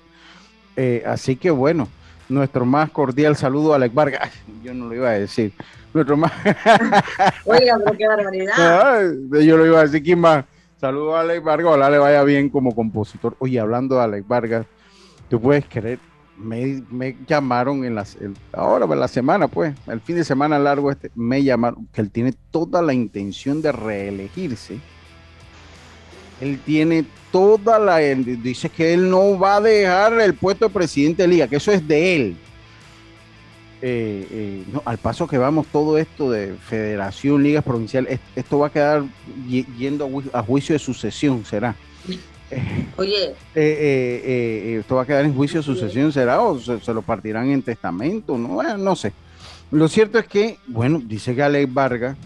Eh, 0.75 1.03
así 1.05 1.35
que 1.35 1.51
bueno, 1.51 1.87
nuestro 2.29 2.65
más 2.65 2.89
cordial 2.89 3.35
saludo 3.35 3.73
a 3.73 3.75
Alex 3.77 3.93
Vargas. 3.93 4.31
Yo 4.63 4.73
no 4.73 4.87
lo 4.87 4.95
iba 4.95 5.09
a 5.09 5.13
decir. 5.13 5.53
Nuestro 5.93 6.17
más. 6.17 6.31
Oiga, 7.45 7.77
pero 7.83 7.97
qué 7.97 8.07
barbaridad. 8.07 9.03
Yo 9.31 9.57
lo 9.57 9.65
iba 9.65 9.79
a 9.79 9.83
decir. 9.83 10.03
¿Quién 10.03 10.19
más? 10.19 10.45
Saludo 10.79 11.15
a 11.15 11.21
Alex 11.21 11.43
Vargas. 11.43 11.67
Ojalá 11.67 11.89
le 11.89 11.97
vaya 11.97 12.23
bien 12.23 12.49
como 12.49 12.75
compositor. 12.75 13.35
Oye, 13.39 13.59
hablando 13.59 13.95
de 13.95 14.03
Alex 14.03 14.27
Vargas, 14.27 14.65
tú 15.29 15.41
puedes 15.41 15.65
creer. 15.65 15.99
Me, 16.37 16.83
llamaron 17.27 17.83
en 17.83 17.95
las, 17.95 18.15
ahora 18.53 18.85
en 18.85 18.99
la 18.99 19.07
semana, 19.07 19.47
pues, 19.47 19.73
el 19.87 19.99
fin 20.01 20.17
de 20.17 20.23
semana 20.23 20.59
largo 20.59 20.91
este, 20.91 21.09
me 21.15 21.43
llamaron 21.43 21.87
que 21.91 21.99
él 21.99 22.11
tiene 22.11 22.31
toda 22.51 22.83
la 22.83 22.93
intención 22.93 23.59
de 23.63 23.71
reelegirse. 23.71 24.79
Él 26.39 26.59
tiene 26.63 27.05
toda 27.31 27.79
la, 27.79 28.03
él 28.03 28.43
dice 28.43 28.69
que 28.69 28.93
él 28.93 29.09
no 29.09 29.39
va 29.39 29.55
a 29.55 29.61
dejar 29.61 30.13
el 30.21 30.35
puesto 30.35 30.67
de 30.67 30.73
presidente 30.75 31.23
de 31.23 31.27
liga, 31.27 31.47
que 31.47 31.55
eso 31.55 31.71
es 31.71 31.87
de 31.87 32.15
él. 32.15 32.37
Eh, 33.81 34.27
eh, 34.31 34.63
no, 34.73 34.81
al 34.85 34.97
paso 34.97 35.27
que 35.27 35.37
vamos 35.37 35.67
todo 35.71 35.97
esto 35.99 36.31
de 36.31 36.55
federación, 36.55 37.43
ligas 37.43 37.63
provinciales, 37.63 38.13
est- 38.13 38.23
esto 38.37 38.57
va 38.59 38.67
a 38.67 38.71
quedar 38.71 39.03
yendo 39.77 40.05
a, 40.05 40.09
ju- 40.09 40.29
a 40.33 40.41
juicio 40.41 40.73
de 40.73 40.79
sucesión, 40.79 41.45
será. 41.45 41.75
Oye, 42.97 43.35
eh, 43.53 44.77
esto 44.79 44.95
va 44.95 45.03
a 45.03 45.05
quedar 45.05 45.25
en 45.25 45.35
juicio 45.35 45.59
de 45.59 45.63
sucesión, 45.65 46.11
será 46.11 46.41
o 46.41 46.57
se, 46.59 46.79
se 46.79 46.93
lo 46.93 47.01
partirán 47.03 47.49
en 47.49 47.61
testamento, 47.61 48.37
no, 48.37 48.47
Bueno, 48.49 48.77
no 48.77 48.95
sé. 48.95 49.13
Lo 49.69 49.87
cierto 49.87 50.17
es 50.17 50.25
que, 50.27 50.57
bueno, 50.67 50.99
dice 51.03 51.35
que 51.35 51.43
Alex 51.43 51.71
Vargas, 51.73 52.17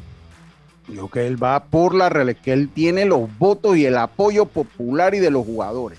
dijo 0.88 1.10
que 1.10 1.26
él 1.28 1.42
va 1.42 1.64
por 1.64 1.96
la 1.96 2.08
reelección, 2.08 2.44
que 2.46 2.54
él 2.54 2.70
tiene 2.70 3.06
los 3.06 3.36
votos 3.40 3.76
y 3.78 3.86
el 3.86 3.98
apoyo 3.98 4.46
popular 4.46 5.16
y 5.16 5.20
de 5.20 5.32
los 5.32 5.46
jugadores. 5.46 5.98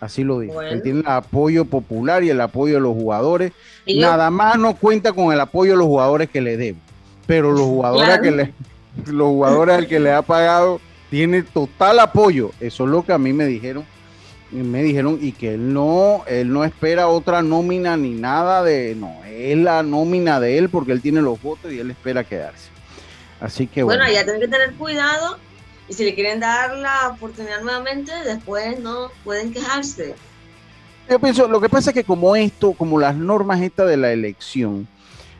Así 0.00 0.24
lo 0.24 0.40
dijo. 0.40 0.54
Bueno. 0.54 0.70
Él 0.70 0.82
tiene 0.82 1.00
el 1.00 1.06
apoyo 1.08 1.64
popular 1.64 2.22
y 2.22 2.30
el 2.30 2.40
apoyo 2.40 2.74
de 2.74 2.80
los 2.80 2.92
jugadores. 2.94 3.52
y 3.86 4.00
Nada 4.00 4.30
más 4.30 4.58
no 4.58 4.74
cuenta 4.76 5.12
con 5.12 5.32
el 5.32 5.40
apoyo 5.40 5.72
de 5.72 5.78
los 5.78 5.86
jugadores 5.86 6.28
que 6.30 6.40
le 6.40 6.56
deben. 6.56 6.80
Pero 7.26 7.50
los 7.52 7.62
jugadores 7.62 8.06
Claro. 8.06 8.22
que 8.22 8.30
le, 8.30 8.52
los 9.12 9.28
jugadores 9.28 9.76
al 9.76 9.86
que 9.86 9.98
le 10.00 10.12
ha 10.12 10.22
pagado 10.22 10.80
tiene 11.10 11.42
total 11.42 11.98
apoyo. 12.00 12.50
Eso 12.60 12.84
es 12.84 12.90
lo 12.90 13.04
que 13.04 13.12
a 13.12 13.18
mí 13.18 13.32
me 13.32 13.46
dijeron. 13.46 13.84
Y 14.52 14.56
Me 14.56 14.82
dijeron 14.82 15.18
y 15.20 15.32
que 15.32 15.54
él 15.54 15.72
no, 15.72 16.22
él 16.28 16.52
no 16.52 16.62
espera 16.64 17.08
otra 17.08 17.42
nómina 17.42 17.96
ni 17.96 18.10
nada 18.10 18.62
de, 18.62 18.94
no, 18.94 19.12
es 19.24 19.58
la 19.58 19.82
nómina 19.82 20.38
de 20.38 20.56
él 20.58 20.68
porque 20.68 20.92
él 20.92 21.00
tiene 21.02 21.20
los 21.20 21.42
votos 21.42 21.72
y 21.72 21.80
él 21.80 21.90
espera 21.90 22.22
quedarse. 22.22 22.68
Así 23.40 23.66
que 23.66 23.82
bueno. 23.82 24.00
bueno, 24.00 24.14
ya 24.14 24.22
tienen 24.22 24.40
que 24.40 24.48
tener 24.48 24.72
cuidado 24.74 25.38
y 25.88 25.92
si 25.92 26.04
le 26.04 26.14
quieren 26.14 26.40
dar 26.40 26.76
la 26.76 27.08
oportunidad 27.08 27.62
nuevamente, 27.62 28.12
después 28.24 28.80
no 28.80 29.10
pueden 29.24 29.52
quejarse. 29.52 30.14
Yo 31.08 31.20
pienso, 31.20 31.46
lo 31.46 31.60
que 31.60 31.68
pasa 31.68 31.90
es 31.90 31.94
que 31.94 32.04
como 32.04 32.34
esto, 32.34 32.72
como 32.72 32.98
las 32.98 33.14
normas 33.14 33.60
estas 33.60 33.88
de 33.88 33.96
la 33.96 34.12
elección, 34.12 34.88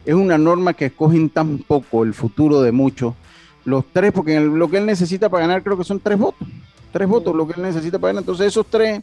es 0.05 0.15
una 0.15 0.39
norma 0.39 0.75
que 0.75 0.87
escogen 0.87 1.29
tan 1.29 1.59
poco 1.59 2.05
el 2.05 2.15
futuro 2.15 2.63
de 2.63 2.71
muchos, 2.71 3.15
los 3.65 3.85
tres, 3.93 4.13
porque 4.13 4.39
lo 4.39 4.71
que 4.71 4.77
él 4.77 4.87
necesita 4.87 5.29
para 5.29 5.47
ganar 5.47 5.65
creo 5.65 5.77
que 5.77 5.83
son 5.83 5.99
tres 5.99 6.17
votos, 6.17 6.47
tres 6.93 7.09
votos 7.09 7.35
lo 7.35 7.49
que 7.49 7.55
él 7.55 7.63
necesita 7.63 7.99
para 7.99 8.13
ganar, 8.13 8.23
entonces 8.23 8.47
esos 8.47 8.67
tres, 8.67 9.03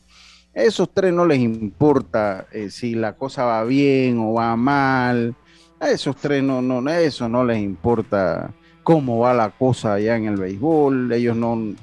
esos 0.53 0.89
tres 0.93 1.11
no 1.11 1.25
les 1.25 1.39
importa 1.39 2.47
eh, 2.53 2.69
si 2.69 2.95
la 2.95 3.13
cosa 3.13 3.43
va 3.43 3.65
bien 3.65 4.17
o 4.19 4.33
va 4.35 4.55
mal, 4.55 5.35
a 5.81 5.89
esos 5.89 6.15
tres 6.15 6.41
no, 6.41 6.61
no, 6.61 6.89
eso 6.89 7.27
no 7.27 7.43
les 7.43 7.61
importa 7.61 8.53
cómo 8.83 9.19
va 9.19 9.33
la 9.33 9.49
cosa 9.49 9.93
allá 9.93 10.15
en 10.15 10.25
el 10.25 10.37
béisbol, 10.37 11.11
ellos 11.11 11.35
no, 11.35 11.73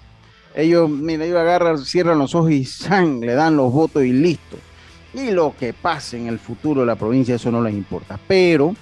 ellos, 0.55 0.91
mira, 0.91 1.25
ellos 1.25 1.39
agarran, 1.39 1.79
cierran 1.79 2.19
los 2.19 2.35
ojos 2.35 2.51
y 2.51 2.65
¡zan! 2.65 3.21
le 3.21 3.35
dan 3.35 3.57
los 3.57 3.73
votos 3.73 4.05
y 4.05 4.13
listo. 4.13 4.57
Y 5.13 5.31
lo 5.31 5.55
que 5.59 5.73
pase 5.73 6.19
en 6.19 6.29
el 6.29 6.39
futuro 6.39 6.83
de 6.83 6.87
la 6.87 6.97
provincia, 6.97 7.35
eso 7.35 7.51
no 7.51 7.63
les 7.63 7.75
importa. 7.75 8.19
Pero 8.29 8.75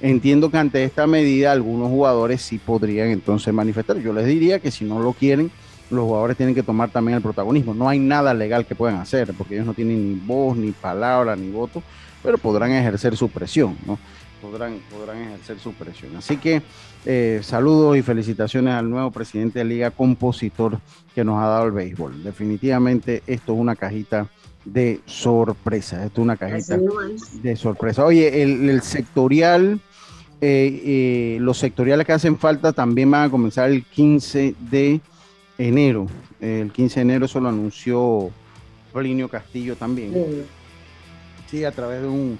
entiendo 0.00 0.50
que 0.50 0.58
ante 0.58 0.84
esta 0.84 1.06
medida 1.06 1.52
algunos 1.52 1.88
jugadores 1.88 2.42
sí 2.42 2.58
podrían 2.58 3.08
entonces 3.08 3.54
manifestar. 3.54 3.96
Yo 3.98 4.12
les 4.12 4.26
diría 4.26 4.58
que 4.58 4.70
si 4.70 4.84
no 4.84 5.00
lo 5.00 5.12
quieren, 5.12 5.50
los 5.90 6.04
jugadores 6.04 6.36
tienen 6.36 6.54
que 6.54 6.62
tomar 6.62 6.90
también 6.90 7.16
el 7.16 7.22
protagonismo. 7.22 7.74
No 7.74 7.88
hay 7.88 7.98
nada 7.98 8.34
legal 8.34 8.66
que 8.66 8.74
puedan 8.74 8.96
hacer, 8.96 9.32
porque 9.36 9.54
ellos 9.54 9.66
no 9.66 9.74
tienen 9.74 10.12
ni 10.12 10.20
voz, 10.20 10.56
ni 10.56 10.72
palabra, 10.72 11.36
ni 11.36 11.50
voto, 11.50 11.82
pero 12.22 12.36
podrán 12.38 12.72
ejercer 12.72 13.16
su 13.16 13.28
presión, 13.28 13.76
¿no? 13.86 13.98
Podrán, 14.42 14.80
podrán 14.90 15.22
ejercer 15.22 15.60
su 15.60 15.72
presión. 15.72 16.16
Así 16.16 16.36
que 16.36 16.62
eh, 17.06 17.40
saludos 17.44 17.96
y 17.96 18.02
felicitaciones 18.02 18.74
al 18.74 18.90
nuevo 18.90 19.12
presidente 19.12 19.60
de 19.60 19.64
Liga 19.64 19.92
Compositor 19.92 20.80
que 21.14 21.22
nos 21.22 21.40
ha 21.40 21.46
dado 21.46 21.66
el 21.66 21.72
béisbol. 21.72 22.24
Definitivamente 22.24 23.22
esto 23.28 23.54
es 23.54 23.58
una 23.60 23.76
cajita 23.76 24.28
de 24.64 25.00
sorpresa. 25.06 26.04
Esto 26.04 26.20
es 26.20 26.24
una 26.24 26.36
cajita 26.36 26.76
de 27.42 27.56
sorpresa. 27.56 28.04
Oye, 28.04 28.42
el, 28.42 28.68
el 28.68 28.82
sectorial, 28.82 29.80
eh, 30.40 30.82
eh, 30.84 31.38
los 31.40 31.58
sectoriales 31.58 32.04
que 32.04 32.12
hacen 32.12 32.36
falta 32.36 32.72
también 32.72 33.10
van 33.10 33.28
a 33.28 33.30
comenzar 33.30 33.70
el 33.70 33.84
15 33.84 34.56
de 34.58 35.00
enero. 35.56 36.08
El 36.40 36.72
15 36.72 36.96
de 36.96 37.02
enero 37.02 37.26
eso 37.26 37.38
lo 37.38 37.48
anunció 37.48 38.30
Plinio 38.92 39.28
Castillo 39.28 39.76
también. 39.76 40.12
Sí, 41.48 41.64
a 41.64 41.70
través 41.70 42.02
de 42.02 42.08
un, 42.08 42.38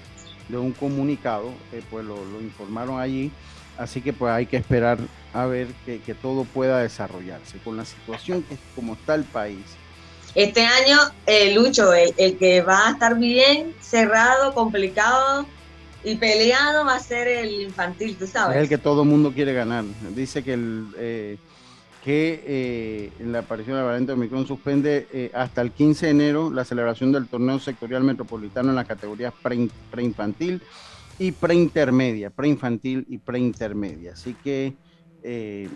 de 0.59 0.65
un 0.65 0.71
comunicado, 0.73 1.49
eh, 1.71 1.81
pues 1.89 2.05
lo, 2.05 2.15
lo 2.25 2.41
informaron 2.41 2.99
allí. 2.99 3.31
Así 3.77 4.01
que 4.01 4.13
pues 4.13 4.31
hay 4.31 4.45
que 4.45 4.57
esperar 4.57 4.99
a 5.33 5.45
ver 5.47 5.67
que, 5.85 5.99
que 5.99 6.13
todo 6.13 6.43
pueda 6.43 6.79
desarrollarse 6.79 7.57
con 7.59 7.75
la 7.75 7.85
situación 7.85 8.43
que 8.43 8.55
como 8.75 8.93
está 8.93 9.15
el 9.15 9.23
país. 9.23 9.63
Este 10.35 10.63
año, 10.65 10.97
eh, 11.25 11.53
Lucho, 11.55 11.93
el, 11.93 12.13
el 12.17 12.37
que 12.37 12.61
va 12.61 12.87
a 12.87 12.91
estar 12.91 13.15
bien 13.17 13.73
cerrado, 13.81 14.53
complicado 14.53 15.45
y 16.03 16.15
peleado 16.15 16.85
va 16.85 16.95
a 16.95 16.99
ser 16.99 17.27
el 17.27 17.61
infantil, 17.61 18.15
tú 18.17 18.25
Es 18.25 18.31
sabes. 18.31 18.57
el 18.57 18.69
que 18.69 18.77
todo 18.77 19.03
el 19.03 19.09
mundo 19.09 19.31
quiere 19.31 19.53
ganar. 19.53 19.85
Dice 20.15 20.43
que 20.43 20.53
el 20.53 20.87
eh, 20.97 21.37
que 22.03 22.43
eh, 22.45 23.11
en 23.19 23.31
la 23.31 23.39
aparición 23.39 23.75
de 23.77 23.81
la 23.81 23.87
variante 23.87 24.11
Omicron 24.11 24.45
suspende 24.45 25.07
eh, 25.13 25.31
hasta 25.33 25.61
el 25.61 25.71
15 25.71 26.07
de 26.07 26.11
enero 26.11 26.51
la 26.51 26.65
celebración 26.65 27.11
del 27.11 27.27
torneo 27.27 27.59
sectorial 27.59 28.03
metropolitano 28.03 28.69
en 28.69 28.75
las 28.75 28.87
categorías 28.87 29.33
pre- 29.41 29.69
preinfantil 29.89 30.61
y 31.19 31.31
preintermedia, 31.31 32.29
preinfantil 32.29 33.05
y 33.07 33.19
preintermedia. 33.19 34.13
Así 34.13 34.35
que 34.43 34.75
eh, 35.23 35.69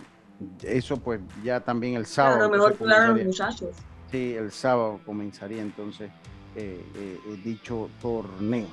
eso 0.63 0.97
pues 0.97 1.21
ya 1.43 1.61
también 1.61 1.95
el 1.95 2.05
sábado. 2.05 2.49
Claro, 2.49 2.73
mejor 2.73 2.93
a 2.93 3.07
los 3.07 3.23
muchachos. 3.25 3.69
Sí, 4.11 4.34
el 4.34 4.51
sábado 4.51 4.99
comenzaría 5.05 5.61
entonces 5.61 6.11
eh, 6.55 7.17
dicho 7.43 7.89
torneo. 8.01 8.67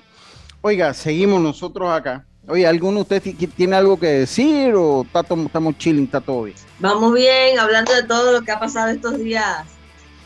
Oiga, 0.61 0.93
seguimos 0.95 1.41
nosotros 1.41 1.91
acá. 1.91 2.27
Oye, 2.47 2.67
¿alguno 2.67 2.97
de 2.97 3.03
ustedes 3.03 3.23
ti- 3.23 3.47
tiene 3.47 3.77
algo 3.77 3.99
que 3.99 4.07
decir 4.07 4.75
o 4.75 5.03
está 5.03 5.21
estamos 5.21 5.79
chilling, 5.79 6.05
está 6.05 6.21
todo 6.21 6.43
bien? 6.45 6.57
Vamos 6.79 7.15
bien, 7.15 7.59
hablando 7.59 7.93
de 7.95 8.03
todo 8.03 8.33
lo 8.33 8.43
que 8.43 8.53
ha 8.53 8.61
pasado 8.61 8.89
estos 8.91 9.19
días 9.19 9.65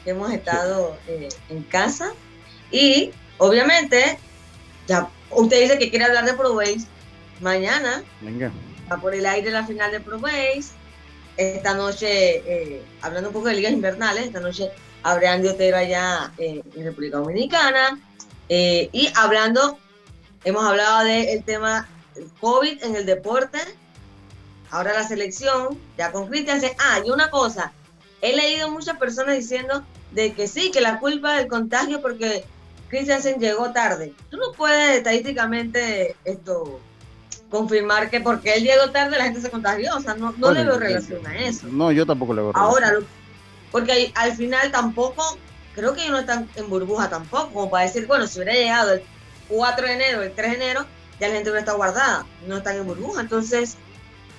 hemos 0.05 0.33
estado 0.33 0.97
eh, 1.07 1.29
en 1.51 1.63
casa. 1.65 2.13
Y 2.73 3.11
obviamente, 3.37 4.19
ya 4.87 5.09
usted 5.31 5.61
dice 5.63 5.79
que 5.79 5.91
quiere 5.91 6.07
hablar 6.07 6.25
de 6.25 6.35
Pro 6.35 6.55
Base. 6.55 6.87
Mañana 7.41 8.03
Venga. 8.21 8.51
va 8.91 8.97
por 9.01 9.15
el 9.15 9.25
aire 9.27 9.51
la 9.51 9.65
final 9.67 9.91
de 9.93 10.01
Pro 10.01 10.19
Base. 10.19 10.73
esta 11.37 11.75
noche, 11.75 12.09
eh, 12.47 12.83
hablando 13.01 13.29
un 13.29 13.33
poco 13.35 13.47
de 13.49 13.55
ligas 13.55 13.73
invernales, 13.73 14.25
esta 14.27 14.41
noche 14.41 14.71
habrá 15.05 15.35
Andy 15.35 15.47
Otero 15.49 15.77
allá 15.77 16.33
en 16.39 16.63
República 16.75 17.19
Dominicana. 17.19 18.01
Eh, 18.49 18.89
y 18.93 19.09
hablando, 19.15 19.79
hemos 20.43 20.65
hablado 20.65 21.05
del 21.05 21.45
tema 21.45 21.87
del 22.19 22.31
COVID 22.41 22.83
en 22.83 22.97
el 22.97 23.07
deporte, 23.07 23.59
ahora 24.71 24.93
la 24.93 25.07
selección, 25.07 25.79
ya 25.97 26.13
con 26.13 26.29
Cristian. 26.29 26.61
Ah, 26.79 27.01
y 27.05 27.11
una 27.11 27.31
cosa, 27.31 27.73
he 28.21 28.35
leído 28.37 28.71
muchas 28.71 28.99
personas 28.99 29.37
diciendo 29.37 29.85
de 30.13 30.33
que 30.33 30.49
sí, 30.49 30.71
que 30.71 30.81
la 30.81 30.99
culpa 30.99 31.37
del 31.37 31.49
contagio 31.49 32.01
porque 32.01 32.45
Christiansen 32.89 33.39
llegó 33.39 33.73
tarde. 33.73 34.15
Tú 34.31 34.37
no 34.37 34.53
puedes 34.53 34.99
estadísticamente 34.99 36.17
esto 36.25 36.81
confirmar 37.51 38.11
que 38.11 38.21
porque 38.21 38.55
él 38.55 38.65
llegó 38.65 38.91
tarde 38.91 39.19
la 39.19 39.25
gente 39.25 39.41
se 39.41 39.51
contagió. 39.51 39.97
O 39.97 40.01
sea, 40.01 40.15
no, 40.15 40.33
no 40.33 40.53
le 40.53 40.65
veo 40.65 40.79
relación 40.79 41.27
a 41.27 41.39
eso. 41.39 41.67
No, 41.69 41.93
yo 41.93 42.07
tampoco 42.07 42.35
le 42.35 42.43
veo 42.43 42.53
Ahora, 42.55 42.95
porque 43.71 44.13
al 44.15 44.33
final 44.35 44.71
tampoco, 44.71 45.39
creo 45.75 45.95
que 45.95 46.01
ellos 46.03 46.13
no 46.13 46.19
están 46.21 46.49
en 46.57 46.69
burbuja 46.69 47.09
tampoco, 47.09 47.51
como 47.53 47.71
para 47.71 47.85
decir, 47.85 48.07
bueno, 48.07 48.27
si 48.27 48.39
hubiera 48.39 48.55
llegado 48.55 48.95
el 48.95 49.03
4 49.49 49.87
de 49.87 49.93
enero, 49.93 50.23
el 50.23 50.33
3 50.33 50.51
de 50.51 50.57
enero, 50.57 50.87
ya 51.21 51.29
la 51.29 51.35
gente 51.35 51.51
hubiera 51.51 51.61
estado 51.61 51.79
guardada. 51.79 52.27
No 52.47 52.59
están 52.59 52.77
en 52.77 52.87
burbuja. 52.87 53.21
Entonces, 53.21 53.77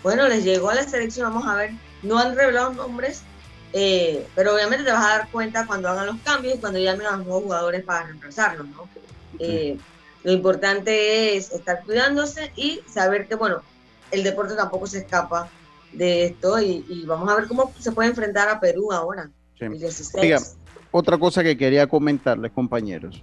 bueno, 0.04 0.28
les 0.28 0.44
llegó 0.44 0.70
a 0.70 0.76
la 0.76 0.84
selección, 0.84 1.32
vamos 1.32 1.48
a 1.48 1.56
ver. 1.56 1.72
No 2.04 2.18
han 2.18 2.36
revelado 2.36 2.74
nombres, 2.74 3.24
eh, 3.74 4.26
pero 4.36 4.56
obviamente 4.56 4.86
te 4.86 4.92
vas 4.92 5.06
a 5.06 5.18
dar 5.18 5.30
cuenta 5.30 5.68
cuando 5.68 5.90
hagan 5.90 6.08
los 6.08 6.18
cambios 6.24 6.56
y 6.56 6.60
cuando 6.60 6.80
llamen 6.80 7.08
a 7.08 7.18
los 7.18 7.26
nuevos 7.26 7.44
jugadores 7.44 7.84
para 7.84 8.06
reemplazarlos, 8.08 8.68
¿no? 8.68 8.90
Eh, 9.40 9.78
lo 10.24 10.32
importante 10.32 11.36
es 11.36 11.52
estar 11.52 11.84
cuidándose 11.84 12.52
y 12.56 12.82
saber 12.88 13.28
que, 13.28 13.36
bueno, 13.36 13.62
el 14.12 14.24
deporte 14.24 14.56
tampoco 14.56 14.88
se 14.88 15.00
escapa 15.00 15.50
de 15.94 16.26
esto 16.26 16.60
y, 16.62 17.04
vamos 17.06 17.30
a 17.30 17.36
ver 17.36 17.48
cómo 17.48 17.72
se 17.80 17.92
puede 17.92 18.10
enfrentar 18.10 18.50
a 18.50 18.60
Perú 18.60 18.92
ahora. 18.92 19.30
otra 20.92 21.18
cosa 21.18 21.44
que 21.44 21.58
quería 21.58 21.88
comentarles, 21.88 22.52
compañeros, 22.52 23.22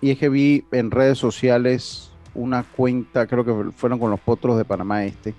y 0.00 0.10
es 0.10 0.18
que 0.18 0.28
vi 0.28 0.64
en 0.72 0.90
redes 0.90 1.18
sociales 1.18 2.10
una 2.34 2.62
cuenta, 2.62 3.26
creo 3.26 3.44
que 3.44 3.72
fueron 3.72 3.98
con 3.98 4.10
los 4.10 4.20
potros 4.20 4.56
de 4.58 4.64
Panamá 4.64 5.04
Este, 5.04 5.34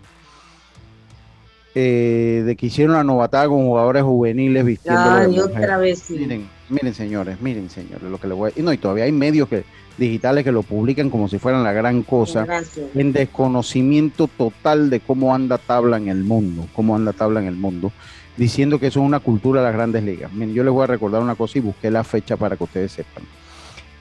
eh, 1.75 2.43
de 2.45 2.55
que 2.55 2.65
hicieron 2.65 2.95
la 2.95 3.03
novatada 3.03 3.47
con 3.47 3.63
jugadores 3.63 4.03
juveniles 4.03 4.65
vistiendo. 4.65 5.45
otra 5.45 5.77
vez, 5.77 6.09
Miren, 6.09 6.49
miren, 6.67 6.93
señores, 6.93 7.39
miren, 7.41 7.69
señores, 7.69 8.03
lo 8.03 8.17
que 8.17 8.27
le 8.27 8.33
voy 8.33 8.51
a... 8.51 8.59
Y 8.59 8.63
no, 8.63 8.73
y 8.73 8.77
todavía 8.77 9.03
hay 9.03 9.11
medios 9.11 9.47
que 9.47 9.63
digitales 9.99 10.43
que 10.43 10.51
lo 10.51 10.63
publican 10.63 11.09
como 11.09 11.27
si 11.27 11.37
fueran 11.37 11.63
la 11.63 11.73
gran 11.73 12.03
cosa, 12.03 12.47
en 12.95 13.13
desconocimiento 13.13 14.27
total 14.27 14.89
de 14.89 14.99
cómo 15.01 15.35
anda 15.35 15.57
tabla 15.57 15.97
en 15.97 16.07
el 16.07 16.23
mundo, 16.23 16.67
cómo 16.73 16.95
anda 16.95 17.13
tabla 17.13 17.41
en 17.41 17.47
el 17.47 17.55
mundo, 17.55 17.91
diciendo 18.37 18.79
que 18.79 18.87
eso 18.87 19.01
es 19.01 19.05
una 19.05 19.19
cultura 19.19 19.61
de 19.61 19.67
las 19.67 19.75
grandes 19.75 20.03
ligas. 20.03 20.31
Miren, 20.31 20.55
yo 20.55 20.63
les 20.63 20.73
voy 20.73 20.85
a 20.85 20.87
recordar 20.87 21.21
una 21.21 21.35
cosa 21.35 21.59
y 21.59 21.61
busqué 21.61 21.91
la 21.91 22.03
fecha 22.03 22.37
para 22.37 22.55
que 22.55 22.63
ustedes 22.63 22.93
sepan. 22.93 23.23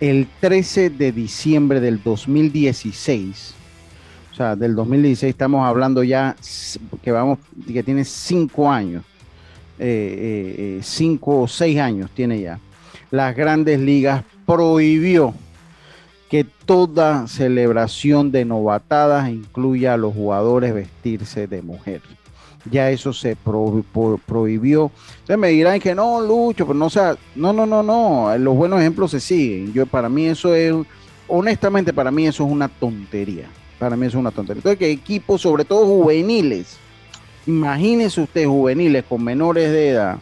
El 0.01 0.29
13 0.41 0.91
de 0.91 1.11
diciembre 1.11 1.81
del 1.81 2.01
2016, 2.03 3.55
o 4.31 4.35
sea, 4.37 4.55
del 4.55 4.77
2016 4.77 5.31
estamos 5.31 5.67
hablando 5.67 6.05
ya 6.05 6.37
que 7.03 7.11
vamos, 7.11 7.41
que 7.67 7.83
tiene 7.83 8.05
cinco 8.05 8.71
años, 8.71 9.03
eh, 9.81 9.87
eh, 9.87 10.55
eh, 10.59 10.81
cinco 10.85 11.41
o 11.41 11.49
seis 11.49 11.81
años 11.81 12.11
tiene 12.15 12.41
ya. 12.41 12.61
Las 13.11 13.35
grandes 13.35 13.81
ligas 13.81 14.23
prohibió 14.47 15.35
que 16.31 16.45
toda 16.45 17.27
celebración 17.27 18.31
de 18.31 18.45
novatadas 18.45 19.29
incluya 19.31 19.95
a 19.95 19.97
los 19.97 20.15
jugadores 20.15 20.75
vestirse 20.75 21.49
de 21.49 21.61
mujer. 21.63 22.03
Ya 22.71 22.91
eso 22.91 23.13
se 23.13 23.37
prohibió. 23.37 24.91
Ustedes 25.21 25.39
me 25.39 25.49
dirán 25.49 25.81
que 25.81 25.95
no, 25.95 26.21
Lucho, 26.21 26.67
pero 26.67 26.79
no 26.79 26.91
sea, 26.91 27.17
no, 27.35 27.53
no, 27.53 27.67
no, 27.67 27.83
no. 27.83 28.37
Los 28.39 28.57
buenos 28.57 28.81
ejemplos 28.81 29.11
se 29.11 29.21
siguen. 29.21 29.73
Yo 29.73 29.87
para 29.87 30.09
mí 30.09 30.27
eso 30.27 30.55
es, 30.55 30.75
honestamente, 31.29 31.93
para 31.93 32.11
mí 32.11 32.27
eso 32.27 32.45
es 32.45 32.51
una 32.51 32.69
tontería. 32.69 33.47
Para 33.79 33.97
mí 33.97 34.07
eso 34.07 34.19
es 34.19 34.21
una 34.21 34.31
tontería. 34.31 34.59
Entonces, 34.59 34.79
que 34.79 34.91
equipos, 34.91 35.41
sobre 35.41 35.65
todo 35.65 35.87
juveniles, 35.87 36.77
imagínense 37.47 38.21
ustedes 38.21 38.49
juveniles 38.49 39.05
con 39.09 39.23
menores 39.23 39.71
de 39.71 39.91
edad, 39.91 40.19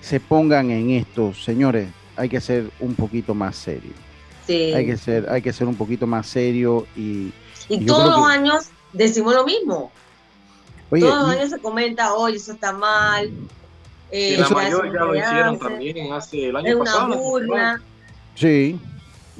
se 0.00 0.18
pongan 0.20 0.70
en 0.70 0.90
esto, 0.90 1.32
señores, 1.34 1.88
hay 2.16 2.28
que 2.28 2.40
ser 2.40 2.70
un 2.80 2.94
poquito 2.94 3.34
más 3.34 3.56
serios. 3.56 3.94
Hay 4.48 4.86
que 4.86 4.96
ser, 4.96 5.30
hay 5.30 5.42
que 5.42 5.52
ser 5.52 5.68
un 5.68 5.76
poquito 5.76 6.06
más 6.06 6.26
serio 6.26 6.86
y. 6.96 7.32
Y, 7.68 7.86
todos 7.86 8.10
los 8.10 8.26
años 8.26 8.68
decimos 8.92 9.34
lo 9.34 9.44
mismo. 9.44 9.92
Todos 10.90 11.02
los 11.02 11.28
años 11.36 11.50
se 11.50 11.58
comenta, 11.58 12.14
oye, 12.14 12.36
eso 12.36 12.52
está 12.52 12.72
mal. 12.72 13.30
Eh, 14.10 14.36
la 14.38 14.48
mayor 14.48 14.92
ya 14.92 15.04
lo 15.04 15.14
hicieron 15.14 15.58
también 15.58 16.12
hace 16.12 16.48
el 16.48 16.56
año 16.56 16.68
es 16.68 16.76
pasado. 16.76 17.06
Una 17.06 17.16
burla. 17.16 17.82
Sí, 18.34 18.78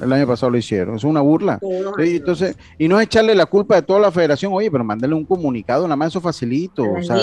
el 0.01 0.13
año 0.13 0.27
pasado 0.27 0.51
lo 0.51 0.59
hicieron. 0.59 0.97
Es 0.97 1.05
una 1.05 1.21
burla. 1.21 1.59
entonces, 1.99 2.57
y 2.79 2.89
no 2.89 3.01
es 3.01 3.07
echarle 3.07 3.35
la 3.35 3.47
culpa 3.47 3.77
de 3.77 3.83
toda 3.83 4.01
la 4.01 4.13
federación, 4.13 4.53
oye, 4.53 4.71
pero 4.71 4.85
mándale 4.85 5.15
un 5.15 5.25
comunicado, 5.25 5.85
nada 5.85 5.97
más 5.97 6.09
eso 6.09 6.21
facilito. 6.21 6.85
O 6.85 7.03
sea, 7.03 7.19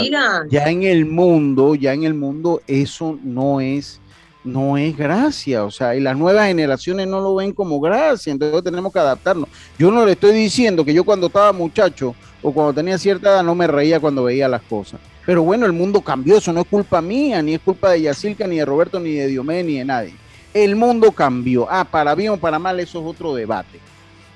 ya 0.50 0.70
en 0.70 0.84
el 0.84 1.06
mundo, 1.06 1.76
ya 1.76 1.94
en 1.94 2.04
el 2.04 2.14
mundo, 2.14 2.62
eso 2.68 3.18
no 3.24 3.62
es 3.62 4.00
no 4.48 4.78
es 4.78 4.98
gracia, 4.98 5.64
o 5.64 5.72
sea, 5.72 5.96
y 5.96 6.00
las 6.00 6.18
nuevas 6.18 6.48
generaciones 6.48 7.08
no 7.08 7.20
lo 7.20 7.36
ven 7.36 7.54
como 7.54 7.80
gracia, 7.80 8.32
entonces 8.32 8.64
tenemos 8.64 8.92
que 8.92 9.00
adaptarnos. 9.00 9.50
Yo 9.78 9.92
no 9.92 10.06
le 10.06 10.14
estoy 10.14 10.32
diciendo 10.32 10.84
que 10.84 10.94
yo 10.94 11.04
cuando 11.04 11.28
estaba 11.28 11.52
muchacho 11.54 12.16
o 12.42 12.52
cuando 12.52 12.74
tenía 12.74 12.98
cierta 12.98 13.30
edad 13.30 13.44
no 13.44 13.56
me 13.56 13.68
reía 13.68 14.00
cuando 14.00 14.24
veía 14.24 14.48
las 14.48 14.62
cosas. 14.64 15.00
Pero 15.26 15.44
bueno, 15.44 15.66
el 15.66 15.74
mundo 15.74 16.00
cambió, 16.00 16.38
eso 16.38 16.54
no 16.54 16.62
es 16.62 16.68
culpa 16.68 17.02
mía, 17.02 17.42
ni 17.42 17.56
es 17.56 17.60
culpa 17.60 17.92
de 17.92 18.04
Yacilca, 18.04 18.48
ni 18.48 18.58
de 18.58 18.66
Roberto, 18.66 19.00
ni 19.00 19.12
de 19.12 19.28
Diomé, 19.28 19.62
ni 19.62 19.78
de 19.78 19.86
nadie. 19.86 20.14
El 20.54 20.78
mundo 20.78 21.12
cambió. 21.12 21.68
Ah, 21.70 21.84
para 21.84 22.16
bien 22.16 22.32
o 22.32 22.38
para 22.38 22.58
mal, 22.58 22.80
eso 22.80 23.02
es 23.02 23.06
otro 23.06 23.36
debate. 23.36 23.80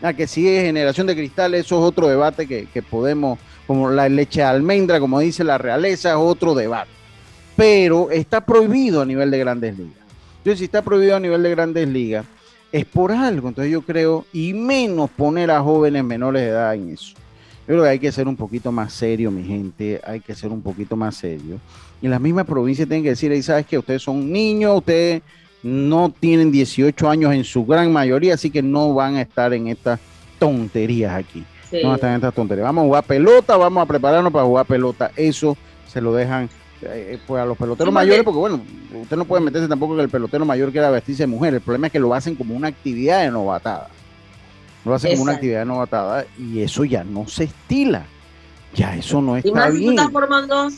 Ah, 0.01 0.13
que 0.13 0.27
si 0.27 0.47
es 0.47 0.65
generación 0.65 1.07
de 1.07 1.15
cristal, 1.15 1.53
eso 1.55 1.77
es 1.77 1.83
otro 1.83 2.09
debate 2.09 2.45
que, 2.45 2.65
que 2.65 2.81
podemos, 2.81 3.39
como 3.67 3.89
la 3.89 4.09
leche 4.09 4.41
de 4.41 4.47
almendra, 4.47 4.99
como 4.99 5.19
dice 5.19 5.45
la 5.45 5.57
realeza, 5.57 6.09
es 6.09 6.15
otro 6.17 6.55
debate. 6.55 6.91
Pero 7.55 8.11
está 8.11 8.45
prohibido 8.45 9.01
a 9.01 9.05
nivel 9.05 9.31
de 9.31 9.39
grandes 9.39 9.77
ligas. 9.77 10.00
Entonces, 10.41 10.59
si 10.59 10.65
está 10.65 10.81
prohibido 10.81 11.15
a 11.15 11.19
nivel 11.19 11.43
de 11.43 11.51
grandes 11.51 11.87
ligas, 11.87 12.25
es 12.71 12.85
por 12.85 13.11
algo. 13.11 13.49
Entonces 13.49 13.71
yo 13.71 13.81
creo, 13.83 14.25
y 14.33 14.53
menos 14.53 15.09
poner 15.11 15.51
a 15.51 15.61
jóvenes 15.61 16.03
menores 16.03 16.41
de 16.41 16.47
edad 16.49 16.73
en 16.73 16.89
eso. 16.89 17.13
Yo 17.67 17.75
creo 17.75 17.83
que 17.83 17.89
hay 17.89 17.99
que 17.99 18.11
ser 18.11 18.27
un 18.27 18.35
poquito 18.35 18.71
más 18.71 18.91
serio, 18.91 19.29
mi 19.29 19.43
gente, 19.43 20.01
hay 20.03 20.19
que 20.19 20.33
ser 20.33 20.51
un 20.51 20.61
poquito 20.61 20.95
más 20.95 21.15
serio. 21.15 21.59
Y 22.01 22.07
las 22.07 22.19
mismas 22.19 22.45
provincias 22.45 22.87
tienen 22.87 23.03
que 23.03 23.09
decir, 23.09 23.31
ahí 23.31 23.43
sabes 23.43 23.67
que 23.67 23.77
ustedes 23.77 24.01
son 24.01 24.31
niños, 24.31 24.77
ustedes 24.77 25.21
no 25.61 26.11
tienen 26.19 26.51
18 26.51 27.07
años 27.07 27.33
en 27.33 27.43
su 27.43 27.63
gran 27.63 27.93
mayoría, 27.93 28.33
así 28.33 28.49
que 28.49 28.63
no 28.63 28.95
van 28.95 29.15
a 29.17 29.21
estar 29.21 29.53
en 29.53 29.67
estas 29.67 29.99
tonterías 30.39 31.13
aquí. 31.13 31.45
No 31.71 31.83
van 31.83 31.91
a 31.91 31.95
estar 31.95 32.09
en 32.09 32.15
estas 32.15 32.33
tonterías. 32.33 32.65
Vamos 32.65 32.81
a 32.81 32.85
jugar 32.87 33.03
pelota, 33.03 33.55
vamos 33.57 33.83
a 33.83 33.85
prepararnos 33.85 34.33
para 34.33 34.45
jugar 34.45 34.65
pelota. 34.65 35.11
Eso 35.15 35.55
se 35.87 36.01
lo 36.01 36.13
dejan 36.13 36.49
eh, 36.83 37.19
pues 37.27 37.41
a 37.41 37.45
los 37.45 37.57
peloteros 37.57 37.93
mayores, 37.93 38.23
porque 38.23 38.39
bueno, 38.39 38.61
usted 39.01 39.17
no 39.17 39.25
puede 39.25 39.43
meterse 39.43 39.67
tampoco 39.67 39.95
que 39.95 40.01
el 40.01 40.09
pelotero 40.09 40.45
mayor 40.45 40.71
quiera 40.71 40.89
vestirse 40.89 41.23
de 41.23 41.27
mujer. 41.27 41.53
El 41.53 41.61
problema 41.61 41.87
es 41.87 41.93
que 41.93 41.99
lo 41.99 42.13
hacen 42.13 42.35
como 42.35 42.55
una 42.55 42.69
actividad 42.69 43.21
de 43.21 43.31
novatada. 43.31 43.89
Lo 44.83 44.95
hacen 44.95 45.11
como 45.11 45.23
una 45.23 45.33
actividad 45.33 45.59
de 45.59 45.65
novatada 45.65 46.25
y 46.39 46.61
eso 46.61 46.83
ya 46.83 47.03
no 47.03 47.27
se 47.27 47.45
estila. 47.45 48.05
Ya 48.73 48.95
eso 48.95 49.21
no 49.21 49.35
está 49.37 49.49
y 49.49 49.51
más 49.51 49.73
bien. 49.73 49.97
Si 49.97 50.11
formando 50.11 50.69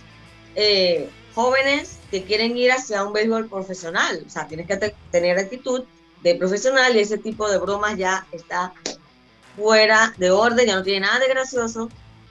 eh, 0.56 1.10
jóvenes 1.34 2.00
que 2.12 2.24
quieren 2.24 2.58
ir 2.58 2.72
hacia 2.72 3.04
un 3.04 3.14
béisbol 3.14 3.48
profesional. 3.48 4.24
O 4.26 4.30
sea, 4.30 4.48
tienes 4.48 4.68
que 4.68 4.94
tener 5.12 5.38
actitud 5.38 5.84
de 6.22 6.36
profesional 6.36 6.96
y 6.96 7.00
ese 7.00 7.18
tipo 7.18 7.50
de 7.50 7.58
bromas 7.58 7.98
ya 7.98 8.26
está 8.32 8.74
fuera 9.56 10.14
de 10.18 10.32
orden, 10.32 10.66
ya 10.66 10.76
no 10.76 10.84
tiene 10.84 11.02
nada 11.02 11.20
de 11.20 11.28
gracioso. 11.28 11.90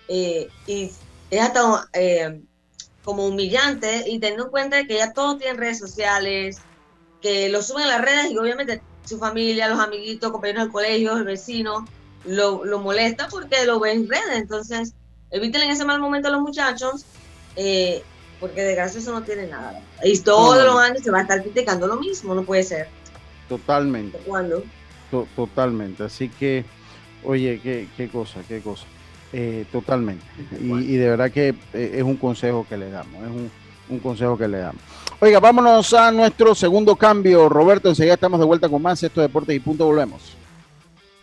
Eh, 0.09 0.49
y 0.67 0.91
es 1.31 1.41
hasta 1.41 1.89
como 3.05 3.27
humillante 3.27 4.05
y 4.07 4.19
teniendo 4.19 4.45
en 4.45 4.51
cuenta 4.51 4.87
que 4.87 4.97
ya 4.97 5.13
todos 5.13 5.39
tienen 5.39 5.59
redes 5.59 5.79
sociales, 5.79 6.61
que 7.21 7.49
lo 7.49 7.63
suben 7.63 7.85
a 7.85 7.99
las 7.99 8.03
redes 8.03 8.31
y 8.31 8.39
obviamente 8.39 8.83
su 9.05 9.19
familia, 9.19 9.69
los 9.69 9.81
amiguitos, 9.81 10.31
compañeros 10.31 10.65
del 10.65 10.73
colegio, 10.73 11.17
el 11.17 11.25
vecino, 11.25 11.87
lo, 12.25 12.65
lo 12.65 12.79
molesta 12.79 13.29
porque 13.29 13.65
lo 13.65 13.81
ven 13.81 14.03
en 14.03 14.09
redes. 14.09 14.37
Entonces, 14.37 14.95
eviten 15.31 15.63
en 15.63 15.71
ese 15.71 15.85
mal 15.85 16.01
momento 16.01 16.29
a 16.29 16.31
los 16.31 16.41
muchachos, 16.41 17.05
eh, 17.57 18.03
porque 18.39 18.63
de 18.63 18.75
gracioso 18.75 19.13
no 19.13 19.23
tiene 19.23 19.47
nada. 19.47 19.81
Y 20.05 20.19
todos 20.21 20.65
los 20.65 20.77
años 20.77 21.03
se 21.03 21.11
va 21.11 21.19
a 21.19 21.23
estar 21.23 21.43
criticando 21.43 21.87
lo 21.87 21.97
mismo, 21.97 22.35
no 22.35 22.45
puede 22.45 22.63
ser. 22.63 22.89
Totalmente. 23.49 24.19
¿Cuándo? 24.19 24.63
totalmente. 25.37 26.05
Así 26.05 26.31
que, 26.31 26.65
oye, 27.23 27.61
qué, 27.63 27.87
qué 27.97 28.09
cosa, 28.09 28.41
qué 28.49 28.63
cosa. 28.63 28.87
Eh, 29.33 29.65
totalmente. 29.73 30.25
Y, 30.61 30.97
de 30.97 31.09
verdad 31.09 31.31
que 31.31 31.55
eh, 31.73 31.95
es 31.95 32.03
un 32.03 32.17
consejo 32.17 32.67
que 32.69 32.77
le 32.77 32.91
damos, 32.91 33.15
es 33.23 33.31
un, 33.31 33.51
un, 33.89 33.99
consejo 33.99 34.37
que 34.37 34.47
le 34.47 34.59
damos. 34.59 34.83
Oiga, 35.21 35.41
vámonos 35.41 35.95
a 35.95 36.13
nuestro 36.13 36.55
segundo 36.55 36.97
cambio. 36.97 37.49
Roberto, 37.49 37.89
enseguida 37.89 38.15
estamos 38.15 38.41
de 38.41 38.47
vuelta 38.47 38.69
con 38.69 38.83
más. 38.83 39.03
Esto 39.03 39.21
Deportes 39.21 39.57
y 39.57 39.61
Punto, 39.61 39.87
volvemos. 39.87 40.37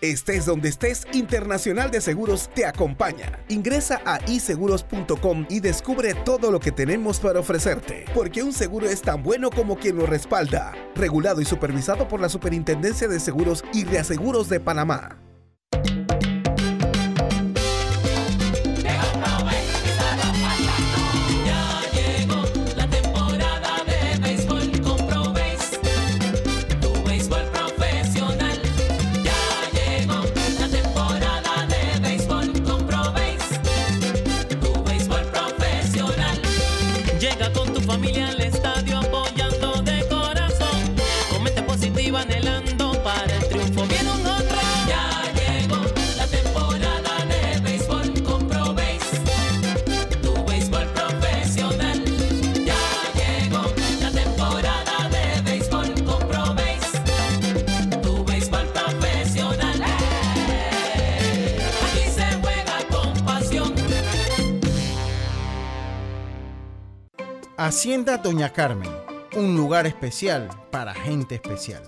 Estés 0.01 0.45
donde 0.45 0.69
estés, 0.69 1.05
Internacional 1.11 1.91
de 1.91 1.99
Seguros 1.99 2.49
te 2.53 2.65
acompaña. 2.65 3.39
Ingresa 3.49 4.01
a 4.05 4.19
iseguros.com 4.29 5.45
y 5.49 5.59
descubre 5.59 6.13
todo 6.13 6.51
lo 6.51 6.61
que 6.61 6.71
tenemos 6.71 7.19
para 7.19 7.41
ofrecerte, 7.41 8.05
porque 8.15 8.41
un 8.41 8.53
seguro 8.53 8.87
es 8.87 9.01
tan 9.01 9.23
bueno 9.23 9.49
como 9.49 9.75
quien 9.75 9.97
lo 9.97 10.05
respalda. 10.05 10.73
Regulado 10.95 11.41
y 11.41 11.45
supervisado 11.45 12.07
por 12.07 12.21
la 12.21 12.29
Superintendencia 12.29 13.09
de 13.09 13.19
Seguros 13.19 13.65
y 13.73 13.83
Reaseguros 13.83 14.47
de 14.47 14.61
Panamá. 14.61 15.17
Hacienda 67.69 68.17
Doña 68.17 68.51
Carmen, 68.51 68.91
un 69.35 69.55
lugar 69.55 69.85
especial 69.85 70.49
para 70.71 70.91
gente 70.91 71.35
especial. 71.35 71.83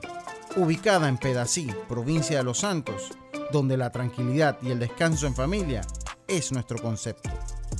Ubicada 0.56 1.10
en 1.10 1.18
Pedací, 1.18 1.72
provincia 1.90 2.38
de 2.38 2.44
Los 2.44 2.60
Santos, 2.60 3.10
donde 3.52 3.78
la 3.78 3.92
tranquilidad 3.92 4.60
y 4.62 4.70
el 4.70 4.78
descanso 4.78 5.26
en 5.26 5.34
familia 5.34 5.82
es 6.28 6.52
nuestro 6.52 6.80
concepto. 6.80 7.32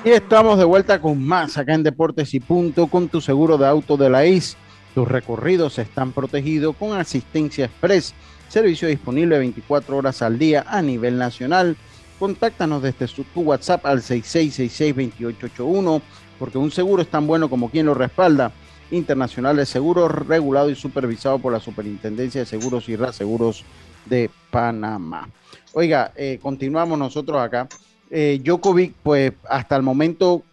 Y 0.04 0.12
estamos 0.12 0.58
de 0.58 0.64
vuelta 0.64 1.02
con 1.02 1.22
más 1.22 1.58
acá 1.58 1.74
en 1.74 1.84
Deportes 1.84 2.34
y 2.34 2.40
Punto 2.40 2.88
con 2.88 3.10
tu 3.10 3.20
seguro 3.20 3.58
de 3.58 3.68
auto 3.68 3.98
de 3.98 4.10
la 4.10 4.26
IS. 4.26 4.56
Tus 4.96 5.08
recorridos 5.08 5.78
están 5.78 6.14
protegidos 6.14 6.76
con 6.78 6.98
asistencia 6.98 7.66
express 7.66 8.14
Servicio 8.50 8.88
disponible 8.88 9.38
24 9.38 9.96
horas 9.96 10.24
al 10.24 10.40
día 10.40 10.66
a 10.68 10.82
nivel 10.82 11.20
nacional. 11.20 11.78
Contáctanos 12.18 12.82
desde 12.82 13.06
tu 13.08 13.42
WhatsApp 13.42 13.86
al 13.86 14.02
6666-2881, 14.02 16.02
porque 16.40 16.58
un 16.58 16.72
seguro 16.72 17.04
es 17.04 17.10
tan 17.10 17.28
bueno 17.28 17.48
como 17.50 17.70
quien 17.70 17.86
lo 17.86 17.94
respalda. 17.94 18.52
Internacional 18.92 19.56
de 19.56 19.68
Seguros, 19.68 20.12
regulado 20.28 20.72
y 20.72 20.76
supervisado 20.76 21.38
por 21.38 21.54
la 21.54 21.60
Superintendencia 21.60 22.42
de 22.42 22.48
Seguros 22.48 22.90
y 22.90 22.96
Reaseguros 22.96 23.64
de 24.08 24.32
Panamá. 24.50 25.30
Oiga, 25.74 26.12
eh, 26.16 26.40
continuamos 26.42 26.98
nosotros 26.98 27.40
acá. 27.40 27.70
Eh, 28.12 28.42
Djokovic, 28.44 28.94
pues 29.04 29.34
hasta 29.48 29.76
el 29.76 29.84
momento 29.84 30.44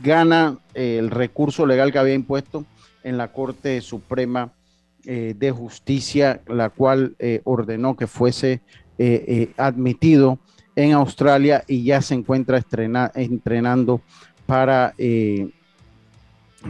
gana 0.00 0.58
eh, 0.74 0.98
el 0.98 1.10
recurso 1.10 1.66
legal 1.66 1.92
que 1.92 1.98
había 1.98 2.14
impuesto 2.14 2.64
en 3.02 3.16
la 3.16 3.32
Corte 3.32 3.80
Suprema 3.80 4.52
eh, 5.04 5.34
de 5.36 5.50
Justicia, 5.50 6.40
la 6.46 6.70
cual 6.70 7.14
eh, 7.18 7.40
ordenó 7.44 7.96
que 7.96 8.06
fuese 8.06 8.60
admitido 9.56 10.40
en 10.74 10.90
Australia 10.92 11.62
y 11.68 11.84
ya 11.84 12.02
se 12.02 12.14
encuentra 12.14 12.60
entrenando 13.14 14.00
para, 14.44 14.92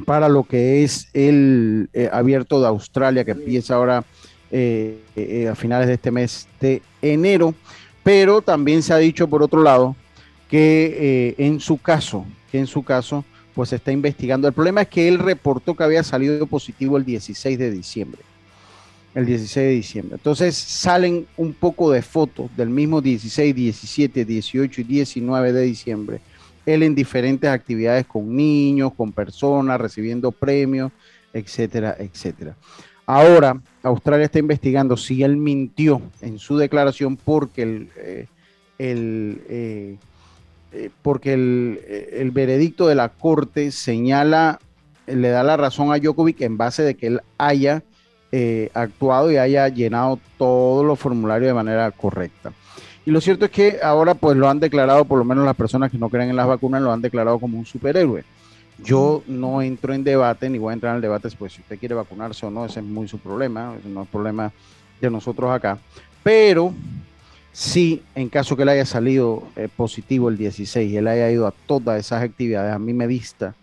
para 0.05 0.28
lo 0.28 0.45
que 0.45 0.84
es 0.84 1.09
el 1.14 1.89
abierto 2.12 2.61
de 2.61 2.66
Australia, 2.66 3.24
que 3.24 3.30
empieza 3.30 3.76
ahora 3.76 4.05
a 4.51 5.55
finales 5.55 5.89
de 5.89 5.95
este 5.95 6.11
mes 6.11 6.47
de 6.61 6.82
enero. 7.01 7.55
Pero 8.03 8.43
también 8.43 8.82
se 8.82 8.93
ha 8.93 8.99
dicho, 8.99 9.26
por 9.26 9.43
otro 9.43 9.62
lado, 9.62 9.97
que 10.49 11.34
en 11.38 11.61
su 11.61 11.78
caso, 11.78 12.24
que 12.51 12.59
en 12.59 12.66
su 12.66 12.82
caso, 12.82 13.24
pues 13.55 13.72
está 13.72 13.92
investigando. 13.92 14.49
El 14.49 14.55
problema 14.55 14.82
es 14.82 14.88
que 14.88 15.09
él 15.09 15.18
reportó 15.18 15.74
que 15.74 15.84
había 15.84 16.03
salido 16.03 16.46
positivo 16.46 16.96
el 16.96 17.05
16 17.05 17.59
de 17.59 17.70
diciembre 17.70 18.22
el 19.18 19.26
16 19.26 19.66
de 19.66 19.72
diciembre. 19.72 20.14
Entonces 20.16 20.57
salen 20.57 21.26
un 21.36 21.53
poco 21.53 21.90
de 21.90 22.03
fotos 22.03 22.55
del 22.57 22.70
mismo 22.70 23.01
16, 23.01 23.55
17, 23.55 24.24
18 24.24 24.80
y 24.80 24.84
19 24.84 25.53
de 25.53 25.62
diciembre. 25.62 26.20
Él 26.64 26.84
en 26.84 26.94
diferentes 26.94 27.51
actividades 27.51 28.07
con 28.07 28.36
niños, 28.36 28.92
con 28.94 29.12
personas, 29.12 29.80
recibiendo 29.80 30.30
premios, 30.30 30.92
etcétera, 31.32 31.96
etcétera. 31.99 32.55
Ahora, 33.07 33.61
Australia 33.82 34.26
está 34.26 34.38
investigando 34.38 34.96
si 34.96 35.22
él 35.22 35.36
mintió 35.36 36.01
en 36.20 36.38
su 36.38 36.59
declaración 36.59 37.16
porque 37.16 37.62
el, 37.62 37.90
eh, 37.96 38.26
eh, 38.78 39.96
eh, 40.73 40.91
porque 41.03 41.33
el, 41.33 41.81
el, 42.12 42.31
veredicto 42.31 42.87
de 42.87 42.95
la 42.95 43.09
corte 43.09 43.71
señala, 43.71 44.59
le 45.07 45.29
da 45.31 45.43
la 45.43 45.57
razón 45.57 45.93
a 45.93 45.99
Djokovic 45.99 46.41
en 46.43 46.59
base 46.59 46.83
de 46.83 46.95
que 46.95 47.07
él 47.07 47.21
haya 47.39 47.83
eh, 48.31 48.71
actuado 48.75 49.33
y 49.33 49.39
haya 49.39 49.69
llenado 49.69 50.19
todos 50.37 50.85
los 50.85 50.99
formularios 50.99 51.49
de 51.49 51.55
manera 51.55 51.91
correcta. 51.91 52.53
Y 53.07 53.11
lo 53.11 53.23
cierto 53.23 53.47
es 53.47 53.51
que 53.51 53.79
ahora 53.83 54.12
pues 54.12 54.37
lo 54.37 54.51
han 54.51 54.61
declarado, 54.61 55.07
por 55.07 55.19
lo 55.19 55.25
menos 55.25 55.47
las 55.47 55.57
personas 55.57 55.91
que 55.91 55.97
no 55.97 56.11
creen 56.11 56.29
en 56.29 56.37
las 56.37 56.47
vacunas, 56.47 56.83
lo 56.83 56.93
han 56.93 57.01
declarado 57.01 57.39
como 57.39 57.59
un 57.59 57.64
superhéroe. 57.64 58.25
Yo 58.85 59.23
no 59.27 59.62
entro 59.62 59.95
en 59.95 60.05
debate, 60.05 60.51
ni 60.51 60.59
voy 60.59 60.73
a 60.73 60.75
entrar 60.75 60.91
en 60.91 60.97
el 60.97 61.03
debate, 61.03 61.31
pues 61.39 61.55
si 61.55 61.62
usted 61.62 61.79
quiere 61.79 61.95
vacunarse 61.95 62.45
o 62.45 62.51
no, 62.51 62.66
ese 62.66 62.81
es 62.81 62.87
muy 62.87 63.09
su 63.09 63.19
problema, 63.19 63.75
no 63.87 64.03
es 64.03 64.09
problema 64.09 64.53
de 65.01 65.11
nosotros 65.11 65.51
acá. 65.51 65.79
Pero 66.23 66.75
si 67.53 68.03
en 68.14 68.28
caso 68.28 68.57
que 68.57 68.62
él 68.62 68.68
haya 68.68 68.86
salido 68.86 69.49
eh, 69.57 69.68
positivo 69.74 70.28
el 70.28 70.36
16 70.36 70.90
y 70.90 70.96
él 70.96 71.09
haya 71.09 71.30
ido 71.30 71.46
a 71.46 71.55
todas 71.66 71.99
esas 71.99 72.22
actividades, 72.22 72.72
a 72.74 72.78
mí 72.78 72.92
me 72.92 73.07
vista. 73.07 73.55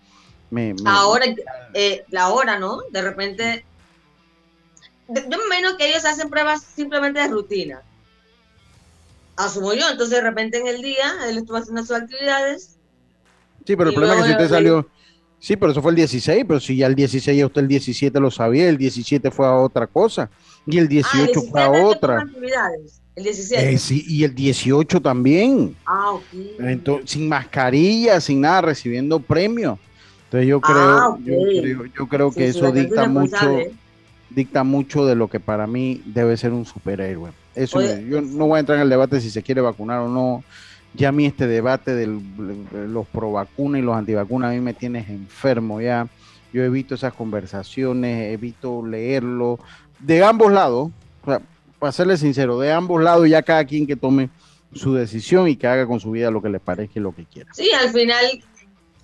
Me, 0.51 0.75
ahora, 0.85 1.25
eh, 1.73 2.05
la 2.09 2.29
hora, 2.29 2.59
¿no? 2.59 2.81
De 2.91 3.01
repente 3.01 3.65
yo 5.07 5.37
menos 5.49 5.75
que 5.75 5.89
ellos 5.89 6.05
hacen 6.05 6.29
pruebas 6.29 6.63
simplemente 6.63 7.19
de 7.19 7.27
rutina. 7.27 7.81
Asumo 9.37 9.73
yo, 9.73 9.89
entonces 9.89 10.15
de 10.15 10.21
repente 10.21 10.57
en 10.57 10.67
el 10.67 10.81
día 10.81 11.13
él 11.27 11.37
estuvo 11.37 11.57
haciendo 11.57 11.81
sus 11.81 11.91
actividades. 11.91 12.77
Sí, 13.65 13.75
pero 13.75 13.89
el 13.89 13.95
problema 13.95 14.15
es 14.15 14.21
que 14.21 14.27
si 14.27 14.31
usted 14.33 14.49
salió, 14.49 14.89
sí, 15.39 15.55
pero 15.57 15.71
eso 15.71 15.81
fue 15.81 15.91
el 15.91 15.97
16, 15.97 16.45
pero 16.47 16.59
si 16.59 16.77
ya 16.77 16.87
el 16.87 16.95
16 16.95 17.37
ya 17.37 17.45
usted 17.45 17.61
el 17.61 17.67
17 17.67 18.19
lo 18.19 18.31
sabía, 18.31 18.69
el 18.69 18.77
17 18.77 19.31
fue 19.31 19.45
a 19.45 19.55
otra 19.55 19.87
cosa 19.87 20.29
y 20.65 20.77
el 20.77 20.87
18 20.87 21.31
ah, 21.35 21.41
fue 21.51 21.61
a 21.61 21.69
otra. 21.69 22.25
El 23.15 23.23
17. 23.23 23.73
Eh, 23.73 23.77
sí, 23.77 24.03
y 24.07 24.23
el 24.23 24.35
18 24.35 25.01
también. 25.01 25.75
Ah, 25.85 26.11
ok. 26.11 26.23
Entonces, 26.59 27.11
sin 27.11 27.29
mascarilla, 27.29 28.19
sin 28.19 28.41
nada, 28.41 28.61
recibiendo 28.61 29.19
premios. 29.19 29.79
Entonces 30.25 30.49
yo 30.49 30.59
ah, 30.63 31.15
creo, 31.23 31.85
yo 31.85 32.07
creo, 32.07 32.31
que 32.31 32.47
eso 32.47 32.71
dicta 32.71 33.07
mucho 33.07 33.57
dicta 34.35 34.63
mucho 34.63 35.05
de 35.05 35.15
lo 35.15 35.29
que 35.29 35.39
para 35.39 35.65
mí 35.65 36.01
debe 36.05 36.37
ser 36.37 36.51
un 36.51 36.65
superhéroe. 36.65 37.31
Eso, 37.55 37.81
yo 37.81 38.21
no 38.21 38.47
voy 38.47 38.57
a 38.57 38.59
entrar 38.59 38.77
en 38.77 38.83
el 38.83 38.89
debate 38.89 39.21
si 39.21 39.29
se 39.29 39.41
quiere 39.41 39.61
vacunar 39.61 40.01
o 40.01 40.09
no. 40.09 40.43
Ya 40.93 41.09
a 41.09 41.11
mí 41.11 41.25
este 41.25 41.47
debate 41.47 41.95
de 41.95 42.07
los 42.07 43.07
pro 43.07 43.31
vacunas 43.31 43.79
y 43.79 43.83
los 43.83 43.95
antivacunas 43.95 44.51
a 44.51 44.53
mí 44.53 44.59
me 44.59 44.73
tienes 44.73 45.09
enfermo 45.09 45.81
ya. 45.81 46.07
Yo 46.53 46.63
he 46.63 46.69
visto 46.69 46.95
esas 46.95 47.13
conversaciones, 47.13 48.33
he 48.33 48.37
visto 48.37 48.85
leerlo 48.85 49.59
de 49.99 50.23
ambos 50.23 50.51
lados. 50.51 50.91
Para 51.85 51.91
serle 51.91 52.17
sincero, 52.17 52.57
de 52.57 52.71
ambos 52.71 52.99
lados 53.03 53.29
ya 53.29 53.43
cada 53.43 53.63
quien 53.63 53.85
que 53.85 53.95
tome 53.95 54.31
su 54.73 54.95
decisión 54.95 55.47
y 55.47 55.55
que 55.55 55.67
haga 55.67 55.85
con 55.85 55.99
su 55.99 56.09
vida 56.09 56.31
lo 56.31 56.41
que 56.41 56.49
le 56.49 56.59
parezca 56.59 56.93
y 56.95 56.99
lo 56.99 57.13
que 57.13 57.25
quiera. 57.25 57.53
Sí, 57.53 57.71
al 57.73 57.91
final 57.91 58.43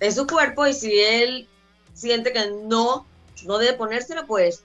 es 0.00 0.16
su 0.16 0.26
cuerpo 0.26 0.66
y 0.66 0.74
si 0.74 0.98
él 0.98 1.46
siente 1.94 2.32
que 2.32 2.40
no 2.66 3.06
no 3.44 3.58
debe 3.58 3.74
ponérsela, 3.74 4.26
pues 4.26 4.64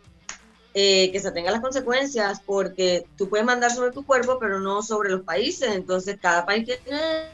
eh, 0.73 1.11
que 1.11 1.19
se 1.19 1.31
tengan 1.31 1.53
las 1.53 1.61
consecuencias, 1.61 2.41
porque 2.43 3.05
tú 3.19 3.29
puedes 3.29 3.45
mandar 3.45 3.69
sobre 3.69 3.91
tu 3.91 4.03
cuerpo, 4.03 4.39
pero 4.39 4.59
no 4.59 4.81
sobre 4.81 5.11
los 5.11 5.21
países. 5.21 5.69
Entonces, 5.75 6.17
cada 6.19 6.43
país 6.43 6.65
tiene 6.65 7.29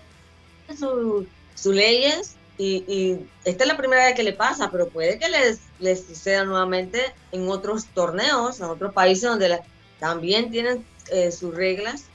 sus 0.77 1.73
leyes 1.73 2.36
y, 2.57 3.19
esta 3.45 3.63
es 3.63 3.67
la 3.69 3.77
primera 3.77 4.03
vez 4.03 4.15
que 4.15 4.23
le 4.23 4.34
pasa, 4.34 4.69
pero 4.69 4.89
puede 4.89 5.17
que 5.17 5.29
les, 5.29 5.61
les 5.79 6.05
suceda 6.05 6.43
nuevamente 6.43 7.13
en 7.31 7.47
otros 7.47 7.86
torneos, 7.86 8.59
en 8.59 8.65
otros 8.65 8.93
países 8.93 9.29
donde 9.29 9.61
también 10.04 10.51
tienen 10.51 10.84
eh, 11.14 11.32
sus 11.32 11.56
reglas. 11.56 12.08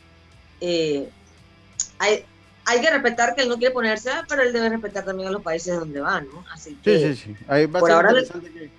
Eh, 0.60 1.08
hay, 1.98 2.22
hay 2.66 2.82
que 2.82 2.90
respetar 2.90 3.34
que 3.34 3.40
él 3.40 3.48
no 3.48 3.56
quiere 3.56 3.72
ponerse, 3.72 4.10
pero 4.28 4.42
él 4.42 4.52
debe 4.52 4.68
respetar 4.68 5.06
también 5.06 5.30
a 5.30 5.32
los 5.32 5.40
países 5.40 5.74
donde 5.74 5.98
va, 5.98 6.20
¿no? 6.20 6.44
Así 6.52 6.74
que, 6.82 6.98
sí, 6.98 7.14
sí, 7.14 7.34
sí. 7.34 7.44
Ahí 7.48 7.64
va 7.64 7.80
a 7.80 7.82
ser 7.82 7.96
interesante 7.96 8.70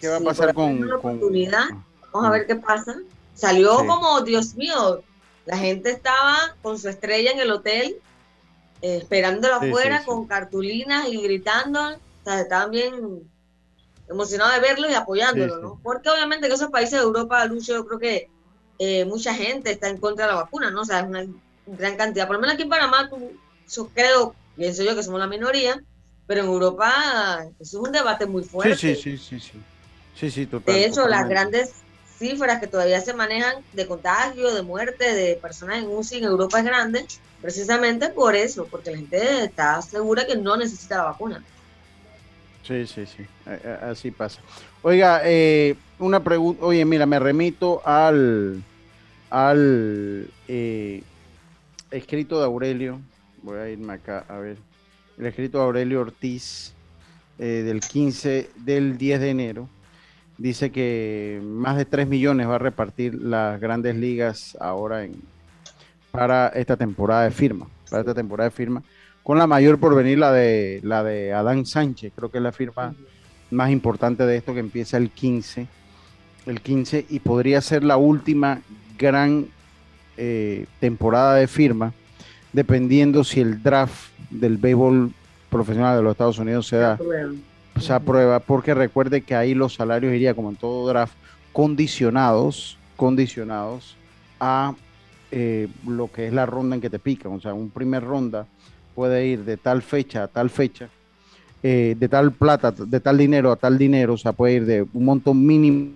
qué 0.00 0.08
va 0.08 0.16
a 0.16 0.20
pasar 0.20 0.54
con, 0.54 0.90
oportunidad. 0.90 1.66
Vamos 2.10 2.26
a 2.26 2.30
ver 2.30 2.46
qué 2.46 2.56
pasa. 2.56 2.96
Salió 3.34 3.76
como, 3.86 4.22
Dios 4.22 4.54
mío, 4.54 5.02
la 5.44 5.58
gente 5.58 5.90
estaba 5.90 6.56
con 6.62 6.78
su 6.78 6.88
estrella 6.88 7.32
en 7.32 7.40
el 7.40 7.50
hotel, 7.50 7.96
eh, 8.80 8.96
esperándolo 8.96 9.56
afuera 9.56 10.04
con 10.06 10.26
cartulinas 10.26 11.06
y 11.10 11.20
gritando. 11.20 11.86
O 11.90 12.24
sea, 12.24 12.40
estaban 12.40 12.70
bien 12.70 13.30
emocionados 14.12 14.54
de 14.54 14.60
verlo 14.60 14.90
y 14.90 14.94
apoyándolo, 14.94 15.60
¿no? 15.60 15.80
Porque 15.82 16.10
obviamente 16.10 16.46
en 16.46 16.52
esos 16.52 16.70
países 16.70 16.92
de 16.92 17.04
Europa, 17.04 17.44
Lucho, 17.46 17.72
yo 17.74 17.86
creo 17.86 17.98
que 17.98 18.28
eh, 18.78 19.04
mucha 19.04 19.34
gente 19.34 19.70
está 19.70 19.88
en 19.88 19.98
contra 19.98 20.26
de 20.26 20.32
la 20.32 20.42
vacuna, 20.42 20.70
¿no? 20.70 20.82
O 20.82 20.84
sea, 20.84 21.00
es 21.00 21.06
una 21.06 21.26
gran 21.66 21.96
cantidad. 21.96 22.26
Por 22.26 22.36
lo 22.36 22.40
menos 22.40 22.54
aquí 22.54 22.62
en 22.62 22.68
Panamá, 22.68 23.10
yo 23.68 23.88
creo, 23.88 24.34
pienso 24.56 24.82
yo 24.82 24.94
que 24.94 25.02
somos 25.02 25.20
la 25.20 25.26
minoría, 25.26 25.82
pero 26.26 26.42
en 26.42 26.46
Europa 26.48 27.44
eso 27.60 27.80
es 27.80 27.86
un 27.86 27.92
debate 27.92 28.26
muy 28.26 28.44
fuerte. 28.44 28.76
Sí, 28.76 28.94
sí, 28.94 29.18
sí, 29.18 29.40
sí. 29.40 29.62
Sí, 30.14 30.30
sí, 30.30 30.46
total, 30.46 30.74
De 30.74 30.84
hecho, 30.84 31.08
las 31.08 31.28
grandes 31.28 31.72
cifras 32.18 32.60
que 32.60 32.66
todavía 32.66 33.00
se 33.00 33.14
manejan 33.14 33.56
de 33.72 33.86
contagio, 33.86 34.54
de 34.54 34.62
muerte 34.62 35.14
de 35.14 35.36
personas 35.36 35.78
en 35.78 35.88
UCI 35.88 36.18
en 36.18 36.24
Europa 36.24 36.58
es 36.58 36.64
grande, 36.64 37.06
precisamente 37.40 38.10
por 38.10 38.36
eso, 38.36 38.66
porque 38.66 38.92
la 38.92 38.98
gente 38.98 39.44
está 39.44 39.80
segura 39.82 40.26
que 40.26 40.36
no 40.36 40.56
necesita 40.56 40.98
la 40.98 41.04
vacuna. 41.04 41.44
Sí, 42.62 42.86
sí, 42.86 43.06
sí, 43.06 43.26
así 43.82 44.12
pasa. 44.12 44.40
Oiga, 44.82 45.22
eh, 45.24 45.74
una 45.98 46.22
pregunta, 46.22 46.64
oye, 46.64 46.84
mira, 46.84 47.06
me 47.06 47.18
remito 47.18 47.82
al, 47.84 48.62
al 49.30 50.28
eh, 50.46 51.02
escrito 51.90 52.38
de 52.38 52.44
Aurelio, 52.44 53.00
voy 53.42 53.58
a 53.58 53.68
irme 53.68 53.94
acá 53.94 54.24
a 54.28 54.38
ver, 54.38 54.58
el 55.18 55.26
escrito 55.26 55.58
de 55.58 55.64
Aurelio 55.64 56.00
Ortiz 56.00 56.72
eh, 57.38 57.62
del 57.64 57.80
15, 57.80 58.50
del 58.56 58.96
10 58.96 59.20
de 59.20 59.30
enero, 59.30 59.68
dice 60.38 60.70
que 60.70 61.40
más 61.42 61.76
de 61.76 61.84
3 61.84 62.06
millones 62.06 62.48
va 62.48 62.56
a 62.56 62.58
repartir 62.58 63.14
las 63.14 63.60
grandes 63.60 63.96
ligas 63.96 64.56
ahora 64.60 65.04
en, 65.04 65.20
para 66.12 66.48
esta 66.48 66.76
temporada 66.76 67.24
de 67.24 67.32
firma, 67.32 67.66
para 67.90 68.02
esta 68.02 68.14
temporada 68.14 68.50
de 68.50 68.54
firma, 68.54 68.84
con 69.22 69.38
la 69.38 69.46
mayor 69.46 69.78
por 69.78 69.94
venir 69.94 70.18
la 70.18 70.32
de, 70.32 70.80
la 70.82 71.04
de 71.04 71.32
Adán 71.32 71.66
Sánchez, 71.66 72.12
creo 72.14 72.30
que 72.30 72.38
es 72.38 72.44
la 72.44 72.52
firma 72.52 72.94
más 73.50 73.70
importante 73.70 74.26
de 74.26 74.36
esto 74.36 74.54
que 74.54 74.60
empieza 74.60 74.96
el 74.96 75.10
15, 75.10 75.66
el 76.46 76.60
15 76.60 77.06
y 77.08 77.20
podría 77.20 77.60
ser 77.60 77.84
la 77.84 77.96
última 77.96 78.60
gran 78.98 79.46
eh, 80.16 80.66
temporada 80.80 81.34
de 81.34 81.46
firma, 81.46 81.92
dependiendo 82.52 83.24
si 83.24 83.40
el 83.40 83.62
draft 83.62 84.10
del 84.30 84.56
béisbol 84.56 85.12
profesional 85.50 85.96
de 85.96 86.02
los 86.02 86.12
Estados 86.12 86.38
Unidos 86.38 86.66
se 86.66 86.76
da, 86.76 86.98
se 87.78 87.92
aprueba, 87.92 88.40
porque 88.40 88.74
recuerde 88.74 89.22
que 89.22 89.34
ahí 89.34 89.54
los 89.54 89.74
salarios 89.74 90.14
irían, 90.14 90.34
como 90.34 90.50
en 90.50 90.56
todo 90.56 90.88
draft, 90.88 91.14
condicionados, 91.52 92.78
condicionados 92.96 93.96
a 94.40 94.74
eh, 95.30 95.68
lo 95.86 96.10
que 96.10 96.26
es 96.26 96.32
la 96.32 96.46
ronda 96.46 96.76
en 96.76 96.82
que 96.82 96.90
te 96.90 96.98
pican. 96.98 97.32
O 97.32 97.40
sea, 97.40 97.54
un 97.54 97.70
primer 97.70 98.02
ronda 98.02 98.46
puede 98.94 99.26
ir 99.26 99.44
de 99.44 99.56
tal 99.56 99.82
fecha 99.82 100.24
a 100.24 100.28
tal 100.28 100.50
fecha, 100.50 100.88
eh, 101.62 101.96
de 101.98 102.08
tal 102.08 102.32
plata, 102.32 102.70
de 102.72 103.00
tal 103.00 103.18
dinero 103.18 103.52
a 103.52 103.56
tal 103.56 103.78
dinero, 103.78 104.14
o 104.14 104.18
sea, 104.18 104.32
puede 104.32 104.54
ir 104.54 104.66
de 104.66 104.86
un 104.92 105.04
montón 105.04 105.44
mínimo 105.44 105.92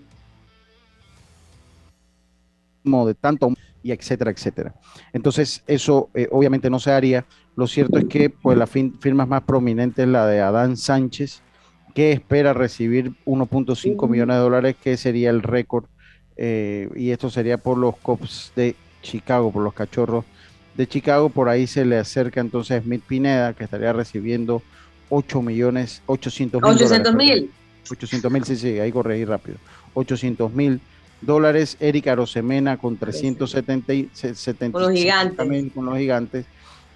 de 3.06 3.14
tanto 3.14 3.52
y 3.82 3.92
etcétera, 3.92 4.30
etcétera. 4.30 4.74
Entonces, 5.12 5.62
eso 5.66 6.08
eh, 6.14 6.28
obviamente 6.30 6.70
no 6.70 6.78
se 6.78 6.92
haría. 6.92 7.24
Lo 7.56 7.66
cierto 7.66 7.98
es 7.98 8.06
que 8.06 8.30
pues 8.30 8.56
la 8.58 8.66
firma 8.66 9.26
más 9.26 9.42
prominente 9.42 10.02
es 10.02 10.08
la 10.08 10.26
de 10.26 10.40
Adán 10.40 10.76
Sánchez, 10.76 11.40
que 11.94 12.12
espera 12.12 12.52
recibir 12.52 13.12
1.5 13.24 14.08
millones 14.08 14.36
de 14.36 14.42
dólares, 14.42 14.76
que 14.82 14.96
sería 14.96 15.30
el 15.30 15.42
récord, 15.42 15.86
eh, 16.36 16.88
y 16.94 17.10
esto 17.10 17.30
sería 17.30 17.58
por 17.58 17.78
los 17.78 17.96
Cubs 17.96 18.52
de 18.54 18.76
Chicago, 19.02 19.50
por 19.50 19.62
los 19.62 19.72
cachorros 19.72 20.24
de 20.76 20.86
Chicago. 20.86 21.28
Por 21.28 21.48
ahí 21.48 21.66
se 21.66 21.84
le 21.84 21.98
acerca 21.98 22.40
entonces 22.40 22.82
Smith 22.82 23.02
Pineda, 23.06 23.54
que 23.54 23.64
estaría 23.64 23.92
recibiendo 23.92 24.62
8 25.08 25.42
millones, 25.42 26.02
800 26.06 26.62
mil. 26.62 26.70
800 26.72 27.14
mil. 27.14 27.50
800 27.88 28.32
mil, 28.32 28.44
sí, 28.44 28.56
sí, 28.56 28.78
ahí 28.78 28.90
corregí 28.90 29.24
rápido. 29.24 29.58
800 29.94 30.52
mil 30.52 30.80
dólares. 31.20 31.76
Erika 31.80 32.14
Rosemena 32.14 32.76
con 32.76 32.96
370 32.96 34.72
con 34.72 34.82
los 34.82 34.92
gigantes. 34.92 35.72
con 35.72 35.84
los 35.86 35.98
gigantes. 35.98 36.46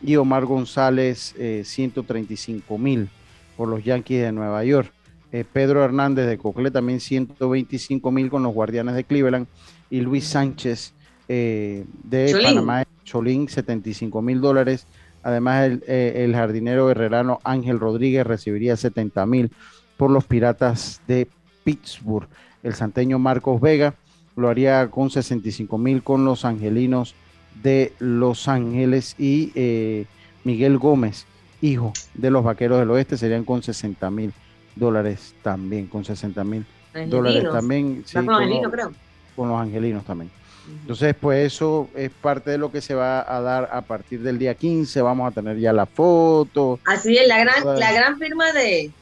Y 0.03 0.17
Omar 0.17 0.47
González, 0.47 1.35
135 1.65 2.75
eh, 2.75 2.79
mil 2.79 3.09
por 3.57 3.69
los 3.69 3.85
Yankees 3.85 4.23
de 4.23 4.33
Nueva 4.33 4.65
York. 4.65 4.93
Eh, 5.33 5.45
Pedro 5.51 5.85
Hernández 5.85 6.27
de 6.27 6.39
Cocle 6.39 6.71
también 6.71 6.99
125 6.99 8.11
mil 8.11 8.31
con 8.31 8.43
los 8.43 8.53
Guardianes 8.53 8.95
de 8.95 9.05
Cleveland. 9.05 9.47
Y 9.91 10.01
Luis 10.01 10.25
Sánchez 10.25 10.95
eh, 11.33 11.85
de 12.03 12.37
Panamá, 12.43 12.85
Cholín, 13.05 13.49
75 13.49 14.21
mil 14.21 14.41
dólares. 14.41 14.85
Además, 15.23 15.67
el, 15.67 15.85
el, 15.87 16.35
jardinero 16.35 16.91
herrerano 16.91 17.39
Ángel 17.45 17.79
Rodríguez 17.79 18.27
recibiría 18.27 18.77
70 18.77 19.27
mil 19.27 19.53
por 19.97 20.11
los 20.11 20.25
Piratas 20.25 21.01
de 21.07 21.29
Pittsburgh. 21.63 22.27
El 22.65 22.75
santeño 22.75 23.21
Marcos 23.21 23.61
Vega 23.61 23.95
lo 24.35 24.49
haría 24.49 24.91
con 24.91 25.09
65 25.09 25.79
mil 25.79 26.03
con 26.03 26.25
los 26.25 26.45
angelinos 26.45 27.15
de 27.63 27.93
Los 28.01 28.49
Ángeles 28.49 29.15
y 29.17 29.53
eh, 29.55 30.07
Miguel 30.43 30.79
Gómez, 30.79 31.27
hijo 31.61 31.93
de 32.15 32.33
los 32.33 32.43
vaqueros 32.43 32.81
del 32.81 32.91
oeste, 32.91 33.17
serían 33.17 33.45
con 33.45 33.63
60 33.63 34.11
mil 34.11 34.33
dólares 34.75 35.35
también, 35.43 35.87
con 35.87 36.05
60 36.05 36.43
mil 36.43 36.67
dólares 37.07 37.45
también. 37.53 38.05
con, 38.13 38.27
los 38.27 38.73
creo. 38.73 38.93
con 39.37 39.49
los 39.49 39.61
angelinos 39.61 40.05
también. 40.05 40.40
Entonces, 40.69 41.15
pues 41.21 41.53
eso 41.53 41.89
es 41.95 42.11
parte 42.11 42.51
de 42.51 42.59
lo 42.59 42.71
que 42.71 42.81
se 42.81 42.95
va 42.95 43.21
a 43.21 43.41
dar 43.41 43.69
a 43.73 43.83
partir 43.83 44.21
del 44.23 44.39
día 44.39 44.55
15. 44.55 45.03
Vamos 45.03 45.31
a 45.31 45.35
tener 45.35 45.59
ya 45.59 45.73
la 45.73 45.87
foto. 45.87 46.79
Así 46.85 47.17
es, 47.17 47.27
la 47.27 47.39
gran, 47.39 47.79
la 47.79 47.93
gran 47.93 48.19
firma 48.19 48.53
de, 48.53 48.93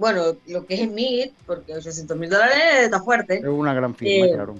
bueno, 0.00 0.34
lo 0.46 0.64
que 0.64 0.74
es 0.76 0.88
Smith, 0.88 1.34
porque 1.44 1.74
800 1.74 2.16
mil 2.16 2.30
dólares 2.30 2.84
está 2.84 3.02
fuerte. 3.02 3.36
Es 3.36 3.44
una 3.44 3.74
gran 3.74 3.94
firma, 3.94 4.26
eh, 4.26 4.32
claro. 4.32 4.56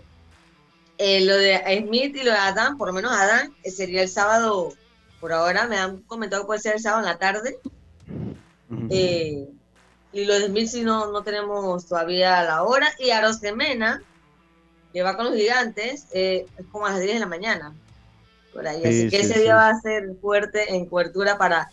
Eh, 0.98 1.24
lo 1.24 1.34
de 1.34 1.62
Smith 1.78 2.14
y 2.14 2.24
lo 2.24 2.32
de 2.32 2.36
Adán, 2.36 2.76
por 2.76 2.88
lo 2.88 2.92
menos 2.92 3.10
Adán, 3.10 3.54
eh, 3.62 3.70
sería 3.70 4.02
el 4.02 4.10
sábado, 4.10 4.74
por 5.18 5.32
ahora 5.32 5.66
me 5.66 5.78
han 5.78 6.02
comentado 6.02 6.42
que 6.42 6.46
puede 6.46 6.60
ser 6.60 6.74
el 6.74 6.82
sábado 6.82 7.00
en 7.00 7.06
la 7.06 7.18
tarde. 7.18 7.58
y 10.12 10.24
lo 10.26 10.38
de 10.38 10.46
Smith 10.48 10.68
si 10.68 10.82
no, 10.82 11.10
no 11.10 11.22
tenemos 11.22 11.86
todavía 11.86 12.42
la 12.42 12.62
hora. 12.62 12.92
Y 12.98 13.08
Arosemena, 13.08 14.02
que 14.92 15.02
va 15.02 15.16
con 15.16 15.26
los 15.26 15.34
gigantes, 15.34 16.06
es 16.12 16.46
como 16.72 16.86
a 16.86 16.90
las 16.90 17.00
10 17.00 17.14
de 17.14 17.20
la 17.20 17.26
mañana. 17.26 17.74
Por 18.52 18.66
ahí. 18.66 18.82
Así 18.84 19.08
que 19.08 19.20
ese 19.20 19.40
día 19.40 19.54
va 19.54 19.68
a 19.68 19.80
ser 19.80 20.16
fuerte 20.20 20.74
en 20.74 20.86
cobertura 20.86 21.38
para, 21.38 21.70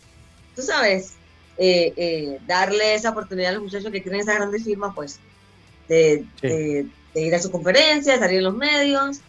tú 0.55 0.61
sabes, 0.61 1.17
eh, 1.59 1.91
eh, 1.97 2.39
darle 2.45 2.93
esa 2.93 3.09
oportunidad 3.09 3.49
a 3.49 3.53
los 3.53 3.63
muchachos 3.63 3.91
que 3.91 3.99
tienen 3.99 4.21
esa 4.21 4.35
grandes 4.35 4.63
firma, 4.63 4.93
pues, 4.93 5.19
de, 5.87 6.23
ir 7.15 7.35
a 7.35 7.39
su 7.39 7.49
conferencia, 7.49 8.19
salir 8.19 8.37
en 8.37 8.43
los 8.43 8.55
medios, 8.55 9.21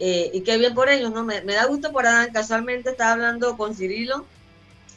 eh, 0.00 0.28
y 0.32 0.40
qué 0.40 0.58
bien 0.58 0.74
por 0.74 0.88
ellos, 0.88 1.12
¿no? 1.12 1.22
Me, 1.24 1.40
da 1.40 1.66
gusto 1.66 1.92
por 1.92 2.04
Adán, 2.04 2.32
casualmente 2.32 2.90
estaba 2.90 3.12
hablando 3.12 3.56
con 3.56 3.76
Cirilo, 3.76 4.24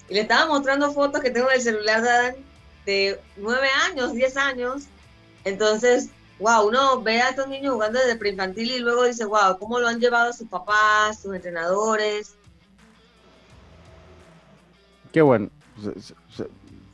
y 0.09 0.15
le 0.15 0.21
estaba 0.21 0.47
mostrando 0.47 0.91
fotos 0.91 1.21
que 1.21 1.29
tengo 1.29 1.49
en 1.49 1.57
el 1.57 1.61
celular 1.61 2.01
de 2.01 2.09
Adán 2.09 2.35
de 2.87 3.19
9 3.37 3.67
años, 3.91 4.13
10 4.13 4.37
años, 4.37 4.83
entonces, 5.43 6.09
wow, 6.41 6.67
uno 6.67 7.01
ve 7.01 7.21
a 7.21 7.29
estos 7.29 7.47
niños 7.47 7.73
jugando 7.73 7.99
desde 7.99 8.15
preinfantil 8.15 8.71
y 8.71 8.79
luego 8.79 9.05
dice, 9.05 9.25
wow, 9.25 9.57
cómo 9.59 9.79
lo 9.79 9.87
han 9.87 9.99
llevado 9.99 10.33
sus 10.33 10.47
papás, 10.47 11.21
sus 11.21 11.33
entrenadores. 11.33 12.35
Qué 15.11 15.21
bueno. 15.21 15.49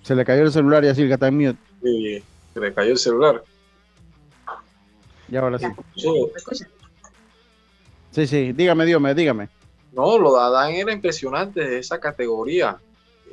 Se 0.03 0.15
le 0.15 0.25
cayó 0.25 0.43
el 0.43 0.51
celular 0.51 0.83
y 0.83 0.89
así 0.89 1.01
el 1.01 1.11
está 1.11 1.27
en 1.27 1.37
mute. 1.37 1.59
Sí, 1.81 2.23
se 2.53 2.59
le 2.59 2.73
cayó 2.73 2.91
el 2.91 2.97
celular. 2.97 3.43
Y 5.29 5.35
ahora 5.35 5.59
sí. 5.59 5.65
Sí, 8.11 8.27
sí, 8.27 8.53
dígame, 8.53 8.85
dígame, 8.85 9.13
dígame. 9.13 9.49
No, 9.91 10.17
lo 10.17 10.35
de 10.35 10.41
Adán 10.41 10.71
era 10.71 10.91
impresionante 10.91 11.61
de 11.61 11.79
esa 11.79 11.99
categoría. 11.99 12.77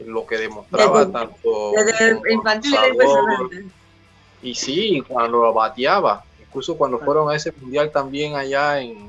Lo 0.04 0.26
que 0.26 0.38
demostraba 0.38 1.10
tanto. 1.10 1.72
Desde 1.76 2.20
infantil 2.32 2.74
era 2.74 2.88
impresionante. 2.88 3.66
Y 4.44 4.54
sí, 4.54 5.02
cuando 5.08 5.38
lo 5.38 5.54
bateaba, 5.54 6.22
incluso 6.38 6.76
cuando 6.76 6.98
fueron 6.98 7.30
a 7.30 7.34
ese 7.34 7.50
mundial 7.52 7.90
también 7.90 8.36
allá 8.36 8.78
en, 8.78 9.08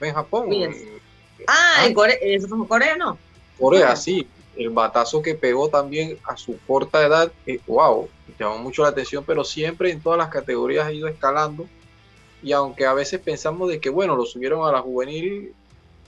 en 0.00 0.14
Japón. 0.14 0.48
ah, 1.46 1.86
en 1.86 1.92
Corea, 1.92 2.16
eso 2.22 2.48
fue 2.48 2.66
Corea, 2.66 2.96
¿no? 2.96 3.18
Corea, 3.60 3.94
sí. 3.94 4.26
El 4.56 4.70
batazo 4.70 5.20
que 5.20 5.34
pegó 5.34 5.68
también 5.68 6.18
a 6.24 6.38
su 6.38 6.58
corta 6.66 7.04
edad, 7.04 7.30
eh, 7.44 7.60
wow, 7.66 8.08
llamó 8.38 8.58
mucho 8.58 8.82
la 8.82 8.88
atención, 8.88 9.22
pero 9.26 9.44
siempre 9.44 9.90
en 9.90 10.00
todas 10.00 10.18
las 10.18 10.30
categorías 10.30 10.86
ha 10.86 10.92
ido 10.92 11.06
escalando. 11.06 11.66
Y 12.42 12.52
aunque 12.52 12.86
a 12.86 12.94
veces 12.94 13.20
pensamos 13.20 13.68
de 13.68 13.78
que, 13.78 13.90
bueno, 13.90 14.16
lo 14.16 14.24
subieron 14.24 14.66
a 14.66 14.72
la 14.72 14.80
juvenil 14.80 15.54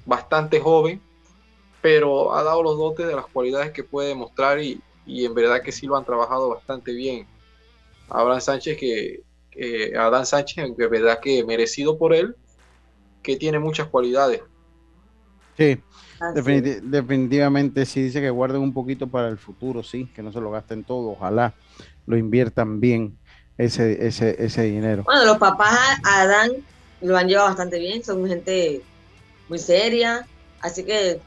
bastante 0.06 0.58
joven, 0.58 1.02
pero 1.82 2.34
ha 2.34 2.42
dado 2.42 2.62
los 2.62 2.78
dotes 2.78 3.06
de 3.06 3.14
las 3.14 3.26
cualidades 3.26 3.72
que 3.72 3.84
puede 3.84 4.08
demostrar 4.08 4.58
y, 4.58 4.80
y 5.04 5.26
en 5.26 5.34
verdad 5.34 5.60
que 5.62 5.70
sí 5.70 5.86
lo 5.86 5.96
han 5.96 6.06
trabajado 6.06 6.48
bastante 6.48 6.92
bien. 6.92 7.26
Abraham 8.08 8.40
Sánchez, 8.40 8.78
que 8.78 9.22
Adán 9.98 10.26
Sánchez, 10.26 10.64
en 10.64 10.76
verdad 10.76 11.18
que 11.20 11.44
merecido 11.44 11.98
por 11.98 12.14
él, 12.14 12.36
que 13.22 13.36
tiene 13.36 13.58
muchas 13.58 13.88
cualidades. 13.88 14.42
Sí, 15.56 15.82
definitivamente 16.84 17.84
sí 17.84 18.02
dice 18.02 18.20
que 18.20 18.30
guarden 18.30 18.62
un 18.62 18.72
poquito 18.72 19.08
para 19.08 19.28
el 19.28 19.38
futuro, 19.38 19.82
sí, 19.82 20.06
que 20.14 20.22
no 20.22 20.32
se 20.32 20.40
lo 20.40 20.50
gasten 20.50 20.84
todo, 20.84 21.10
ojalá 21.10 21.54
lo 22.06 22.16
inviertan 22.16 22.80
bien 22.80 23.18
ese, 23.56 24.06
ese, 24.06 24.36
ese 24.38 24.62
dinero. 24.62 25.02
Bueno, 25.04 25.24
los 25.24 25.38
papás 25.38 25.98
a 26.04 26.22
Adán 26.22 26.52
lo 27.00 27.16
han 27.16 27.26
llevado 27.26 27.48
bastante 27.48 27.78
bien, 27.78 28.04
son 28.04 28.24
gente 28.26 28.82
muy 29.48 29.58
seria, 29.58 30.26
así 30.60 30.84
que 30.84 31.20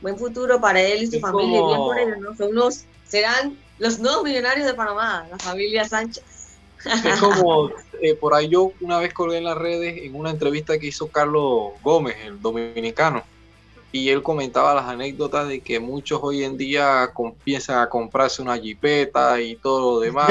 buen 0.00 0.18
futuro 0.18 0.60
para 0.60 0.80
él 0.80 1.04
y 1.04 1.06
su 1.06 1.20
familia, 1.20 1.64
bien 1.64 1.78
por 1.78 1.98
ellos, 1.98 2.18
¿no? 2.18 2.36
Son 2.36 2.48
unos, 2.48 2.84
serán 3.04 3.56
los 3.80 3.98
nuevos 3.98 4.22
millonarios 4.22 4.66
de 4.66 4.74
Panamá, 4.74 5.26
la 5.28 5.38
familia 5.38 5.88
Sánchez. 5.88 6.22
Es 6.84 7.18
como, 7.18 7.70
eh, 8.00 8.14
por 8.14 8.34
ahí 8.34 8.48
yo 8.48 8.72
una 8.80 8.98
vez 8.98 9.12
colgué 9.12 9.38
en 9.38 9.44
las 9.44 9.56
redes 9.56 10.02
en 10.02 10.14
una 10.14 10.30
entrevista 10.30 10.78
que 10.78 10.86
hizo 10.86 11.08
Carlos 11.08 11.72
Gómez, 11.82 12.16
el 12.24 12.40
dominicano, 12.40 13.22
y 13.92 14.08
él 14.10 14.22
comentaba 14.22 14.74
las 14.74 14.84
anécdotas 14.84 15.48
de 15.48 15.60
que 15.60 15.80
muchos 15.80 16.20
hoy 16.22 16.44
en 16.44 16.56
día 16.56 17.10
piensan 17.42 17.78
a 17.78 17.88
comprarse 17.88 18.40
una 18.40 18.56
jipeta 18.56 19.40
y 19.40 19.56
todo 19.56 19.94
lo 19.94 20.00
demás. 20.00 20.30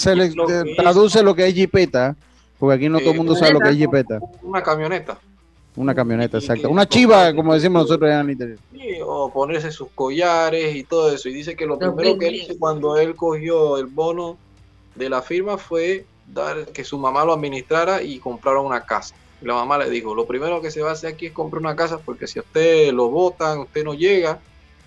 Se 0.00 0.14
le 0.16 0.32
traduce 0.74 1.22
lo 1.22 1.34
que 1.34 1.46
es 1.46 1.54
jipeta, 1.54 2.16
porque 2.58 2.76
aquí 2.76 2.88
no 2.88 2.98
todo 2.98 3.10
el 3.10 3.16
mundo 3.16 3.36
sabe 3.36 3.52
lo 3.52 3.60
que 3.60 3.70
es 3.70 3.76
jipeta. 3.76 4.18
Una 4.42 4.62
camioneta. 4.62 5.18
Una 5.76 5.94
camioneta, 5.94 6.38
exacto. 6.38 6.70
Una 6.70 6.88
chiva, 6.88 7.34
como 7.34 7.54
decimos 7.54 7.82
nosotros 7.82 8.10
en 8.10 8.18
el 8.18 8.30
interior. 8.30 8.58
o 9.04 9.30
ponerse 9.30 9.70
sus 9.70 9.88
collares 9.94 10.74
y 10.74 10.84
todo 10.84 11.12
eso. 11.12 11.28
Y 11.28 11.34
dice 11.34 11.54
que 11.54 11.66
lo 11.66 11.78
primero 11.78 12.18
que 12.18 12.28
él 12.28 12.34
hizo 12.36 12.58
cuando 12.58 12.96
él 12.96 13.14
cogió 13.14 13.76
el 13.76 13.86
bono 13.86 14.38
de 14.94 15.10
la 15.10 15.20
firma 15.20 15.58
fue 15.58 16.06
dar 16.26 16.66
que 16.66 16.82
su 16.82 16.98
mamá 16.98 17.24
lo 17.24 17.34
administrara 17.34 18.02
y 18.02 18.18
compraron 18.18 18.66
una 18.66 18.80
casa 18.84 19.14
la 19.42 19.54
mamá 19.54 19.78
le 19.78 19.90
dijo, 19.90 20.14
lo 20.14 20.26
primero 20.26 20.60
que 20.60 20.70
se 20.70 20.80
va 20.80 20.90
a 20.90 20.92
hacer 20.92 21.12
aquí 21.12 21.26
es 21.26 21.32
comprar 21.32 21.60
una 21.60 21.76
casa 21.76 21.98
porque 21.98 22.26
si 22.26 22.38
usted 22.38 22.92
lo 22.92 23.08
votan, 23.08 23.60
usted 23.60 23.84
no 23.84 23.94
llega, 23.94 24.38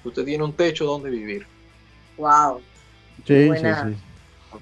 usted 0.03 0.25
tiene 0.25 0.43
un 0.43 0.53
techo 0.53 0.85
donde 0.85 1.09
vivir. 1.09 1.45
Wow. 2.17 2.61
Sí, 3.25 3.49
sí, 3.49 3.59
sí. 3.59 3.95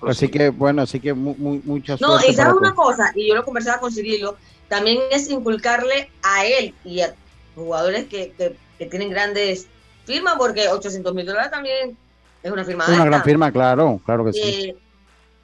Así 0.05 0.27
que, 0.27 0.49
bueno, 0.49 0.81
así 0.81 0.99
que 0.99 1.13
muchas 1.13 2.01
No, 2.01 2.17
y 2.19 2.33
sabes 2.33 2.55
una 2.55 2.75
cosa, 2.75 3.11
y 3.15 3.29
yo 3.29 3.35
lo 3.35 3.45
conversaba 3.45 3.79
con 3.79 3.91
Cirilo, 3.91 4.35
también 4.67 4.99
es 5.11 5.29
inculcarle 5.29 6.09
a 6.23 6.45
él 6.45 6.73
y 6.83 7.01
a 7.01 7.13
jugadores 7.55 8.05
que, 8.07 8.55
tienen 8.77 9.09
grandes 9.09 9.67
firmas, 10.05 10.35
porque 10.37 10.67
800 10.67 11.13
mil 11.13 11.25
dólares 11.25 11.51
también 11.51 11.97
es 12.43 12.51
una 12.51 12.63
firma. 12.63 12.85
Una 12.87 13.05
gran 13.05 13.23
firma, 13.23 13.51
claro, 13.51 13.99
claro 14.05 14.25
que 14.25 14.33
sí. 14.33 14.41
Eh, 14.41 14.77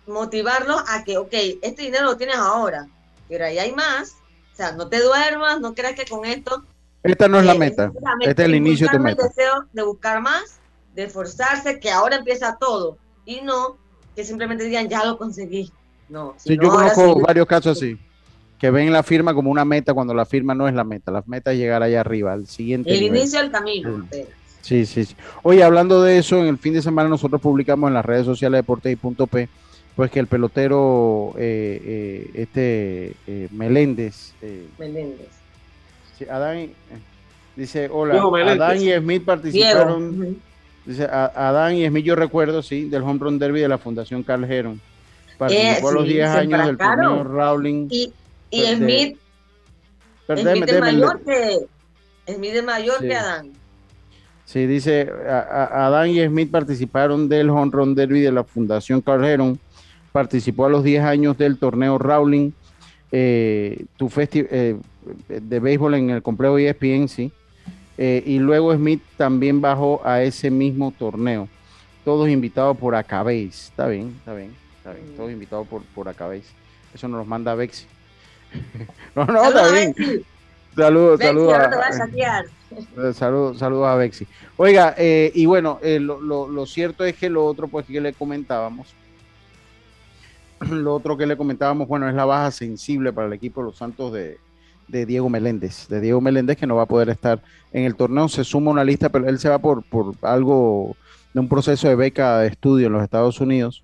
motivarlos 0.06 0.84
a 0.88 1.04
que, 1.04 1.18
ok, 1.18 1.34
este 1.62 1.84
dinero 1.84 2.06
lo 2.06 2.18
tienes 2.18 2.36
ahora, 2.36 2.88
pero 3.28 3.46
ahí 3.46 3.58
hay 3.58 3.72
más, 3.72 4.18
o 4.54 4.56
sea, 4.56 4.74
no 4.74 4.88
te 4.88 5.02
duermas, 5.02 5.60
no 5.60 5.74
creas 5.74 5.96
que 5.96 6.06
con 6.06 6.26
esto... 6.26 6.64
Esta 7.02 7.28
no 7.28 7.40
es 7.40 7.46
la 7.46 7.56
eh, 7.56 7.60
meta, 7.60 7.92
este 8.22 8.44
es 8.44 8.48
el 8.48 8.56
inicio 8.56 8.88
de 8.88 8.98
tu 8.98 9.04
meta. 9.04 9.24
El 9.24 9.30
deseo 9.30 9.66
de 9.74 9.84
buscar 9.84 10.22
más, 10.22 10.60
de 10.94 11.04
esforzarse, 11.06 11.80
que 11.80 11.90
ahora 11.90 12.18
empieza 12.18 12.56
todo, 12.60 12.98
y 13.26 13.42
no 13.42 13.78
que 14.16 14.24
simplemente 14.24 14.64
digan, 14.66 14.88
ya 14.88 15.04
lo 15.04 15.18
conseguí. 15.18 15.72
No, 16.08 16.36
sí, 16.38 16.56
yo 16.62 16.70
conozco 16.70 17.20
varios 17.22 17.48
casos 17.48 17.78
así, 17.78 17.98
que 18.64 18.72
ven 18.72 18.94
la 18.94 19.04
firma 19.04 19.34
como 19.34 19.52
una 19.52 19.66
meta 19.66 19.94
cuando 19.94 20.14
la 20.14 20.26
firma 20.26 20.56
no 20.56 20.70
es 20.70 20.74
la 20.74 20.86
meta, 20.86 21.12
la 21.12 21.22
meta 21.26 21.52
es 21.52 21.58
llegar 21.58 21.84
allá 21.84 22.00
arriba, 22.00 22.32
al 22.32 22.48
siguiente 22.48 22.94
El 22.94 23.02
inicio 23.02 23.42
del 23.42 23.52
camino. 23.52 24.08
Sí, 24.62 24.86
sí, 24.86 25.04
sí. 25.04 25.16
Oye, 25.42 25.62
hablando 25.66 26.02
de 26.02 26.18
eso, 26.18 26.40
en 26.40 26.48
el 26.48 26.58
fin 26.58 26.72
de 26.72 26.82
semana 26.82 27.10
nosotros 27.10 27.42
publicamos 27.42 27.90
en 27.90 27.94
las 27.94 28.06
redes 28.06 28.26
sociales 28.26 28.54
de 28.54 28.62
Deportes 28.62 28.94
y 28.94 28.96
Punto 28.96 29.28
P 29.28 29.50
pues 29.98 30.10
que 30.10 30.22
el 30.22 30.28
pelotero 30.28 31.34
eh, 31.38 31.82
eh, 31.84 32.32
este 32.36 33.18
eh, 33.28 33.50
Meléndez. 33.52 34.32
Meléndez. 34.80 35.28
Adán 36.32 36.70
dice, 37.58 37.90
hola, 37.92 38.14
Adán 38.50 38.82
y 38.82 38.94
Smith 38.94 39.26
participaron. 39.26 40.38
Dice, 40.86 41.04
Adán 41.04 41.76
y 41.76 41.86
Smith 41.86 42.06
yo 42.06 42.16
recuerdo, 42.16 42.64
sí, 42.64 42.88
del 42.88 43.02
Home 43.02 43.20
Run 43.20 43.40
Derby 43.40 43.60
de 43.60 43.68
la 43.68 43.78
Fundación 43.78 44.24
Carl 44.24 44.50
Heron. 44.50 44.80
Participó 45.38 45.90
a 45.90 45.92
los 45.92 46.08
10 46.08 46.30
años 46.30 46.66
del 46.66 46.78
torneo 46.78 47.26
Rowling. 47.26 47.88
Y, 47.92 48.14
y 48.54 48.76
Smith, 48.76 49.18
Smith 50.28 50.70
es 50.70 50.80
mayor 50.80 51.22
que 51.24 51.60
Smith 52.34 52.54
es 52.54 52.64
mayor 52.64 53.00
que 53.00 53.16
Adán. 53.16 53.52
Sí, 54.46 54.68
dice, 54.68 55.10
Adán 55.28 56.10
y 56.10 56.24
Smith 56.26 56.52
participaron 56.52 57.28
del 57.28 57.50
Home 57.50 57.72
Run 57.72 57.96
Derby 57.96 58.22
de 58.22 58.32
la 58.32 58.44
Fundación 58.44 59.02
Carl 59.02 59.26
Heron 59.26 59.60
participó 60.12 60.66
a 60.66 60.70
los 60.70 60.84
10 60.84 61.04
años 61.04 61.38
del 61.38 61.58
torneo 61.58 61.98
Rowling, 61.98 62.52
eh, 63.12 63.86
tu 63.98 64.10
eh, 64.18 64.78
de 65.28 65.60
béisbol 65.60 65.96
en 65.96 66.10
el 66.12 66.22
complejo 66.22 66.58
ESPN, 66.58 67.08
sí. 67.10 67.32
Eh, 67.98 68.24
y 68.26 68.40
luego 68.40 68.74
Smith 68.74 69.02
también 69.18 69.60
bajó 69.60 70.02
a 70.06 70.22
ese 70.22 70.52
mismo 70.52 70.94
torneo. 70.98 71.50
Todos 72.06 72.30
invitados 72.30 72.78
por 72.78 72.96
Acabéis. 72.96 73.70
Está 73.70 73.88
bien, 73.88 74.14
está 74.20 74.34
bien, 74.34 74.52
está 74.78 74.94
bien. 74.94 75.16
Todos 75.18 75.32
invitados 75.32 75.68
por, 75.68 75.82
por 75.96 76.08
Acabéis. 76.08 76.46
Eso 76.94 77.08
nos 77.08 77.20
los 77.20 77.28
manda 77.28 77.56
Bexi. 77.56 77.86
no, 79.16 79.26
no, 79.26 79.46
está 79.46 79.72
bien. 79.72 79.96
Saludos, 80.76 81.20
saludos 81.20 81.54
a, 81.54 83.14
saludos, 83.14 83.60
saludos 83.60 83.88
a 83.88 83.96
Bexi. 83.96 84.28
Oiga, 84.58 84.96
y 84.98 85.46
bueno, 85.46 85.80
lo, 85.84 86.20
lo, 86.20 86.48
lo, 86.48 86.66
cierto 86.66 87.06
es 87.06 87.16
que 87.16 87.30
lo 87.30 87.46
otro, 87.46 87.68
pues 87.68 87.86
que 87.86 88.02
le 88.02 88.14
comentábamos, 88.14 88.96
lo 90.72 90.96
otro 90.96 91.18
que 91.18 91.26
le 91.26 91.38
comentábamos, 91.38 91.88
bueno, 91.88 92.08
es 92.08 92.16
la 92.16 92.26
baja 92.26 92.52
sensible 92.52 93.14
para 93.14 93.28
el 93.28 93.34
equipo 93.34 93.62
de 93.62 93.68
los 93.68 93.78
Santos 93.78 94.14
de, 94.14 94.38
Diego 94.88 95.30
Meléndez, 95.30 95.88
de 95.88 96.00
Diego 96.02 96.22
Meléndez 96.22 96.58
que 96.58 96.68
no 96.68 96.76
va 96.76 96.84
a 96.84 96.88
poder 96.88 97.10
estar 97.10 97.42
en 97.72 97.86
el 97.86 97.96
torneo. 97.96 98.28
Se 98.28 98.44
suma 98.44 98.70
una 98.70 98.84
lista, 98.84 99.10
pero 99.10 99.28
él 99.28 99.40
se 99.40 99.50
va 99.50 99.58
por, 99.58 99.82
por 99.84 100.14
algo 100.22 100.96
de 101.34 101.40
un 101.40 101.50
proceso 101.50 101.88
de 101.88 101.96
beca 101.96 102.40
de 102.40 102.48
estudio 102.50 102.88
en 102.88 102.94
los 102.94 103.04
Estados 103.04 103.40
Unidos. 103.42 103.84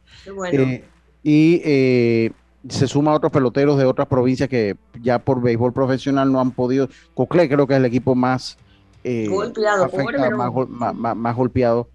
Eh, 0.52 0.84
y 1.24 1.62
eh, 1.66 2.32
se 2.68 2.88
suma 2.88 3.12
a 3.12 3.16
otros 3.16 3.32
peloteros 3.32 3.78
de 3.78 3.86
otras 3.86 4.08
provincias 4.08 4.50
que 4.50 4.76
ya 5.02 5.20
por 5.20 5.42
béisbol 5.42 5.72
profesional 5.72 6.32
no 6.32 6.40
han 6.40 6.52
podido. 6.52 6.90
Cocle 7.14 7.48
creo 7.48 7.66
que 7.68 7.74
es 7.74 7.80
el 7.80 7.86
equipo 7.86 8.16
más 8.16 8.58
eh, 9.04 9.28
golpeado, 9.30 9.90
más, 11.16 11.36
golpeado 11.36 11.90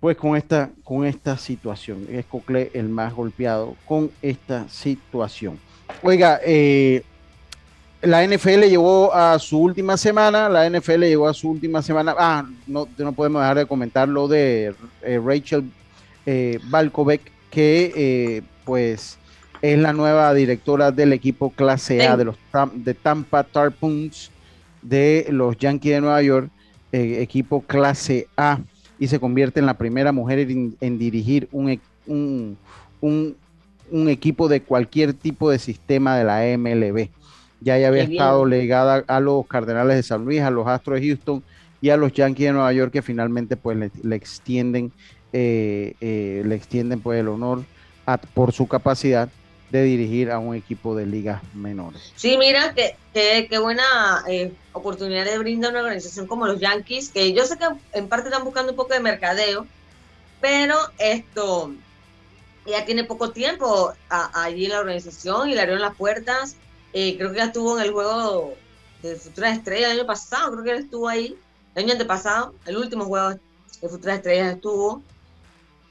pues 0.00 0.16
con 0.16 0.36
esta, 0.36 0.70
con 0.82 1.04
esta 1.04 1.36
situación. 1.36 2.06
Es 2.10 2.24
Cocle 2.24 2.70
el 2.74 2.88
más 2.88 3.14
golpeado 3.14 3.76
con 3.86 4.10
esta 4.22 4.68
situación. 4.68 5.58
Oiga, 6.02 6.40
eh, 6.44 7.02
la 8.00 8.26
NFL 8.26 8.62
llegó 8.62 9.12
a 9.12 9.38
su 9.38 9.60
última 9.60 9.98
semana, 9.98 10.48
la 10.48 10.68
NFL 10.68 11.00
llegó 11.00 11.28
a 11.28 11.34
su 11.34 11.50
última 11.50 11.82
semana. 11.82 12.14
Ah, 12.18 12.48
no, 12.66 12.88
no 12.96 13.12
podemos 13.12 13.42
dejar 13.42 13.58
de 13.58 13.66
comentar 13.66 14.08
lo 14.08 14.26
de 14.26 14.74
eh, 15.02 15.20
Rachel 15.22 15.70
eh, 16.24 16.58
que 17.50 18.42
pues 18.64 19.18
es 19.62 19.78
la 19.78 19.92
nueva 19.92 20.32
directora 20.34 20.90
del 20.90 21.12
equipo 21.12 21.50
clase 21.50 22.06
A 22.06 22.16
de 22.16 22.24
los 22.24 22.36
de 22.74 22.94
Tampa 22.94 23.44
Tarpons 23.44 24.30
de 24.82 25.26
los 25.30 25.56
Yankees 25.58 25.92
de 25.92 26.00
Nueva 26.00 26.22
York, 26.22 26.50
equipo 26.92 27.62
clase 27.62 28.26
A 28.36 28.60
y 28.98 29.08
se 29.08 29.20
convierte 29.20 29.60
en 29.60 29.66
la 29.66 29.74
primera 29.74 30.12
mujer 30.12 30.38
en, 30.38 30.98
dirigir 30.98 31.48
e, 31.52 31.78
un, 32.06 32.56
un, 33.00 34.08
equipo 34.08 34.48
de 34.48 34.62
cualquier 34.62 35.14
tipo 35.14 35.50
de 35.50 35.58
sistema 35.58 36.16
de 36.16 36.24
la 36.24 36.42
MLB. 36.56 37.08
Ya, 37.60 37.78
ya 37.78 37.88
había 37.88 38.04
estado 38.04 38.46
legada 38.46 39.04
a 39.06 39.20
los 39.20 39.46
Cardenales 39.46 39.96
de 39.96 40.02
San 40.02 40.24
Luis, 40.24 40.40
a 40.40 40.50
los 40.50 40.66
Astros 40.66 41.00
de 41.00 41.08
Houston 41.08 41.42
y 41.82 41.90
a 41.90 41.96
los 41.96 42.12
Yankees 42.12 42.46
de 42.46 42.52
Nueva 42.52 42.72
York 42.72 42.92
que 42.92 43.02
finalmente 43.02 43.56
pues 43.56 43.90
le, 44.02 44.16
extienden 44.16 44.92
eh, 45.32 45.94
eh, 46.00 46.42
le 46.44 46.54
extienden 46.54 47.00
pues 47.00 47.20
el 47.20 47.28
honor 47.28 47.62
por 48.34 48.52
su 48.52 48.66
capacidad 48.66 49.30
de 49.70 49.82
dirigir 49.84 50.30
a 50.30 50.38
un 50.38 50.54
equipo 50.54 50.94
de 50.94 51.06
ligas 51.06 51.42
menores. 51.54 52.12
Sí, 52.16 52.36
mira, 52.36 52.74
qué 52.74 52.96
que, 53.48 53.58
buena 53.58 53.84
eh, 54.28 54.52
oportunidad 54.72 55.24
de 55.24 55.38
brinda 55.38 55.70
una 55.70 55.80
organización 55.80 56.26
como 56.26 56.46
los 56.46 56.58
Yankees, 56.58 57.10
que 57.10 57.32
yo 57.32 57.46
sé 57.46 57.56
que 57.56 57.66
en 57.92 58.08
parte 58.08 58.28
están 58.28 58.44
buscando 58.44 58.72
un 58.72 58.76
poco 58.76 58.94
de 58.94 59.00
mercadeo, 59.00 59.66
pero 60.40 60.76
esto, 60.98 61.72
ella 62.66 62.84
tiene 62.84 63.04
poco 63.04 63.30
tiempo 63.30 63.92
allí 64.08 64.64
en 64.64 64.72
la 64.72 64.80
organización 64.80 65.48
y 65.48 65.54
le 65.54 65.60
abrieron 65.60 65.82
las 65.82 65.96
puertas. 65.96 66.56
Eh, 66.92 67.16
creo 67.16 67.30
que 67.30 67.36
ella 67.36 67.46
estuvo 67.46 67.78
en 67.78 67.84
el 67.84 67.92
juego 67.92 68.54
de 69.02 69.14
Futuras 69.16 69.56
Estrellas 69.56 69.92
el 69.92 70.00
año 70.00 70.06
pasado, 70.06 70.50
creo 70.50 70.64
que 70.64 70.70
ella 70.72 70.80
estuvo 70.80 71.08
ahí, 71.08 71.38
el 71.76 71.84
año 71.84 71.92
antepasado, 71.92 72.54
el 72.66 72.76
último 72.76 73.04
juego 73.04 73.30
de 73.30 73.88
Futuras 73.88 74.16
Estrellas 74.16 74.54
estuvo. 74.56 75.02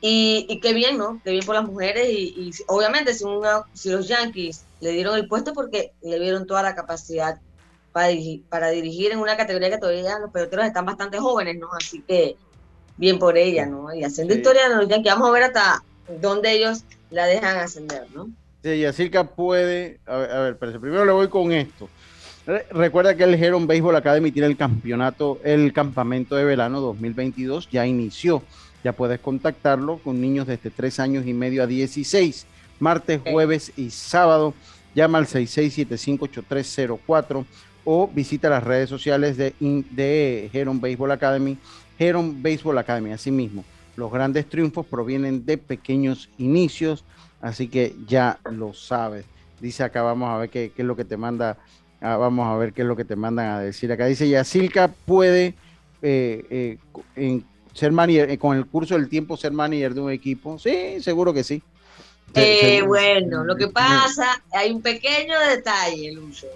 Y, 0.02 0.46
y 0.50 0.60
qué 0.60 0.74
bien, 0.74 0.98
¿no? 0.98 1.20
Qué 1.24 1.32
bien 1.32 1.46
por 1.46 1.56
las 1.56 1.66
mujeres. 1.66 2.08
Y, 2.10 2.52
obviamente, 2.68 3.14
si, 3.14 3.26
si 3.74 3.90
los 3.90 4.08
Yankees 4.08 4.64
le 4.80 4.92
dieron 4.92 5.16
el 5.16 5.28
puesto 5.28 5.54
porque 5.54 5.92
le 6.02 6.20
dieron 6.20 6.48
toda 6.48 6.64
la 6.64 6.76
capacidad 6.76 7.40
para 7.92 8.08
dirigir, 8.08 8.44
para 8.50 8.70
dirigir 8.70 9.12
en 9.12 9.20
una 9.20 9.36
categoría 9.36 9.70
que 9.70 9.78
todavía 9.78 10.20
los 10.20 10.32
peloteros 10.32 10.66
están 10.66 10.86
bastante 10.86 11.18
jóvenes, 11.18 11.58
¿no? 11.58 11.68
Así 11.74 12.02
que 12.08 12.38
bien 12.98 13.20
por 13.20 13.38
ella, 13.38 13.66
¿no? 13.66 13.94
Y 13.94 14.04
haciendo 14.04 14.34
historia 14.34 14.70
de 14.70 14.76
los 14.76 14.88
Yankees, 14.88 15.14
vamos 15.14 15.30
a 15.30 15.32
ver 15.32 15.44
hasta 15.44 15.84
dónde 16.22 16.52
ellos 16.52 16.84
la 17.10 17.26
dejan 17.26 17.58
ascender, 17.58 18.06
¿no? 18.14 18.30
Sí, 18.64 18.80
Yacirca 18.80 19.24
puede, 19.24 20.00
a 20.06 20.18
ver, 20.18 20.32
a 20.32 20.40
ver, 20.42 20.58
pero 20.58 20.80
primero 20.80 21.06
le 21.06 21.12
voy 21.12 21.30
con 21.30 21.52
esto. 21.52 21.90
Recuerda 22.72 23.16
que 23.16 23.24
el 23.24 23.36
Heron 23.36 23.68
Baseball 23.68 23.96
Academy 23.96 24.32
tiene 24.32 24.48
el 24.48 24.58
campeonato, 24.58 25.40
el 25.44 25.72
campamento 25.72 26.36
de 26.36 26.44
verano 26.44 26.82
2022, 26.82 27.70
ya 27.70 27.86
inició. 27.86 28.42
Ya 28.84 28.94
puedes 28.94 29.20
contactarlo 29.20 29.98
con 29.98 30.22
niños 30.22 30.48
desde 30.48 30.70
3 30.70 31.00
años 31.00 31.28
y 31.28 31.34
medio 31.34 31.64
a 31.64 31.68
16, 31.68 32.46
martes, 32.80 33.20
jueves 33.30 33.74
y 33.76 33.90
sábado. 33.90 34.54
Llama 34.96 35.18
al 35.20 35.28
66758304 35.28 37.46
o 37.86 38.08
visita 38.08 38.50
las 38.50 38.64
redes 38.64 38.90
sociales 38.90 39.38
de, 39.38 39.54
de 39.60 40.50
Heron 40.54 40.82
Baseball 40.82 41.12
Academy, 41.12 41.58
Heron 41.98 42.42
Baseball 42.42 42.78
Academy, 42.78 43.12
así 43.12 43.32
mismo. 43.32 43.64
Los 43.96 44.12
grandes 44.12 44.48
triunfos 44.48 44.86
provienen 44.86 45.46
de 45.46 45.58
pequeños 45.58 46.30
inicios, 46.38 47.04
así 47.42 47.68
que 47.68 47.96
ya 48.08 48.40
lo 48.50 48.74
sabes. 48.74 49.26
Dice 49.60 49.84
acá, 49.84 50.02
vamos 50.02 50.30
a 50.30 50.38
ver 50.38 50.50
qué, 50.50 50.72
es 50.76 50.86
lo 50.86 50.96
que 50.96 51.04
te 51.04 51.18
manda, 51.18 51.58
ah, 52.00 52.16
vamos 52.16 52.48
a 52.48 52.56
ver 52.56 52.74
qué 52.74 52.84
es 52.84 52.88
lo 52.88 52.96
que 52.96 53.06
te 53.06 53.16
mandan 53.16 53.48
a 53.48 53.60
decir. 53.60 53.92
Acá 53.92 54.06
dice, 54.06 54.30
Yacilca 54.30 54.88
puede 54.88 55.56
eh, 56.02 56.78
eh, 57.16 57.42
ser 57.74 57.92
manager, 57.92 58.30
eh, 58.30 58.38
con 58.38 58.58
el 58.58 58.66
curso 58.66 58.96
del 58.96 59.10
tiempo 59.10 59.38
ser 59.38 59.52
manager 59.52 59.94
de 59.94 60.02
un 60.02 60.12
equipo. 60.12 60.60
Sí, 60.60 61.02
seguro 61.02 61.34
que 61.34 61.44
sí. 61.44 61.62
bueno, 62.86 63.44
lo 63.44 63.56
que 63.56 63.68
pasa, 63.68 64.42
hay 64.52 64.72
un 64.72 64.82
pequeño 64.82 65.40
detalle, 65.40 66.12
Lucho. 66.14 66.48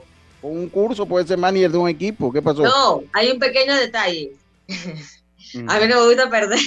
Un 0.41 0.67
curso 0.67 1.05
puede 1.05 1.25
ser 1.25 1.37
manager 1.37 1.71
de 1.71 1.77
un 1.77 1.89
equipo. 1.89 2.31
¿Qué 2.31 2.41
pasó? 2.41 2.63
No, 2.63 3.03
hay 3.13 3.31
un 3.31 3.39
pequeño 3.39 3.75
detalle. 3.75 4.33
Mm. 5.53 5.69
A 5.69 5.79
mí 5.79 5.87
no 5.87 5.99
me 6.01 6.07
gusta 6.07 6.29
perder. 6.29 6.59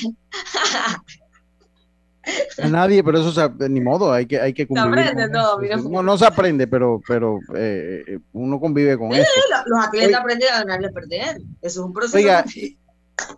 A 2.63 2.69
nadie, 2.69 3.05
pero 3.05 3.21
eso 3.21 3.33
se, 3.33 3.69
ni 3.69 3.81
modo, 3.81 4.13
hay 4.13 4.27
que, 4.27 4.41
hay 4.41 4.53
que 4.53 4.67
cumplir. 4.67 5.05
Se 5.05 5.11
aprende, 5.11 5.29
no, 5.29 6.03
no, 6.03 6.19
se 6.19 6.27
aprende, 6.27 6.67
pero, 6.67 7.01
pero 7.07 7.39
eh, 7.55 8.19
uno 8.33 8.59
convive 8.59 8.99
con 8.99 9.13
eso. 9.13 9.31
Los 9.67 9.85
atletas 9.85 10.21
aprenden 10.21 10.49
a 10.53 10.65
ganar 10.65 10.83
y 10.83 10.85
a 10.87 10.91
perder. 10.91 11.37
Eso 11.63 11.81
es 11.81 11.87
un 11.87 11.93
proceso. 11.93 12.17
Oiga, 12.17 12.45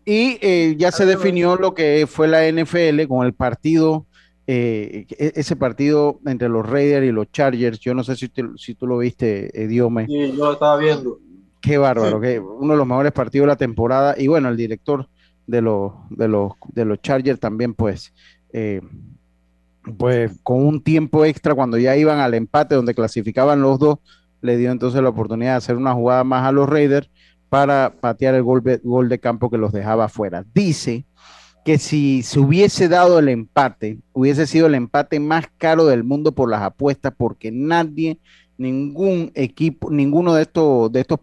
y, 0.05 0.39
eh, 0.41 0.75
ya 0.79 0.93
se 0.93 1.07
definió 1.07 1.57
lo 1.57 1.75
que 1.75 2.07
fue 2.09 2.29
la 2.29 2.47
NFL 2.47 3.07
con 3.07 3.27
el 3.27 3.35
partido, 3.35 4.07
eh, 4.47 5.07
e, 5.11 5.33
ese 5.37 5.57
partido 5.57 6.21
entre 6.27 6.49
los 6.49 6.69
Raiders 6.69 7.07
y 7.07 7.13
los 7.13 7.31
Chargers. 7.31 7.79
Yo 7.81 7.95
no 7.95 8.05
sé 8.05 8.17
si, 8.17 8.31
si 8.57 8.75
tú 8.75 8.87
lo 8.87 8.99
viste, 8.99 9.51
Diome. 9.69 10.07
Sí, 10.07 10.33
yo 10.37 10.47
lo 10.47 10.53
estaba 10.53 10.77
viendo. 10.77 11.19
Qué 11.61 11.77
bárbaro, 11.77 12.21
que 12.21 12.39
uno 12.39 12.73
de 12.73 12.79
los 12.79 12.87
mejores 12.87 13.13
partidos 13.13 13.45
de 13.45 13.49
la 13.49 13.57
temporada. 13.57 14.15
Y 14.17 14.29
bueno, 14.29 14.49
el 14.49 14.57
director 14.57 15.09
de 15.49 15.63
los, 15.63 15.93
de 16.11 16.29
los, 16.29 16.53
de 16.69 16.85
los 16.85 17.01
Chargers 17.03 17.41
también, 17.41 17.75
pues, 17.75 18.13
eh, 18.53 18.81
pues 19.97 20.39
con 20.43 20.65
un 20.65 20.83
tiempo 20.83 21.25
extra 21.25 21.55
cuando 21.55 21.79
ya 21.79 21.97
iban 21.97 22.21
al 22.21 22.35
empate 22.35 22.75
donde 22.75 22.95
clasificaban 22.95 23.63
los 23.63 23.79
dos, 23.79 23.99
le 24.43 24.57
dio 24.57 24.71
entonces 24.71 25.03
la 25.03 25.09
oportunidad 25.09 25.53
de 25.53 25.57
hacer 25.57 25.77
una 25.77 25.95
jugada 25.95 26.23
más 26.23 26.45
a 26.45 26.53
los 26.53 26.69
Raiders 26.69 27.11
para 27.49 27.95
patear 28.01 28.35
el 28.35 28.43
gol, 28.43 28.63
gol 28.83 29.09
de 29.09 29.19
campo 29.19 29.51
que 29.51 29.59
los 29.59 29.73
dejaba 29.73 30.07
afuera. 30.07 30.45
Dice 30.55 31.07
que 31.65 31.79
si 31.79 32.23
se 32.23 32.41
hubiese 32.41 32.89
dado 32.89 33.19
el 33.19 33.29
empate, 33.29 33.99
hubiese 34.13 34.47
sido 34.47 34.67
el 34.67 34.75
empate 34.75 35.21
más 35.21 35.47
caro 35.59 35.87
del 35.87 36.05
mundo 36.05 36.33
por 36.33 36.49
las 36.49 36.63
apuestas, 36.63 37.13
porque 37.17 37.51
nadie, 37.51 38.19
ningún 38.57 39.33
equipo, 39.35 39.91
ninguno 39.91 40.35
de 40.35 40.43
estos, 40.43 40.93
de 40.93 41.01
estos 41.01 41.19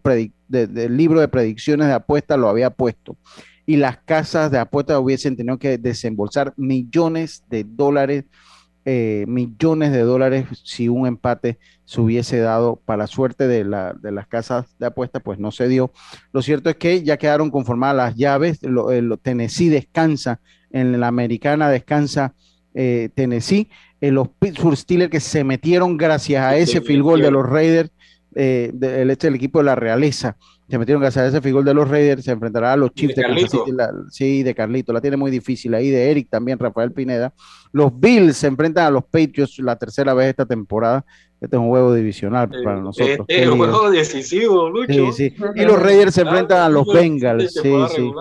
del 0.48 0.96
libro 0.96 1.20
de 1.20 1.28
predicciones 1.28 1.88
de 1.88 1.94
apuestas 1.94 2.38
lo 2.38 2.48
había 2.48 2.70
puesto 2.70 3.16
y 3.66 3.76
las 3.76 3.98
casas 3.98 4.50
de 4.50 4.58
apuestas 4.58 4.98
hubiesen 4.98 5.36
tenido 5.36 5.58
que 5.58 5.76
desembolsar 5.76 6.54
millones 6.56 7.42
de 7.50 7.64
dólares, 7.64 8.24
eh, 8.88 9.24
millones 9.26 9.90
de 9.90 10.02
dólares 10.02 10.46
si 10.62 10.88
un 10.88 11.08
empate 11.08 11.58
se 11.84 12.00
hubiese 12.00 12.38
dado 12.38 12.80
para 12.84 13.08
suerte 13.08 13.48
de, 13.48 13.64
la, 13.64 13.92
de, 13.94 14.12
las 14.12 14.28
casas 14.28 14.76
de 14.78 14.86
apuestas, 14.86 15.22
pues 15.24 15.40
no 15.40 15.50
se 15.50 15.66
dio. 15.66 15.90
Lo 16.32 16.40
cierto 16.40 16.70
es 16.70 16.76
que 16.76 17.02
ya 17.02 17.16
quedaron 17.16 17.50
conformadas 17.50 17.96
las 17.96 18.14
llaves, 18.14 18.62
lo, 18.62 18.92
eh, 18.92 19.02
Tennessee 19.20 19.70
descansa, 19.70 20.38
en 20.70 21.00
la 21.00 21.08
americana 21.08 21.68
descansa 21.68 22.34
eh, 22.74 23.08
Tennessee, 23.12 23.68
los 24.00 24.28
Pittsburgh 24.28 24.76
Steelers 24.76 25.10
que 25.10 25.18
se 25.18 25.42
metieron 25.42 25.96
gracias 25.96 26.44
a 26.44 26.56
ese 26.56 26.80
field 26.80 27.02
goal 27.02 27.20
de 27.22 27.30
los 27.32 27.44
Raiders, 27.44 27.90
del 28.30 29.10
este 29.10 29.26
el 29.26 29.34
equipo 29.34 29.58
de 29.58 29.64
la 29.64 29.74
realeza 29.74 30.36
se 30.68 30.78
metieron 30.78 31.04
a 31.04 31.08
ese 31.08 31.40
figura 31.40 31.64
de 31.64 31.74
los 31.74 31.88
Raiders, 31.88 32.24
se 32.24 32.32
enfrentará 32.32 32.72
a 32.72 32.76
los 32.76 32.92
Chiefs 32.92 33.14
de, 33.14 33.24
sí, 34.10 34.42
de 34.42 34.54
Carlito, 34.54 34.92
la 34.92 35.00
tiene 35.00 35.16
muy 35.16 35.30
difícil 35.30 35.74
ahí, 35.74 35.90
de 35.90 36.10
Eric 36.10 36.28
también, 36.28 36.58
Rafael 36.58 36.92
Pineda. 36.92 37.32
Los 37.72 37.98
Bills 37.98 38.36
se 38.36 38.48
enfrentan 38.48 38.86
a 38.86 38.90
los 38.90 39.04
Patriots 39.04 39.58
la 39.60 39.76
tercera 39.76 40.12
vez 40.14 40.28
esta 40.28 40.44
temporada. 40.44 41.04
Este 41.40 41.56
es 41.56 41.60
un 41.60 41.68
juego 41.68 41.94
divisional 41.94 42.48
para 42.48 42.80
nosotros. 42.80 43.26
Es 43.28 43.46
un 43.46 43.58
juego 43.58 43.90
decisivo, 43.90 44.68
Lucho. 44.68 45.12
Sí, 45.12 45.30
sí. 45.30 45.36
Y 45.54 45.62
los 45.62 45.80
Raiders 45.80 46.14
se 46.14 46.22
enfrentan 46.22 46.58
a 46.58 46.68
los 46.68 46.86
Bengals. 46.86 47.52
Sí, 47.52 47.72
sí. 47.94 48.12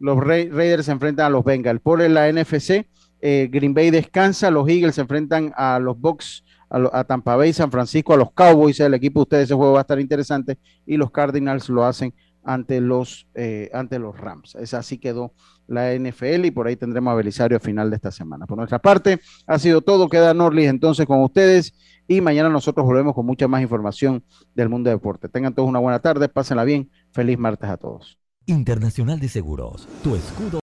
Los 0.00 0.18
Raiders 0.18 0.86
se 0.86 0.92
enfrentan 0.92 1.26
a 1.26 1.30
los 1.30 1.44
Bengals. 1.44 1.80
Por 1.80 2.00
la 2.08 2.30
NFC, 2.30 2.86
eh, 3.20 3.48
Green 3.50 3.74
Bay 3.74 3.90
descansa, 3.90 4.50
los 4.50 4.68
Eagles 4.68 4.96
se 4.96 5.00
enfrentan 5.00 5.52
a 5.56 5.78
los 5.78 5.98
Bucks 5.98 6.44
a, 6.70 7.04
Tampa 7.04 7.36
Bay, 7.36 7.52
San 7.52 7.70
Francisco, 7.70 8.14
a 8.14 8.16
los 8.16 8.32
Cowboys, 8.32 8.80
el 8.80 8.94
equipo 8.94 9.20
de 9.20 9.22
ustedes, 9.22 9.44
ese 9.44 9.54
juego 9.54 9.72
va 9.72 9.80
a 9.80 9.82
estar 9.82 10.00
interesante, 10.00 10.58
y 10.86 10.96
los 10.96 11.10
Cardinals 11.10 11.68
lo 11.68 11.84
hacen 11.84 12.14
ante 12.44 12.80
los, 12.80 13.26
eh, 13.34 13.70
ante 13.74 13.98
los 13.98 14.18
Rams. 14.18 14.54
Esa 14.54 14.78
así 14.78 14.98
quedó 14.98 15.34
la 15.66 15.92
NFL 15.92 16.46
y 16.46 16.50
por 16.50 16.66
ahí 16.66 16.76
tendremos 16.76 17.12
a 17.12 17.14
Belisario 17.14 17.58
a 17.58 17.60
final 17.60 17.90
de 17.90 17.96
esta 17.96 18.10
semana. 18.10 18.46
Por 18.46 18.56
nuestra 18.56 18.78
parte, 18.78 19.20
ha 19.46 19.58
sido 19.58 19.82
todo. 19.82 20.08
Queda 20.08 20.32
Norlis 20.32 20.68
entonces 20.68 21.06
con 21.06 21.22
ustedes 21.22 21.74
y 22.06 22.22
mañana 22.22 22.48
nosotros 22.48 22.86
volvemos 22.86 23.14
con 23.14 23.26
mucha 23.26 23.46
más 23.48 23.60
información 23.60 24.24
del 24.54 24.70
mundo 24.70 24.88
de 24.88 24.96
deporte. 24.96 25.28
Tengan 25.28 25.54
todos 25.54 25.68
una 25.68 25.78
buena 25.78 25.98
tarde, 25.98 26.28
pásenla 26.28 26.64
bien. 26.64 26.90
Feliz 27.12 27.38
martes 27.38 27.68
a 27.68 27.76
todos. 27.76 28.18
Internacional 28.46 29.20
de 29.20 29.28
Seguros, 29.28 29.86
tu 30.02 30.16
escudo. 30.16 30.56